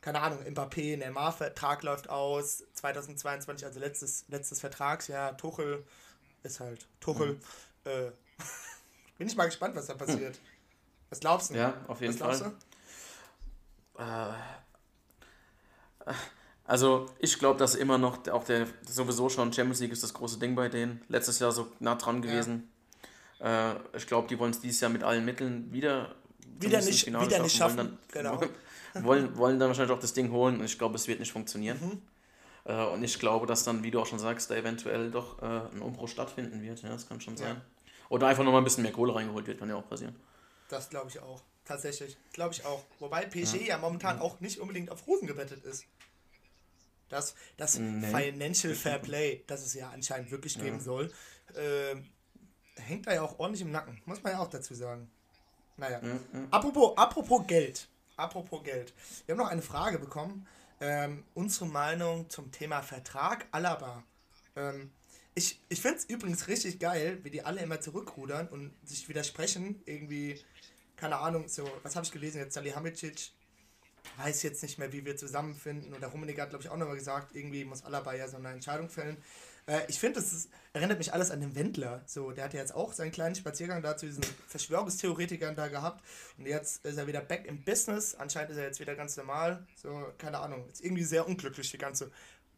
Keine 0.00 0.20
Ahnung, 0.20 0.38
Mbappé, 0.44 0.96
Neymar-Vertrag 0.96 1.82
läuft 1.82 2.08
aus, 2.08 2.64
2022, 2.74 3.66
also 3.66 3.80
letztes, 3.80 4.24
letztes 4.28 4.60
Vertragsjahr, 4.60 5.36
Tuchel 5.36 5.84
ist 6.42 6.60
halt 6.60 6.86
Tuchel. 7.00 7.34
Mhm. 7.34 7.40
Äh, 7.84 8.10
bin 9.18 9.26
ich 9.28 9.36
mal 9.36 9.44
gespannt, 9.46 9.76
was 9.76 9.86
da 9.86 9.94
passiert. 9.94 10.38
Was 11.10 11.20
glaubst 11.20 11.50
du? 11.50 11.54
Ja, 11.54 11.74
auf 11.86 12.00
jeden 12.00 12.14
was 12.14 12.18
glaubst 12.18 12.42
Fall. 12.42 12.52
du? 12.52 12.54
Also 16.64 17.06
ich 17.18 17.38
glaube, 17.38 17.58
dass 17.58 17.74
immer 17.74 17.98
noch 17.98 18.26
auch 18.28 18.44
der 18.44 18.66
sowieso 18.88 19.28
schon 19.28 19.52
Champions 19.52 19.80
League 19.80 19.92
ist 19.92 20.02
das 20.02 20.14
große 20.14 20.38
Ding 20.38 20.54
bei 20.54 20.68
denen. 20.68 21.02
Letztes 21.08 21.38
Jahr 21.40 21.52
so 21.52 21.70
nah 21.80 21.96
dran 21.96 22.22
gewesen. 22.22 22.70
Äh, 23.40 23.74
ich 23.96 24.06
glaube, 24.06 24.28
die 24.28 24.38
wollen 24.38 24.52
es 24.52 24.60
dieses 24.60 24.80
Jahr 24.80 24.90
mit 24.90 25.02
allen 25.02 25.24
Mitteln 25.24 25.72
wieder 25.72 26.14
Wieder 26.58 26.80
nicht- 26.80 27.06
wieder 27.06 27.20
nicht 27.20 27.30
wollen 27.40 27.48
schaffen, 27.50 27.76
Dann, 27.76 27.98
genau. 28.12 28.40
wollen, 28.94 29.36
wollen 29.36 29.58
dann 29.58 29.68
wahrscheinlich 29.68 29.94
auch 29.94 30.00
das 30.00 30.12
Ding 30.12 30.30
holen 30.30 30.58
und 30.58 30.64
ich 30.64 30.78
glaube, 30.78 30.96
es 30.96 31.08
wird 31.08 31.20
nicht 31.20 31.32
funktionieren. 31.32 31.78
Mhm. 31.80 32.02
Äh, 32.64 32.84
und 32.86 33.02
ich 33.02 33.18
glaube, 33.18 33.46
dass 33.46 33.64
dann, 33.64 33.82
wie 33.82 33.90
du 33.90 34.00
auch 34.00 34.06
schon 34.06 34.18
sagst, 34.18 34.50
da 34.50 34.56
eventuell 34.56 35.10
doch 35.10 35.40
äh, 35.42 35.44
ein 35.44 35.80
Umbruch 35.80 36.08
stattfinden 36.08 36.62
wird. 36.62 36.82
Ja, 36.82 36.90
das 36.90 37.08
kann 37.08 37.20
schon 37.20 37.36
sein. 37.36 37.60
Oder 38.08 38.26
einfach 38.26 38.44
nochmal 38.44 38.60
ein 38.60 38.64
bisschen 38.64 38.82
mehr 38.82 38.92
Kohle 38.92 39.14
reingeholt 39.14 39.46
wird, 39.46 39.58
kann 39.58 39.68
ja 39.68 39.76
auch 39.76 39.88
passieren. 39.88 40.16
Das 40.68 40.88
glaube 40.88 41.10
ich 41.10 41.20
auch. 41.20 41.42
Tatsächlich. 41.64 42.16
Glaube 42.32 42.54
ich 42.54 42.64
auch. 42.64 42.82
Wobei 42.98 43.26
PSG 43.26 43.66
ja, 43.66 43.78
momentan 43.78 44.18
auch 44.18 44.40
nicht 44.40 44.58
unbedingt 44.58 44.90
auf 44.90 45.06
Rosen 45.06 45.26
gebettet 45.26 45.64
ist. 45.64 45.84
Das, 47.08 47.34
das 47.56 47.78
Nee. 47.78 48.06
Financial 48.06 48.74
Fair 48.74 48.98
Play, 49.02 49.44
das 49.46 49.64
es 49.64 49.74
ja 49.74 49.90
anscheinend 49.90 50.30
wirklich 50.30 50.58
geben 50.58 50.80
soll, 50.80 51.12
ähm, 51.56 52.08
hängt 52.76 53.06
da 53.06 53.14
ja 53.14 53.22
auch 53.22 53.38
ordentlich 53.38 53.62
im 53.62 53.72
Nacken. 53.72 54.00
Muss 54.04 54.22
man 54.22 54.32
ja 54.32 54.40
auch 54.40 54.48
dazu 54.48 54.74
sagen. 54.74 55.10
Naja. 55.76 56.00
Apropos, 56.50 56.96
apropos 56.96 57.46
Geld. 57.46 57.88
Apropos 58.20 58.62
Geld. 58.62 58.92
Wir 59.24 59.32
haben 59.34 59.40
noch 59.40 59.50
eine 59.50 59.62
Frage 59.62 59.98
bekommen. 59.98 60.46
Ähm, 60.80 61.24
unsere 61.34 61.66
Meinung 61.66 62.28
zum 62.28 62.52
Thema 62.52 62.82
Vertrag 62.82 63.46
Alaba. 63.50 64.04
Ähm, 64.56 64.90
ich 65.34 65.60
ich 65.68 65.80
finde 65.80 65.98
es 65.98 66.04
übrigens 66.04 66.46
richtig 66.46 66.78
geil, 66.78 67.20
wie 67.22 67.30
die 67.30 67.42
alle 67.42 67.62
immer 67.62 67.80
zurückrudern 67.80 68.48
und 68.48 68.74
sich 68.84 69.08
widersprechen. 69.08 69.82
Irgendwie, 69.86 70.38
keine 70.96 71.16
Ahnung, 71.16 71.48
so, 71.48 71.70
was 71.82 71.96
habe 71.96 72.04
ich 72.04 72.12
gelesen 72.12 72.38
jetzt? 72.38 72.54
Salihamidzic 72.54 73.32
weiß 74.18 74.42
jetzt 74.42 74.62
nicht 74.62 74.78
mehr, 74.78 74.92
wie 74.92 75.04
wir 75.04 75.16
zusammenfinden. 75.16 75.94
Und 75.94 76.00
der 76.00 76.10
Rummenigge 76.10 76.42
hat, 76.42 76.50
glaube 76.50 76.62
ich, 76.62 76.70
auch 76.70 76.76
nochmal 76.76 76.96
gesagt, 76.96 77.34
irgendwie 77.34 77.64
muss 77.64 77.84
Alaba 77.84 78.14
ja 78.14 78.28
so 78.28 78.36
eine 78.36 78.50
Entscheidung 78.50 78.90
fällen. 78.90 79.16
Äh, 79.70 79.82
ich 79.88 79.98
finde, 79.98 80.20
das 80.20 80.32
ist, 80.32 80.50
erinnert 80.72 80.98
mich 80.98 81.12
alles 81.12 81.30
an 81.30 81.40
den 81.40 81.54
Wendler. 81.54 82.02
So, 82.06 82.32
der 82.32 82.44
hat 82.44 82.54
ja 82.54 82.60
jetzt 82.60 82.74
auch 82.74 82.92
seinen 82.92 83.12
kleinen 83.12 83.34
Spaziergang 83.34 83.82
da 83.82 83.96
zu 83.96 84.06
diesen 84.06 84.24
Verschwörungstheoretikern 84.48 85.54
da 85.54 85.68
gehabt. 85.68 86.04
Und 86.36 86.46
jetzt 86.46 86.84
ist 86.84 86.98
er 86.98 87.06
wieder 87.06 87.20
back 87.20 87.46
im 87.46 87.62
Business. 87.62 88.14
Anscheinend 88.16 88.50
ist 88.50 88.56
er 88.56 88.64
jetzt 88.64 88.80
wieder 88.80 88.96
ganz 88.96 89.16
normal. 89.16 89.64
So, 89.80 90.12
keine 90.18 90.38
Ahnung. 90.38 90.68
Ist 90.70 90.84
irgendwie 90.84 91.04
sehr 91.04 91.26
unglücklich, 91.26 91.70
die 91.70 91.78
ganze 91.78 92.10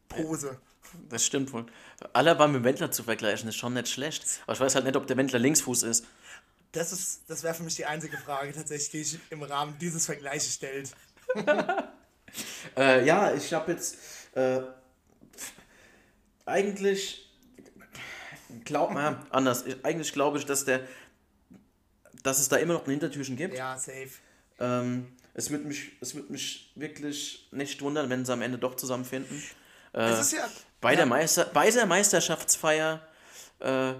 Pose. 0.09 0.59
Das 1.09 1.25
stimmt 1.25 1.53
wohl. 1.53 1.65
Alaba 2.13 2.47
mit 2.47 2.57
dem 2.57 2.63
Wendler 2.65 2.91
zu 2.91 3.03
vergleichen, 3.03 3.47
ist 3.47 3.55
schon 3.55 3.73
nicht 3.73 3.87
schlecht. 3.87 4.25
Aber 4.43 4.53
ich 4.53 4.59
weiß 4.59 4.75
halt 4.75 4.85
nicht, 4.85 4.95
ob 4.95 5.07
der 5.07 5.17
Wendler 5.17 5.39
Linksfuß 5.39 5.83
ist. 5.83 6.05
Das, 6.71 6.91
ist, 6.91 7.21
das 7.27 7.43
wäre 7.43 7.53
für 7.53 7.63
mich 7.63 7.75
die 7.75 7.85
einzige 7.85 8.17
Frage 8.17 8.51
tatsächlich, 8.51 8.89
die 8.89 9.01
ich 9.01 9.19
im 9.29 9.43
Rahmen 9.43 9.77
dieses 9.79 10.05
Vergleiches 10.05 10.55
stellt. 10.55 10.91
Äh, 12.75 13.05
ja, 13.05 13.31
ich 13.31 13.53
habe 13.53 13.73
jetzt 13.73 13.95
äh, 14.33 14.61
eigentlich 16.45 17.29
glaub 18.65 18.91
mal 18.91 19.25
anders. 19.29 19.65
Ich, 19.65 19.83
eigentlich 19.85 20.13
glaube 20.13 20.37
ich, 20.37 20.45
dass 20.45 20.65
der 20.65 20.81
dass 22.23 22.39
es 22.39 22.47
da 22.47 22.55
immer 22.55 22.73
noch 22.73 22.85
ein 22.85 22.91
Hintertürchen 22.91 23.35
gibt. 23.35 23.57
Ja, 23.57 23.77
safe. 23.77 24.11
Ähm, 24.59 25.07
es 25.33 25.49
wird 25.49 25.65
mich 25.65 25.93
es 25.99 26.15
wird 26.15 26.29
mich 26.29 26.71
wirklich 26.75 27.47
nicht 27.51 27.81
wundern, 27.81 28.09
wenn 28.09 28.25
sie 28.25 28.31
am 28.33 28.41
Ende 28.41 28.57
doch 28.57 28.75
zusammenfinden. 28.75 29.41
Äh, 29.93 30.01
Es 30.09 30.19
ist 30.19 30.33
ja. 30.33 30.49
bei, 30.79 30.91
ja, 30.91 30.97
der 30.97 31.05
Meister, 31.05 31.45
bei 31.45 31.69
der 31.69 31.85
Meisterschaftsfeier, 31.85 33.05
äh, 33.59 33.93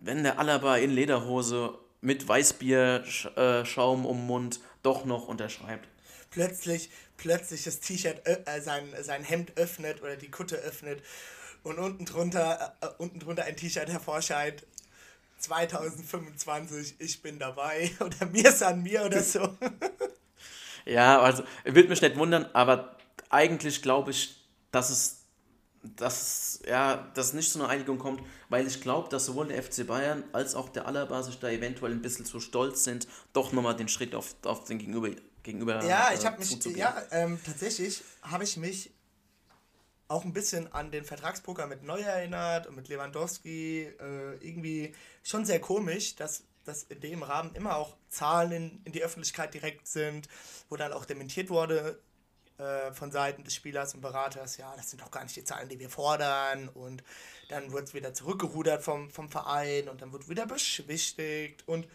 wenn 0.00 0.22
der 0.22 0.38
Alaba 0.38 0.76
in 0.76 0.90
Lederhose 0.90 1.78
mit 2.00 2.26
Weißbierschaum 2.26 3.36
äh, 3.36 3.64
Schaum 3.64 4.06
um 4.06 4.18
den 4.18 4.26
Mund 4.26 4.60
doch 4.82 5.04
noch 5.04 5.28
unterschreibt. 5.28 5.86
plötzlich, 6.30 6.90
plötzlich 7.16 7.62
das 7.64 7.78
T-Shirt, 7.80 8.26
ö- 8.26 8.36
äh, 8.46 8.60
sein, 8.60 8.88
sein 9.02 9.22
Hemd 9.22 9.56
öffnet 9.56 10.02
oder 10.02 10.16
die 10.16 10.30
Kutte 10.30 10.56
öffnet 10.56 11.02
und 11.62 11.78
unten 11.78 12.04
drunter, 12.04 12.76
äh, 12.80 12.86
unten 12.98 13.20
drunter 13.20 13.44
ein 13.44 13.56
T-Shirt 13.56 13.88
hervorscheint. 13.88 14.64
2025, 15.38 16.96
ich 16.98 17.20
bin 17.20 17.38
dabei. 17.38 17.90
Oder 18.00 18.26
mir 18.26 18.48
ist 18.48 18.62
an 18.62 18.82
mir 18.82 19.04
oder 19.04 19.22
so. 19.22 19.56
Ja, 20.84 21.20
also 21.20 21.44
wird 21.62 21.88
mich 21.88 22.02
nicht 22.02 22.16
wundern, 22.16 22.46
aber 22.54 22.96
eigentlich 23.30 23.82
glaube 23.82 24.10
ich, 24.10 24.44
dass 24.72 24.90
es, 24.90 25.20
dass, 25.82 26.60
ja, 26.66 27.08
dass 27.14 27.26
es 27.26 27.32
nicht 27.34 27.52
zu 27.52 27.60
einer 27.60 27.68
Einigung 27.68 27.98
kommt, 27.98 28.20
weil 28.48 28.66
ich 28.66 28.80
glaube, 28.80 29.08
dass 29.08 29.26
sowohl 29.26 29.46
der 29.46 29.62
FC 29.62 29.86
Bayern 29.86 30.24
als 30.32 30.56
auch 30.56 30.68
der 30.68 30.86
Alaba 30.86 31.22
sich 31.22 31.38
da 31.38 31.48
eventuell 31.48 31.92
ein 31.92 32.02
bisschen 32.02 32.24
zu 32.24 32.40
stolz 32.40 32.82
sind, 32.82 33.06
doch 33.32 33.52
nochmal 33.52 33.76
den 33.76 33.86
Schritt 33.86 34.16
auf, 34.16 34.34
auf 34.44 34.64
den 34.64 34.78
Gegenüber, 34.78 35.10
gegenüber 35.44 35.84
Ja, 35.84 36.10
äh, 36.10 36.16
ich 36.16 36.26
habe 36.26 36.38
mich, 36.38 36.64
ja, 36.76 37.00
ähm, 37.12 37.38
tatsächlich 37.44 38.02
habe 38.22 38.42
ich 38.42 38.56
mich 38.56 38.90
auch 40.12 40.24
ein 40.24 40.32
bisschen 40.32 40.72
an 40.72 40.90
den 40.90 41.04
Vertragspoker 41.04 41.66
mit 41.66 41.82
Neuer 41.82 42.06
erinnert 42.06 42.66
und 42.66 42.76
mit 42.76 42.88
Lewandowski. 42.88 43.84
Äh, 43.98 44.36
irgendwie 44.46 44.94
schon 45.22 45.44
sehr 45.44 45.60
komisch, 45.60 46.14
dass, 46.16 46.44
dass 46.64 46.84
in 46.84 47.00
dem 47.00 47.22
Rahmen 47.22 47.54
immer 47.54 47.76
auch 47.76 47.96
Zahlen 48.10 48.52
in, 48.52 48.82
in 48.84 48.92
die 48.92 49.02
Öffentlichkeit 49.02 49.54
direkt 49.54 49.88
sind, 49.88 50.28
wo 50.68 50.76
dann 50.76 50.92
auch 50.92 51.06
dementiert 51.06 51.48
wurde 51.48 51.98
äh, 52.58 52.92
von 52.92 53.10
Seiten 53.10 53.42
des 53.42 53.54
Spielers 53.54 53.94
und 53.94 54.02
Beraters, 54.02 54.58
ja, 54.58 54.74
das 54.76 54.90
sind 54.90 55.00
doch 55.00 55.10
gar 55.10 55.24
nicht 55.24 55.34
die 55.34 55.44
Zahlen, 55.44 55.70
die 55.70 55.80
wir 55.80 55.88
fordern. 55.88 56.68
Und 56.68 57.02
dann 57.48 57.72
wurde 57.72 57.84
es 57.84 57.94
wieder 57.94 58.12
zurückgerudert 58.12 58.82
vom, 58.82 59.10
vom 59.10 59.30
Verein 59.30 59.88
und 59.88 60.02
dann 60.02 60.12
wurde 60.12 60.28
wieder 60.28 60.46
beschwichtigt 60.46 61.66
und 61.66 61.88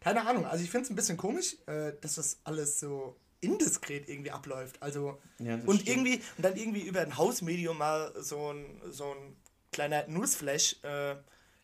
keine 0.00 0.26
Ahnung, 0.26 0.46
also 0.46 0.64
ich 0.64 0.70
finde 0.70 0.86
es 0.86 0.90
ein 0.90 0.96
bisschen 0.96 1.16
komisch, 1.16 1.56
äh, 1.66 1.92
dass 2.00 2.16
das 2.16 2.38
alles 2.42 2.80
so 2.80 3.14
indiskret 3.42 4.08
irgendwie 4.08 4.30
abläuft. 4.30 4.80
Also 4.82 5.20
Ja, 5.38 5.56
das 5.58 5.66
und 5.66 5.82
stimmt. 5.82 5.88
irgendwie 5.88 6.22
und 6.38 6.42
dann 6.44 6.56
irgendwie 6.56 6.80
über 6.86 7.00
ein 7.02 7.16
Hausmedium 7.18 7.76
mal 7.76 8.12
so 8.18 8.52
ein 8.52 8.80
so 8.90 9.12
ein 9.12 9.36
kleiner 9.72 10.06
Newsflash 10.06 10.76
äh, 10.82 11.16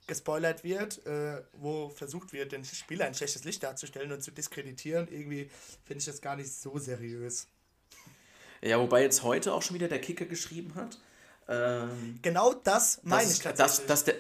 gespoilert 0.07 0.65
wird, 0.65 1.05
äh, 1.07 1.43
wo 1.53 1.89
versucht 1.91 2.33
wird, 2.33 2.53
den 2.53 2.65
Spieler 2.65 3.05
ein 3.07 3.15
schlechtes 3.15 3.45
Licht 3.45 3.63
darzustellen 3.63 4.11
und 4.13 4.23
zu 4.23 4.31
diskreditieren. 4.31 5.07
Irgendwie 5.09 5.51
finde 5.85 5.99
ich 6.01 6.05
das 6.07 6.21
gar 6.21 6.37
nicht 6.37 6.53
so 6.53 6.79
seriös. 6.79 7.47
Ja, 8.61 8.79
wobei 8.81 9.03
jetzt 9.03 9.23
heute 9.23 9.53
auch 9.55 9.63
schon 9.63 9.75
wieder 9.75 9.89
der 9.89 10.01
Kicker 10.01 10.25
geschrieben 10.25 10.75
hat. 10.75 10.99
Ähm, 11.49 12.19
Genau 12.23 12.55
das 12.55 13.01
meine 13.05 13.23
dass, 13.25 13.33
ich 13.37 13.43
dass, 13.43 13.57
tatsächlich. 13.57 13.87
dass 13.87 14.05
der, 14.05 14.15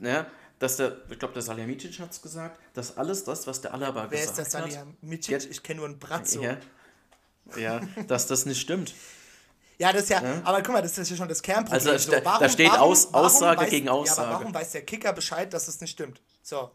ja, 0.00 0.26
dass 0.58 0.76
der, 0.78 0.96
ich 1.10 1.18
glaube, 1.18 1.34
der 1.34 1.42
Salihamidzic 1.42 2.00
hat 2.00 2.10
es 2.12 2.20
gesagt, 2.22 2.58
dass 2.74 2.96
alles 2.96 3.22
das, 3.24 3.46
was 3.46 3.60
der 3.60 3.72
Alaba 3.74 4.10
Wer 4.10 4.18
ist 4.20 4.30
gesagt 4.30 4.38
das 4.48 4.54
hat, 4.54 4.72
Salihamidzic? 4.72 5.30
Jetzt- 5.30 5.50
Ich 5.50 5.62
kenne 5.62 5.78
nur 5.80 5.88
einen 5.88 5.98
Brazzo. 5.98 6.42
ja, 6.42 6.58
ja, 7.56 7.80
dass 8.06 8.26
das 8.26 8.46
nicht 8.46 8.60
stimmt. 8.60 8.94
Ja, 9.78 9.92
das 9.92 10.04
ist 10.04 10.08
ja, 10.10 10.22
Ja. 10.22 10.40
aber 10.44 10.62
guck 10.62 10.72
mal, 10.74 10.82
das 10.82 10.96
ist 10.96 11.10
ja 11.10 11.16
schon 11.16 11.28
das 11.28 11.42
Kernproblem. 11.42 11.72
Also 11.74 11.90
da 11.90 11.98
ste- 11.98 12.20
da 12.22 12.48
steht 12.48 12.70
Aus- 12.70 13.12
Aussage 13.12 13.62
weiß, 13.62 13.70
gegen 13.70 13.86
Ja, 13.86 13.92
Aussage. 13.92 14.28
aber 14.28 14.38
warum 14.40 14.54
weiß 14.54 14.70
der 14.72 14.84
Kicker 14.84 15.12
Bescheid, 15.12 15.52
dass 15.52 15.66
es 15.68 15.80
nicht 15.80 15.90
stimmt? 15.90 16.20
So. 16.42 16.70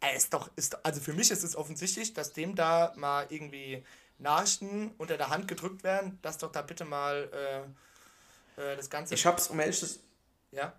Er 0.00 0.14
ist 0.16 0.32
doch, 0.34 0.50
ist, 0.56 0.84
also 0.84 1.00
für 1.00 1.12
mich 1.12 1.30
ist 1.30 1.44
es 1.44 1.56
offensichtlich, 1.56 2.12
dass 2.14 2.32
dem 2.32 2.54
da 2.54 2.92
mal 2.96 3.26
irgendwie 3.30 3.84
Nachrichten 4.18 4.92
unter 4.98 5.16
der 5.16 5.28
Hand 5.30 5.48
gedrückt 5.48 5.82
werden, 5.82 6.18
dass 6.22 6.38
doch 6.38 6.52
da 6.52 6.62
bitte 6.62 6.84
mal 6.84 7.28
äh, 8.58 8.62
äh, 8.62 8.76
das 8.76 8.88
Ganze. 8.90 9.14
Ich 9.14 9.24
hab's, 9.26 9.48
um 9.48 9.58
ehrlich 9.60 9.78
zu 9.78 9.86
ja, 10.52 10.72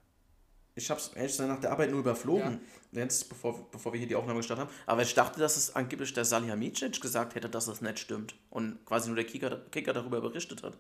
ich 0.76 0.92
hab's 0.92 1.12
ehrlich 1.16 1.34
sein 1.34 1.48
nach 1.48 1.60
der 1.60 1.72
Arbeit 1.72 1.90
nur 1.92 2.00
überflogen, 2.02 2.60
jetzt, 2.92 3.30
bevor, 3.30 3.70
bevor 3.72 3.94
wir 3.94 3.98
hier 3.98 4.08
die 4.08 4.16
Aufnahme 4.16 4.40
gestartet 4.40 4.68
haben. 4.68 4.76
Aber 4.86 5.02
ich 5.02 5.14
dachte, 5.14 5.40
dass 5.40 5.56
es 5.58 5.76
angeblich 5.76 6.14
der 6.14 6.26
Salihamidzic 6.26 7.02
gesagt 7.02 7.36
hätte, 7.36 7.50
dass 7.50 7.66
das 7.66 7.82
nicht 7.82 8.00
stimmt. 8.00 8.36
Und 8.50 8.86
quasi 8.86 9.08
nur 9.08 9.16
der 9.16 9.26
Kicker, 9.26 9.62
Kicker 9.72 9.94
darüber 9.94 10.22
berichtet 10.22 10.64
hat. 10.64 10.78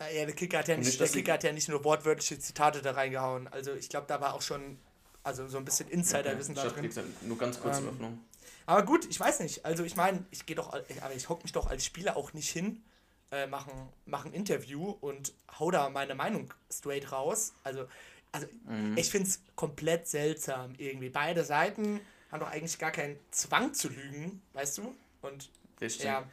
Ja, 0.00 0.24
der 0.26 0.34
Kicker 0.34 0.58
hat 0.58 0.68
ja 0.68 0.76
nicht, 0.76 0.86
nicht, 0.86 1.00
der 1.00 1.08
Kicker 1.08 1.32
hat 1.34 1.44
ja 1.44 1.52
nicht 1.52 1.68
nur 1.68 1.84
wortwörtliche 1.84 2.38
Zitate 2.38 2.82
da 2.82 2.92
reingehauen. 2.92 3.46
Also 3.48 3.72
ich 3.74 3.88
glaube, 3.88 4.06
da 4.08 4.20
war 4.20 4.34
auch 4.34 4.42
schon, 4.42 4.78
also 5.22 5.46
so 5.46 5.58
ein 5.58 5.64
bisschen 5.64 5.88
Insiderwissen 5.88 6.56
ich 6.56 6.62
da 6.62 6.68
drin. 6.68 6.82
gesagt, 6.82 7.22
nur 7.22 7.38
ganz 7.38 7.60
kurz 7.60 7.78
Ähm, 7.78 7.84
überflogen. 7.84 8.20
Aber 8.66 8.84
gut, 8.84 9.06
ich 9.08 9.18
weiß 9.18 9.40
nicht. 9.40 9.64
Also 9.64 9.84
ich 9.84 9.94
meine, 9.94 10.24
ich 10.32 10.46
gehe 10.46 10.56
doch, 10.56 10.72
aber 10.72 11.14
ich 11.14 11.28
hock 11.28 11.44
mich 11.44 11.52
doch 11.52 11.68
als 11.68 11.84
Spieler 11.84 12.16
auch 12.16 12.32
nicht 12.32 12.50
hin, 12.50 12.82
äh, 13.30 13.46
machen, 13.46 13.72
machen 14.04 14.32
ein 14.32 14.34
Interview 14.34 14.90
und 15.00 15.32
hau 15.58 15.70
da 15.70 15.88
meine 15.88 16.14
Meinung 16.14 16.52
straight 16.70 17.12
raus. 17.12 17.54
Also, 17.64 17.86
also 18.32 18.46
Mhm. 18.64 18.96
ich 18.96 19.10
finde 19.10 19.28
es 19.28 19.40
komplett 19.54 20.08
seltsam 20.08 20.74
irgendwie. 20.78 21.10
Beide 21.10 21.44
Seiten 21.44 22.00
haben 22.30 22.40
doch 22.40 22.50
eigentlich 22.50 22.78
gar 22.78 22.90
keinen 22.90 23.18
Zwang 23.30 23.74
zu 23.74 23.88
lügen, 23.88 24.40
weißt 24.54 24.78
du? 24.78 24.94
Und 25.20 25.50
Richtig. 25.80 26.04
ja, 26.06 26.24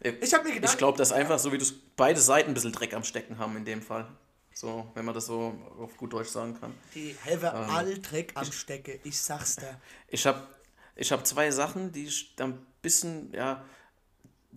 Ich, 0.00 0.12
ich 0.22 0.34
habe 0.34 0.44
mir 0.48 0.54
gedacht, 0.54 0.72
ich 0.72 0.78
glaube, 0.78 0.96
dass 0.98 1.10
einfach, 1.12 1.38
so 1.38 1.52
wie 1.52 1.58
du 1.58 1.64
es 1.64 1.74
beide 1.96 2.20
Seiten 2.20 2.50
ein 2.50 2.54
bisschen 2.54 2.72
Dreck 2.72 2.94
am 2.94 3.02
Stecken 3.04 3.38
haben 3.38 3.56
in 3.56 3.64
dem 3.64 3.82
Fall. 3.82 4.06
So, 4.54 4.90
wenn 4.94 5.04
man 5.04 5.14
das 5.14 5.26
so 5.26 5.54
auf 5.78 5.96
gut 5.98 6.12
Deutsch 6.14 6.28
sagen 6.30 6.58
kann. 6.58 6.72
die 6.94 7.14
Helve 7.24 7.48
Ähm, 7.48 7.70
all 7.70 7.98
Dreck 7.98 8.32
am 8.36 8.50
Stecke, 8.50 9.00
ich 9.04 9.18
sag's 9.20 9.56
dir. 9.56 9.78
Ich 10.08 10.26
habe 10.26 10.46
ich 10.94 11.12
hab 11.12 11.26
zwei 11.26 11.50
Sachen, 11.50 11.92
die 11.92 12.06
ich 12.06 12.34
ein 12.40 12.64
bisschen, 12.80 13.32
ja, 13.34 13.62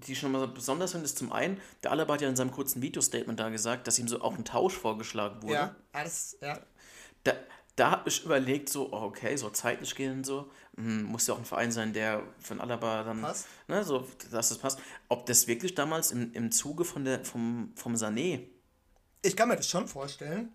die 0.08 0.16
schon 0.16 0.32
mal 0.32 0.48
besonders 0.48 0.92
sind. 0.92 1.04
Ist 1.04 1.18
zum 1.18 1.32
einen, 1.32 1.60
der 1.84 1.92
Alaba 1.92 2.14
hat 2.14 2.22
ja 2.22 2.30
in 2.30 2.36
seinem 2.36 2.52
kurzen 2.52 2.82
Videostatement 2.82 3.40
da 3.40 3.50
gesagt, 3.50 3.88
dass 3.88 4.00
ihm 4.00 4.08
so 4.08 4.22
auch 4.22 4.38
ein 4.38 4.46
Tausch 4.46 4.78
vorgeschlagen 4.78 5.42
wurde. 5.44 5.54
Ja, 5.54 5.76
alles, 5.92 6.38
ja. 6.42 6.60
Da, 7.24 7.34
da 7.76 7.92
habe 7.92 8.10
ich 8.10 8.26
überlegt, 8.26 8.70
so, 8.70 8.92
oh, 8.92 9.04
okay, 9.04 9.36
so 9.38 9.50
zeitlich 9.50 9.96
gehen, 9.96 10.24
so, 10.24 10.50
hm, 10.76 11.04
muss 11.04 11.28
ja 11.28 11.34
auch 11.34 11.40
ein 11.40 11.46
Verein 11.46 11.72
sein, 11.72 11.94
der 11.94 12.24
von 12.40 12.60
Alaba 12.60 13.04
dann, 13.04 13.22
Passt. 13.22 13.48
ne, 13.68 13.84
so, 13.84 14.08
dass 14.32 14.50
das 14.50 14.58
passt. 14.58 14.80
Ob 15.08 15.26
das 15.26 15.48
wirklich 15.48 15.76
damals 15.76 16.12
im, 16.12 16.34
im 16.34 16.52
Zuge 16.52 16.86
von 16.86 17.06
der, 17.06 17.24
vom, 17.24 17.74
vom 17.76 17.96
Sané 17.96 18.48
Ich 19.22 19.36
kann 19.36 19.48
mir 19.48 19.56
das 19.56 19.70
schon 19.70 19.88
vorstellen. 19.88 20.54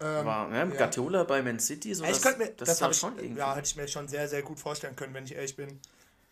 Ähm, 0.00 0.24
war, 0.24 0.48
ne? 0.48 0.72
ja. 0.78 1.24
Bei 1.24 1.42
Man 1.42 1.58
City, 1.58 1.92
so, 1.92 2.04
ich 2.04 2.22
könnte 2.22 2.38
mir, 2.38 2.50
das, 2.50 2.68
das, 2.68 2.82
habe 2.82 2.92
ich, 2.92 2.98
schon 2.98 3.18
irgendwie. 3.18 3.38
ja, 3.40 3.54
hätte 3.56 3.66
ich 3.66 3.76
mir 3.76 3.88
schon 3.88 4.06
sehr, 4.06 4.28
sehr 4.28 4.42
gut 4.42 4.60
vorstellen 4.60 4.94
können, 4.94 5.12
wenn 5.12 5.24
ich 5.24 5.34
ehrlich 5.34 5.56
bin. 5.56 5.80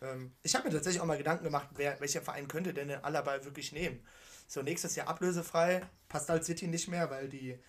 Ähm, 0.01 0.33
ich 0.43 0.55
habe 0.55 0.67
mir 0.67 0.73
tatsächlich 0.73 1.01
auch 1.01 1.05
mal 1.05 1.17
Gedanken 1.17 1.43
gemacht, 1.43 1.69
wer, 1.75 1.99
welcher 1.99 2.21
Verein 2.21 2.47
könnte 2.47 2.73
denn 2.73 2.87
den 2.87 3.03
Alaba 3.03 3.43
wirklich 3.43 3.71
nehmen. 3.71 4.05
So, 4.47 4.61
nächstes 4.61 4.95
Jahr 4.95 5.07
ablösefrei, 5.07 5.81
passt 6.07 6.29
halt 6.29 6.45
City 6.45 6.67
nicht 6.67 6.87
mehr, 6.87 7.09
weil 7.09 7.27
die 7.27 7.59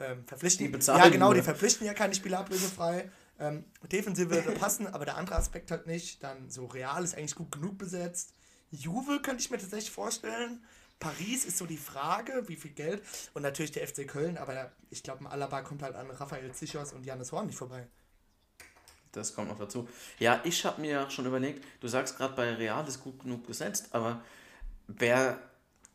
ähm, 0.00 0.24
verpflichten. 0.26 0.66
Die 0.66 0.72
bezahlen 0.72 1.04
ja, 1.04 1.08
genau, 1.08 1.32
die 1.32 1.42
verpflichten 1.42 1.86
ja 1.86 1.94
keine 1.94 2.14
Spieler 2.14 2.40
ablösefrei. 2.40 3.10
Ähm, 3.38 3.64
Defensive 3.90 4.30
würde 4.30 4.52
passen, 4.52 4.86
aber 4.86 5.04
der 5.04 5.16
andere 5.16 5.36
Aspekt 5.36 5.70
halt 5.70 5.86
nicht. 5.86 6.22
Dann 6.22 6.50
so 6.50 6.66
Real 6.66 7.02
ist 7.04 7.16
eigentlich 7.16 7.34
gut 7.34 7.52
genug 7.52 7.78
besetzt. 7.78 8.32
Juve 8.70 9.20
könnte 9.20 9.42
ich 9.42 9.50
mir 9.50 9.58
tatsächlich 9.58 9.90
vorstellen. 9.90 10.64
Paris 11.00 11.44
ist 11.44 11.58
so 11.58 11.66
die 11.66 11.76
Frage, 11.76 12.44
wie 12.46 12.56
viel 12.56 12.70
Geld. 12.70 13.02
Und 13.34 13.42
natürlich 13.42 13.72
der 13.72 13.86
FC 13.86 14.06
Köln, 14.06 14.38
aber 14.38 14.72
ich 14.90 15.02
glaube, 15.02 15.24
ein 15.24 15.26
Alaba 15.26 15.62
kommt 15.62 15.82
halt 15.82 15.96
an 15.96 16.10
Raphael 16.10 16.52
Zichos 16.52 16.92
und 16.92 17.04
Janis 17.04 17.32
Horn 17.32 17.46
nicht 17.46 17.58
vorbei. 17.58 17.88
Das 19.14 19.34
kommt 19.34 19.48
noch 19.48 19.58
dazu. 19.58 19.88
Ja, 20.18 20.40
ich 20.44 20.64
habe 20.64 20.80
mir 20.80 21.08
schon 21.10 21.26
überlegt, 21.26 21.64
du 21.80 21.88
sagst 21.88 22.16
gerade 22.16 22.34
bei 22.34 22.52
Real 22.54 22.86
ist 22.88 23.02
gut 23.02 23.20
genug 23.20 23.46
besetzt, 23.46 23.88
aber 23.92 24.22
wer 24.88 25.38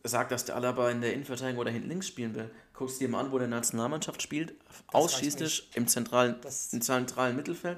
sagt, 0.04 0.32
dass 0.32 0.46
der 0.46 0.56
Alaba 0.56 0.90
in 0.90 1.02
der 1.02 1.14
Innenverteidigung 1.14 1.60
oder 1.60 1.72
hinten 1.72 1.90
links 1.90 2.08
spielen 2.08 2.34
will? 2.34 2.50
Guckst 2.74 3.02
dir 3.02 3.10
mal 3.10 3.20
an, 3.20 3.32
wo 3.32 3.38
der 3.38 3.50
Nationalmannschaft 3.50 4.22
spielt. 4.22 4.54
Ausschließlich 4.94 5.70
im 5.76 5.88
zentralen, 5.88 6.36
im 6.72 6.82
zentralen 6.82 7.36
Mittelfeld. 7.36 7.78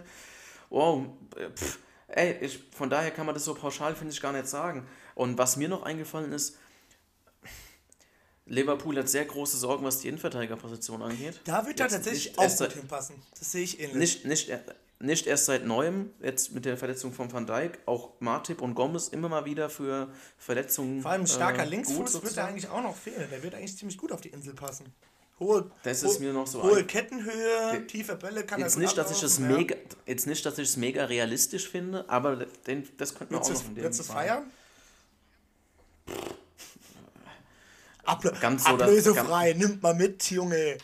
Wow, 0.69 1.07
äh, 1.35 1.49
pff, 1.49 1.79
ey, 2.07 2.37
ich, 2.45 2.59
von 2.75 2.89
daher 2.91 3.09
kann 3.09 3.25
man 3.25 3.33
das 3.33 3.43
so 3.43 3.55
pauschal, 3.55 3.95
finde 3.95 4.13
ich, 4.13 4.21
gar 4.21 4.31
nicht 4.33 4.47
sagen. 4.47 4.87
Und 5.15 5.37
was 5.39 5.57
mir 5.57 5.67
noch 5.69 5.81
eingefallen 5.83 6.31
ist, 6.31 6.57
Liverpool 8.45 8.97
hat 8.97 9.09
sehr 9.09 9.25
große 9.25 9.57
Sorgen, 9.57 9.83
was 9.85 9.99
die 9.99 10.07
Innenverteidigerposition 10.09 11.01
angeht. 11.01 11.39
Da 11.45 11.65
wird 11.65 11.79
er 11.79 11.87
tatsächlich 11.87 12.37
auch 12.37 12.57
gut 12.57 12.73
hinpassen. 12.73 13.15
Das 13.39 13.51
sehe 13.51 13.63
ich 13.63 13.79
ähnlich. 13.79 13.95
Nicht, 14.23 14.25
nicht, 14.25 14.49
er- 14.49 14.63
nicht 15.01 15.27
erst 15.27 15.45
seit 15.45 15.65
neuem, 15.65 16.11
jetzt 16.21 16.53
mit 16.53 16.65
der 16.65 16.77
Verletzung 16.77 17.13
von 17.13 17.31
Van 17.31 17.45
Dijk, 17.45 17.79
auch 17.85 18.11
Martip 18.19 18.61
und 18.61 18.75
Gomez 18.75 19.07
immer 19.07 19.29
mal 19.29 19.45
wieder 19.45 19.69
für 19.69 20.09
Verletzungen. 20.37 21.01
Vor 21.01 21.11
allem 21.11 21.21
ein 21.21 21.27
starker 21.27 21.63
äh, 21.63 21.67
Linksfuß 21.67 22.23
wird 22.23 22.37
da 22.37 22.45
eigentlich 22.45 22.69
auch 22.69 22.81
noch 22.81 22.95
fehlen. 22.95 23.27
Der 23.31 23.43
wird 23.43 23.55
eigentlich 23.55 23.77
ziemlich 23.77 23.97
gut 23.97 24.11
auf 24.11 24.21
die 24.21 24.29
Insel 24.29 24.53
passen. 24.53 24.93
Hohe, 25.39 25.71
Das 25.83 26.03
hohe, 26.03 26.11
ist 26.11 26.19
mir 26.19 26.33
noch 26.33 26.45
so 26.45 26.61
hohe 26.61 26.83
Kettenhöhe, 26.85 27.87
tiefe 27.87 28.15
Bälle 28.15 28.45
kann 28.45 28.59
Jetzt 28.59 28.75
er 28.75 28.81
nicht, 28.81 28.95
dass 28.95 29.09
ich 29.09 29.23
es 29.23 29.37
ablaufen, 29.37 29.57
mega, 29.57 29.75
jetzt 30.05 30.27
nicht, 30.27 30.45
dass 30.45 30.57
ich 30.59 30.69
es 30.69 30.77
mega 30.77 31.05
realistisch 31.05 31.67
finde, 31.67 32.07
aber 32.07 32.35
den, 32.67 32.87
das 32.97 33.15
könnte 33.15 33.33
man 33.33 33.41
auch 33.41 33.49
noch 33.49 33.67
in 33.67 33.75
dem 33.75 33.91
du 33.91 34.03
feiern? 34.03 34.43
Ablö 38.03 38.31
Ganz 38.39 38.63
so, 38.63 38.69
Ablösefrei, 38.69 39.53
nimmt 39.53 39.81
mal 39.81 39.95
mit, 39.95 40.29
Junge. 40.29 40.77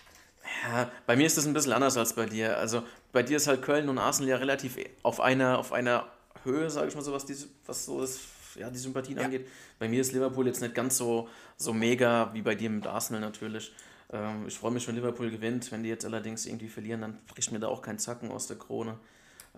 Ja, 0.64 0.92
bei 1.06 1.16
mir 1.16 1.28
ist 1.28 1.38
das 1.38 1.46
ein 1.46 1.54
bisschen 1.54 1.74
anders 1.74 1.98
als 1.98 2.14
bei 2.14 2.26
dir. 2.26 2.58
Also 2.58 2.84
bei 3.12 3.24
dir 3.24 3.38
ist 3.38 3.48
halt 3.48 3.62
Köln 3.62 3.90
und 3.90 3.98
Arsenal 3.98 4.30
ja 4.30 4.38
relativ 4.38 4.78
auf 5.04 5.20
einer, 5.20 5.58
auf 5.58 5.74
einer 5.74 6.08
Höhe, 6.44 6.70
sage 6.70 6.88
ich 6.90 6.96
mal 6.96 7.02
so, 7.02 7.14
was, 7.14 7.26
die, 7.26 7.36
was 7.66 7.86
so 7.86 8.02
das, 8.02 8.20
ja, 8.56 8.70
die 8.70 8.78
Sympathien 8.78 9.18
Ja. 9.18 9.26
angeht. 9.26 9.48
Bei 9.80 9.88
mir 9.88 10.02
ist 10.02 10.12
Liverpool 10.12 10.48
jetzt 10.48 10.62
nicht 10.62 10.76
ganz 10.76 10.98
so, 10.98 11.30
so 11.58 11.74
mega 11.74 12.32
wie 12.34 12.42
bei 12.42 12.56
dir 12.56 12.70
mit 12.70 12.86
Arsenal 12.88 13.22
natürlich. 13.22 13.72
Ähm, 14.12 14.46
ich 14.48 14.58
freue 14.58 14.72
mich, 14.72 14.88
wenn 14.88 14.96
Liverpool 14.96 15.30
gewinnt. 15.30 15.72
Wenn 15.72 15.84
die 15.84 15.90
jetzt 15.90 16.06
allerdings 16.06 16.46
irgendwie 16.46 16.70
verlieren, 16.70 17.02
dann 17.02 17.18
bricht 17.28 17.52
mir 17.52 17.60
da 17.60 17.68
auch 17.68 17.82
kein 17.82 18.00
Zacken 18.00 18.32
aus 18.32 18.48
der 18.48 18.58
Krone. 18.58 18.98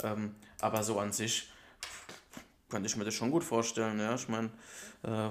Ähm, 0.04 0.36
aber 0.62 0.84
so 0.84 1.00
an 1.00 1.12
sich 1.12 1.52
könnte 2.70 2.88
ich 2.88 2.96
mir 2.96 3.06
das 3.06 3.14
schon 3.14 3.32
gut 3.32 3.44
vorstellen. 3.44 4.00
Ja, 4.00 4.16
ich 4.16 4.28
meine, 4.28 4.50
äh, 5.04 5.30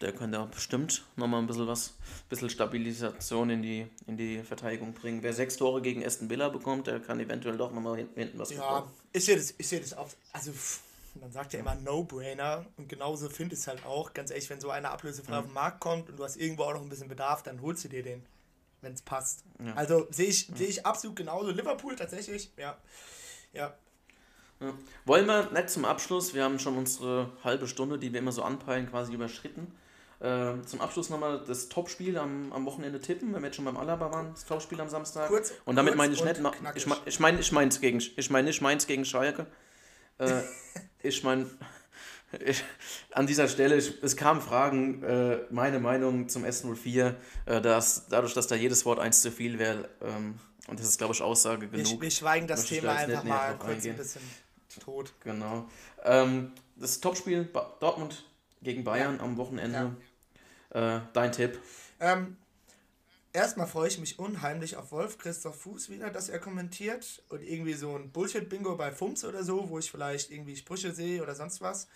der 0.00 0.12
könnte 0.12 0.40
auch 0.40 0.48
bestimmt 0.48 1.04
nochmal 1.16 1.40
ein 1.40 1.46
bisschen 1.46 1.66
was, 1.66 1.94
bisschen 2.28 2.50
Stabilisation 2.50 3.50
in 3.50 3.62
die, 3.62 3.86
in 4.06 4.16
die 4.16 4.42
Verteidigung 4.42 4.92
bringen. 4.92 5.22
Wer 5.22 5.32
sechs 5.32 5.56
Tore 5.56 5.80
gegen 5.82 6.04
Aston 6.04 6.28
Villa 6.30 6.48
bekommt, 6.48 6.86
der 6.86 7.00
kann 7.00 7.20
eventuell 7.20 7.56
doch 7.56 7.72
nochmal 7.72 7.96
hinten, 7.98 8.18
hinten 8.18 8.38
was 8.38 8.50
Ja, 8.50 8.56
bekommen. 8.80 8.92
ich 9.12 9.24
sehe 9.24 9.36
das, 9.36 9.54
ich 9.56 9.68
sehe 9.68 9.80
das 9.80 9.94
auch. 9.94 10.08
Also, 10.32 10.52
man 11.20 11.30
sagt 11.30 11.52
ja 11.52 11.60
immer 11.60 11.76
No-Brainer 11.76 12.66
und 12.76 12.88
genauso 12.88 13.28
finde 13.28 13.54
ich 13.54 13.60
es 13.60 13.68
halt 13.68 13.84
auch. 13.86 14.12
Ganz 14.14 14.30
ehrlich, 14.30 14.50
wenn 14.50 14.60
so 14.60 14.70
einer 14.70 14.90
ablösefrei 14.90 15.38
auf 15.38 15.44
den 15.44 15.54
Markt 15.54 15.78
kommt 15.80 16.10
und 16.10 16.16
du 16.18 16.24
hast 16.24 16.36
irgendwo 16.36 16.64
auch 16.64 16.74
noch 16.74 16.82
ein 16.82 16.88
bisschen 16.88 17.08
Bedarf, 17.08 17.44
dann 17.44 17.62
holst 17.62 17.84
du 17.84 17.88
dir 17.88 18.02
den, 18.02 18.26
wenn 18.80 18.94
es 18.94 19.02
passt. 19.02 19.44
Ja. 19.64 19.74
Also 19.74 20.08
sehe 20.10 20.26
ich, 20.26 20.50
sehe 20.56 20.66
ich 20.66 20.84
absolut 20.84 21.14
genauso. 21.16 21.52
Liverpool 21.52 21.94
tatsächlich, 21.94 22.50
ja. 22.56 22.76
Ja, 23.52 23.72
Ja. 24.64 24.74
Wollen 25.04 25.26
wir 25.26 25.50
nicht 25.50 25.70
zum 25.70 25.84
Abschluss, 25.84 26.34
wir 26.34 26.44
haben 26.44 26.58
schon 26.58 26.76
unsere 26.76 27.30
halbe 27.42 27.68
Stunde, 27.68 27.98
die 27.98 28.12
wir 28.12 28.20
immer 28.20 28.32
so 28.32 28.42
anpeilen, 28.42 28.88
quasi 28.88 29.12
überschritten. 29.12 29.72
Äh, 30.20 30.62
zum 30.64 30.80
Abschluss 30.80 31.10
nochmal 31.10 31.42
das 31.46 31.68
Topspiel 31.68 32.16
am, 32.16 32.52
am 32.52 32.64
Wochenende 32.64 33.00
tippen, 33.00 33.34
wenn 33.34 33.42
wir 33.42 33.48
jetzt 33.48 33.56
schon 33.56 33.64
beim 33.64 33.76
Alaba 33.76 34.10
waren, 34.10 34.30
das 34.32 34.46
Topspiel 34.46 34.80
am 34.80 34.88
Samstag. 34.88 35.28
Kurz- 35.28 35.52
und 35.66 35.76
damit 35.76 35.96
meine 35.96 36.14
ich 36.14 36.24
nicht, 36.24 36.36
knackig. 36.36 36.76
ich 36.76 36.86
meine 36.86 37.00
ich 37.04 37.20
mein, 37.20 37.38
ich 37.38 37.52
meins 37.52 37.80
gegen, 37.80 37.98
ich 37.98 38.30
meine 38.30 38.46
nicht 38.46 38.62
meins 38.62 38.86
gegen 38.86 39.04
Schalke. 39.04 39.46
Äh, 40.18 40.42
ich 41.02 41.22
meine, 41.24 41.46
ich, 42.44 42.64
an 43.10 43.26
dieser 43.26 43.48
Stelle, 43.48 43.76
ich, 43.76 44.02
es 44.02 44.16
kamen 44.16 44.40
Fragen, 44.40 45.02
äh, 45.02 45.40
meine 45.50 45.80
Meinung 45.80 46.28
zum 46.28 46.44
S04, 46.44 47.14
äh, 47.46 47.60
dass, 47.60 48.06
dadurch, 48.08 48.32
dass 48.32 48.46
da 48.46 48.54
jedes 48.54 48.86
Wort 48.86 49.00
eins 49.00 49.20
zu 49.20 49.30
viel 49.30 49.58
wäre, 49.58 49.90
ähm, 50.00 50.38
und 50.66 50.80
das 50.80 50.86
ist, 50.86 50.96
glaube 50.96 51.12
ich, 51.12 51.20
Aussage 51.20 51.70
wir, 51.70 51.82
genug. 51.82 52.00
wir 52.00 52.10
schweigen 52.10 52.46
das 52.46 52.60
Möchte 52.60 52.74
ich 52.76 52.80
Thema 52.80 52.94
da 52.94 53.00
einfach 53.00 53.24
mal 53.24 53.58
kurz 53.58 53.84
ein 53.84 53.96
bisschen 53.96 54.22
tot. 54.80 55.12
Genau. 55.20 55.68
Ähm, 56.02 56.52
das 56.76 57.00
Topspiel 57.00 57.44
Dortmund 57.80 58.24
gegen 58.62 58.84
Bayern 58.84 59.20
am 59.20 59.36
Wochenende. 59.36 59.96
Äh, 60.70 61.00
dein 61.12 61.32
Tipp? 61.32 61.60
Ähm, 62.00 62.36
erstmal 63.32 63.66
freue 63.66 63.88
ich 63.88 63.98
mich 63.98 64.18
unheimlich 64.18 64.76
auf 64.76 64.90
Wolf 64.92 65.18
Christoph 65.18 65.60
Fuß 65.62 65.88
wieder, 65.90 66.10
dass 66.10 66.28
er 66.28 66.38
kommentiert 66.40 67.22
und 67.28 67.42
irgendwie 67.42 67.74
so 67.74 67.94
ein 67.96 68.10
Bullshit-Bingo 68.10 68.76
bei 68.76 68.90
Fums 68.92 69.24
oder 69.24 69.44
so, 69.44 69.68
wo 69.68 69.78
ich 69.78 69.90
vielleicht 69.90 70.30
irgendwie 70.30 70.56
Sprüche 70.56 70.92
sehe 70.92 71.22
oder 71.22 71.34
sonst 71.34 71.60
was. 71.60 71.88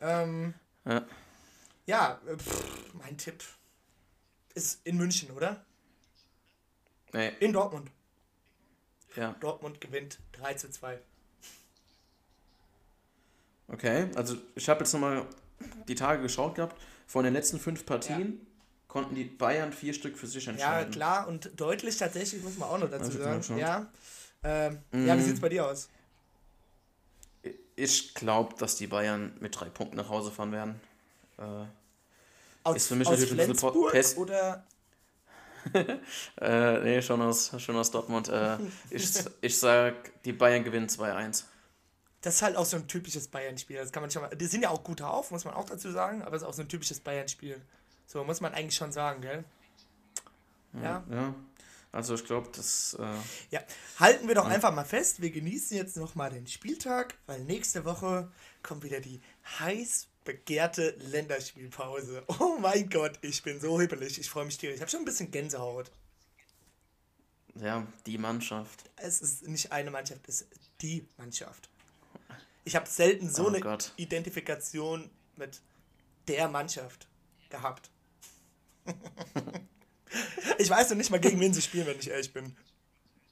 Ähm, 0.00 0.54
Ja. 0.84 1.04
ja, 1.86 2.20
pff, 2.36 2.92
mein 2.94 3.16
Tipp 3.16 3.42
ist 4.54 4.80
in 4.84 4.96
München, 4.98 5.30
oder? 5.30 5.64
Nee, 7.12 7.32
In 7.40 7.52
Dortmund. 7.52 7.90
ja. 9.14 9.32
Dortmund 9.40 9.80
gewinnt 9.80 10.18
3 10.32 10.54
zu 10.54 10.70
2. 10.70 10.98
Okay, 13.68 14.08
also 14.14 14.36
ich 14.54 14.68
habe 14.68 14.80
jetzt 14.80 14.92
nochmal 14.92 15.26
die 15.88 15.94
Tage 15.94 16.22
geschaut 16.22 16.54
gehabt. 16.54 16.80
Von 17.06 17.24
den 17.24 17.34
letzten 17.34 17.58
fünf 17.58 17.84
Partien 17.86 18.46
konnten 18.88 19.14
die 19.14 19.24
Bayern 19.24 19.72
vier 19.72 19.92
Stück 19.94 20.16
für 20.16 20.26
sich 20.26 20.46
Ja, 20.46 20.52
entscheiden. 20.52 20.92
klar 20.92 21.28
und 21.28 21.50
deutlich 21.60 21.96
tatsächlich, 21.96 22.42
muss 22.42 22.56
man 22.58 22.68
auch 22.68 22.78
noch 22.78 22.90
dazu 22.90 23.04
Also, 23.04 23.18
sagen. 23.18 23.58
Ja, 23.58 23.86
ähm, 24.44 24.78
ja 24.92 25.16
wie 25.16 25.20
Mm. 25.20 25.24
sieht 25.24 25.34
es 25.34 25.40
bei 25.40 25.48
dir 25.48 25.66
aus? 25.66 25.88
Ich 27.74 28.14
glaube, 28.14 28.54
dass 28.58 28.76
die 28.76 28.86
Bayern 28.86 29.34
mit 29.40 29.58
drei 29.58 29.66
Punkten 29.68 29.96
nach 29.96 30.08
Hause 30.08 30.30
fahren 30.30 30.52
werden. 30.52 30.80
Äh, 31.38 31.42
Aus, 32.64 32.76
Ist 32.76 32.88
für 32.88 32.96
mich 32.96 33.06
aus 33.06 33.12
natürlich 33.14 33.32
ein 33.32 33.36
bisschen 33.36 33.54
Flensburg 33.58 33.90
Test- 33.92 34.16
oder 34.18 34.64
äh, 36.40 36.78
nee, 36.80 37.02
schon 37.02 37.20
aus, 37.22 37.52
schon 37.58 37.76
aus 37.76 37.90
Dortmund. 37.90 38.28
Äh, 38.28 38.56
ich, 38.90 39.10
ich 39.40 39.58
sag, 39.58 40.22
die 40.22 40.32
Bayern 40.32 40.62
gewinnen 40.64 40.88
2-1. 40.88 41.44
Das 42.26 42.34
ist 42.34 42.42
halt 42.42 42.56
auch 42.56 42.66
so 42.66 42.76
ein 42.76 42.88
typisches 42.88 43.28
Bayern-Spiel. 43.28 43.76
Das 43.76 43.92
kann 43.92 44.02
man 44.02 44.10
schon 44.10 44.22
mal. 44.22 44.34
Die 44.34 44.46
sind 44.46 44.60
ja 44.62 44.70
auch 44.70 44.82
gut 44.82 45.00
auf, 45.00 45.30
muss 45.30 45.44
man 45.44 45.54
auch 45.54 45.64
dazu 45.66 45.92
sagen, 45.92 46.22
aber 46.22 46.34
es 46.34 46.42
ist 46.42 46.48
auch 46.48 46.54
so 46.54 46.62
ein 46.62 46.68
typisches 46.68 46.98
Bayern-Spiel. 46.98 47.62
So 48.08 48.24
muss 48.24 48.40
man 48.40 48.52
eigentlich 48.52 48.74
schon 48.74 48.90
sagen, 48.90 49.20
gell? 49.20 49.44
Ja. 50.82 51.04
Ja. 51.08 51.34
Also 51.92 52.16
ich 52.16 52.24
glaube, 52.24 52.48
das. 52.56 52.96
Äh, 52.98 53.14
Ja. 53.52 53.60
Halten 54.00 54.26
wir 54.26 54.34
doch 54.34 54.46
einfach 54.46 54.74
mal 54.74 54.84
fest, 54.84 55.22
wir 55.22 55.30
genießen 55.30 55.76
jetzt 55.76 55.96
nochmal 55.96 56.30
den 56.30 56.48
Spieltag, 56.48 57.14
weil 57.26 57.44
nächste 57.44 57.84
Woche 57.84 58.28
kommt 58.60 58.82
wieder 58.82 58.98
die 58.98 59.20
heiß 59.60 60.08
begehrte 60.24 60.96
Länderspielpause. 60.98 62.24
Oh 62.40 62.58
mein 62.58 62.90
Gott, 62.90 63.20
ich 63.22 63.44
bin 63.44 63.60
so 63.60 63.80
hippelig. 63.80 64.18
Ich 64.18 64.28
freue 64.28 64.46
mich 64.46 64.58
tierisch. 64.58 64.74
Ich 64.74 64.80
habe 64.80 64.90
schon 64.90 65.02
ein 65.02 65.04
bisschen 65.06 65.30
Gänsehaut. 65.30 65.92
ja, 67.54 67.86
die 68.04 68.18
Mannschaft. 68.18 68.90
Es 68.96 69.20
ist 69.20 69.46
nicht 69.46 69.70
eine 69.70 69.92
Mannschaft, 69.92 70.28
es 70.28 70.40
ist 70.40 70.50
die 70.82 71.06
Mannschaft. 71.18 71.70
Ich 72.66 72.74
habe 72.74 72.88
selten 72.88 73.30
so 73.30 73.44
Oh 73.44 73.48
eine 73.48 73.60
Gott. 73.60 73.92
Identifikation 73.96 75.08
mit 75.36 75.60
der 76.26 76.48
Mannschaft 76.48 77.06
gehabt. 77.48 77.90
ich 80.58 80.68
weiß 80.68 80.90
noch 80.90 80.96
nicht 80.96 81.10
mal, 81.10 81.20
gegen 81.20 81.38
wen 81.38 81.54
sie 81.54 81.62
spielen, 81.62 81.86
wenn 81.86 81.98
ich 82.00 82.10
ehrlich 82.10 82.32
bin. 82.32 82.56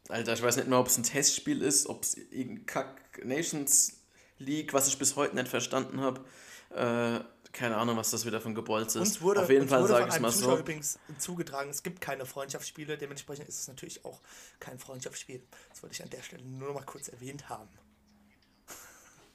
Alter, 0.09 0.35
ich 0.35 0.43
weiß 0.43 0.57
nicht 0.57 0.69
mehr, 0.69 0.79
ob 0.79 0.87
es 0.87 0.97
ein 0.99 1.03
Testspiel 1.03 1.63
ist, 1.63 1.89
ob 1.89 2.05
es 2.05 2.15
irgendein 2.15 2.67
Kack 2.67 3.25
Nations 3.25 3.95
League, 4.39 4.73
was 4.73 4.87
ich 4.87 4.99
bis 4.99 5.17
heute 5.17 5.35
nicht 5.35 5.49
verstanden 5.49 6.01
habe. 6.01 6.25
Äh, 6.71 7.25
keine 7.53 7.77
Ahnung, 7.77 7.97
was 7.97 8.11
das 8.13 8.25
wieder 8.27 8.41
für 8.41 8.51
ein 8.51 8.55
Gebolz 8.55 8.95
ist. 8.95 9.01
Uns 9.01 9.21
wurde, 9.21 9.43
Auf 9.43 9.51
jeden 9.51 9.69
Fall 9.69 9.85
sage 9.89 10.07
von 10.07 10.15
ich 10.15 10.21
mal 10.21 10.31
Zuschauer 10.33 10.57
so. 10.57 10.61
übrigens 10.61 10.99
zugetragen, 11.19 11.71
es 11.71 11.83
gibt 11.83 12.01
keine 12.01 12.25
Freundschaftsspiele, 12.25 12.97
dementsprechend 12.99 13.49
ist 13.49 13.59
es 13.59 13.67
natürlich 13.67 14.05
auch 14.05 14.21
kein 14.61 14.79
Freundschaftsspiel. 14.79 15.43
Das 15.71 15.83
wollte 15.83 15.95
ich 15.95 16.03
an 16.05 16.11
der 16.11 16.23
Stelle 16.23 16.45
nur 16.45 16.69
noch 16.69 16.75
mal 16.75 16.85
kurz 16.87 17.09
erwähnt 17.09 17.49
haben. 17.49 17.69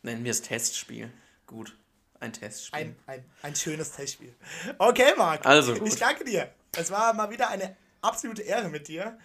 Nennen 0.01 0.23
wir 0.23 0.31
es 0.31 0.41
Testspiel. 0.41 1.11
Gut. 1.45 1.75
Ein 2.19 2.33
Testspiel. 2.33 2.79
Ein, 2.79 2.95
ein, 3.07 3.25
ein 3.41 3.55
schönes 3.55 3.91
Testspiel. 3.91 4.35
Okay, 4.77 5.13
Marc. 5.17 5.45
Also 5.45 5.73
gut. 5.73 5.87
Ich 5.87 5.95
danke 5.95 6.25
dir. 6.25 6.53
Es 6.75 6.91
war 6.91 7.13
mal 7.13 7.29
wieder 7.29 7.49
eine 7.49 7.75
absolute 8.01 8.41
Ehre 8.41 8.69
mit 8.69 8.87
dir. 8.87 9.17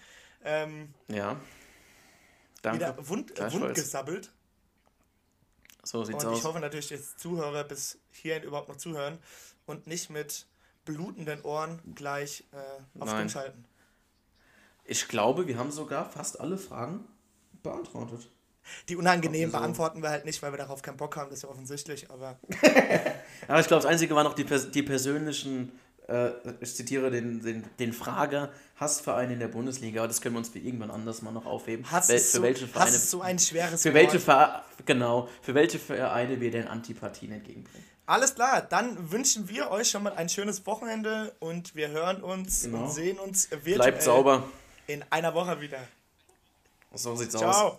Ähm, 0.45 0.95
ja. 1.09 1.37
Danke. 2.62 2.79
wieder 2.79 3.09
wund, 3.09 3.53
wund 3.53 3.75
gesabbelt. 3.75 4.33
So 5.83 6.03
sieht's 6.05 6.25
Und 6.25 6.33
ich 6.33 6.39
aus. 6.39 6.45
hoffe 6.45 6.61
natürlich, 6.61 6.89
dass 6.89 7.16
Zuhörer 7.16 7.64
bis 7.64 7.99
hierhin 8.11 8.45
überhaupt 8.45 8.68
noch 8.68 8.77
zuhören 8.77 9.18
und 9.66 9.87
nicht 9.87 10.09
mit 10.09 10.47
blutenden 10.85 11.43
Ohren 11.43 11.81
gleich 11.95 12.45
äh, 12.53 12.57
auf 13.01 13.07
Nein. 13.07 13.09
Stumm 13.09 13.29
schalten. 13.29 13.64
Ich 14.85 15.09
glaube, 15.09 15.47
wir 15.47 15.59
haben 15.59 15.72
sogar 15.72 16.11
fast 16.11 16.41
alle 16.41 16.59
Fragen 16.59 17.07
beantwortet. 17.62 18.29
Die 18.89 18.97
unangenehmen 18.97 19.47
Also- 19.55 19.59
beantworten 19.59 20.03
wir 20.03 20.11
halt 20.11 20.25
nicht, 20.25 20.43
weil 20.43 20.53
wir 20.53 20.59
darauf 20.59 20.83
keinen 20.83 20.97
Bock 20.97 21.17
haben, 21.17 21.31
das 21.31 21.39
ist 21.39 21.43
ja 21.43 21.49
offensichtlich, 21.51 22.11
aber 22.11 22.39
Aber 23.49 23.61
ich 23.61 23.67
glaube, 23.67 23.83
das 23.83 23.87
Einzige 23.91 24.15
war 24.15 24.25
noch 24.25 24.35
die, 24.35 24.45
die 24.45 24.83
persönlichen, 24.83 25.79
äh, 26.09 26.31
ich 26.61 26.75
zitiere 26.75 27.11
den, 27.11 27.43
den, 27.43 27.65
den 27.79 27.93
Frager, 27.93 28.51
Hassverein 28.77 29.31
in 29.31 29.39
der 29.39 29.49
Bundesliga, 29.49 30.01
aber 30.01 30.09
das 30.09 30.21
können 30.21 30.35
wir 30.35 30.39
uns 30.39 30.49
für 30.49 30.59
irgendwann 30.59 30.91
anders 30.91 31.21
mal 31.23 31.31
noch 31.33 31.45
aufheben. 31.47 31.91
Hass, 31.91 32.09
Wel 32.09 32.17
ist 32.17 32.31
für 32.33 32.37
so, 32.39 32.43
welche 32.43 32.65
Hass 32.67 32.73
Vereine, 32.73 32.97
ist 32.97 33.11
so 33.11 33.21
ein 33.21 33.39
schweres 33.39 33.83
für 33.83 33.93
welche. 33.95 34.19
Ver 34.21 34.65
genau, 34.87 35.29
für 35.43 35.55
welche 35.55 35.79
Vereine 35.79 36.41
wir 36.41 36.51
denn 36.51 36.69
Antipathien 36.69 37.33
entgegenbringen. 37.33 37.85
Alles 38.07 38.35
klar, 38.35 38.61
dann 38.62 39.11
wünschen 39.12 39.49
wir 39.49 39.71
euch 39.71 39.89
schon 39.91 40.03
mal 40.03 40.12
ein 40.15 40.29
schönes 40.29 40.67
Wochenende 40.67 41.35
und 41.39 41.75
wir 41.75 41.89
hören 41.89 42.23
uns 42.23 42.62
Genau. 42.65 42.83
und 42.85 42.91
sehen 42.93 43.19
uns 43.19 43.51
virtuell 43.51 43.77
Bleibt 43.77 44.03
sauber. 44.03 44.45
in 44.87 45.03
einer 45.11 45.33
Woche 45.35 45.61
wieder. 45.61 45.79
So 46.95 47.15
sieht's 47.17 47.35
aus. 47.35 47.41
Ciao. 47.41 47.79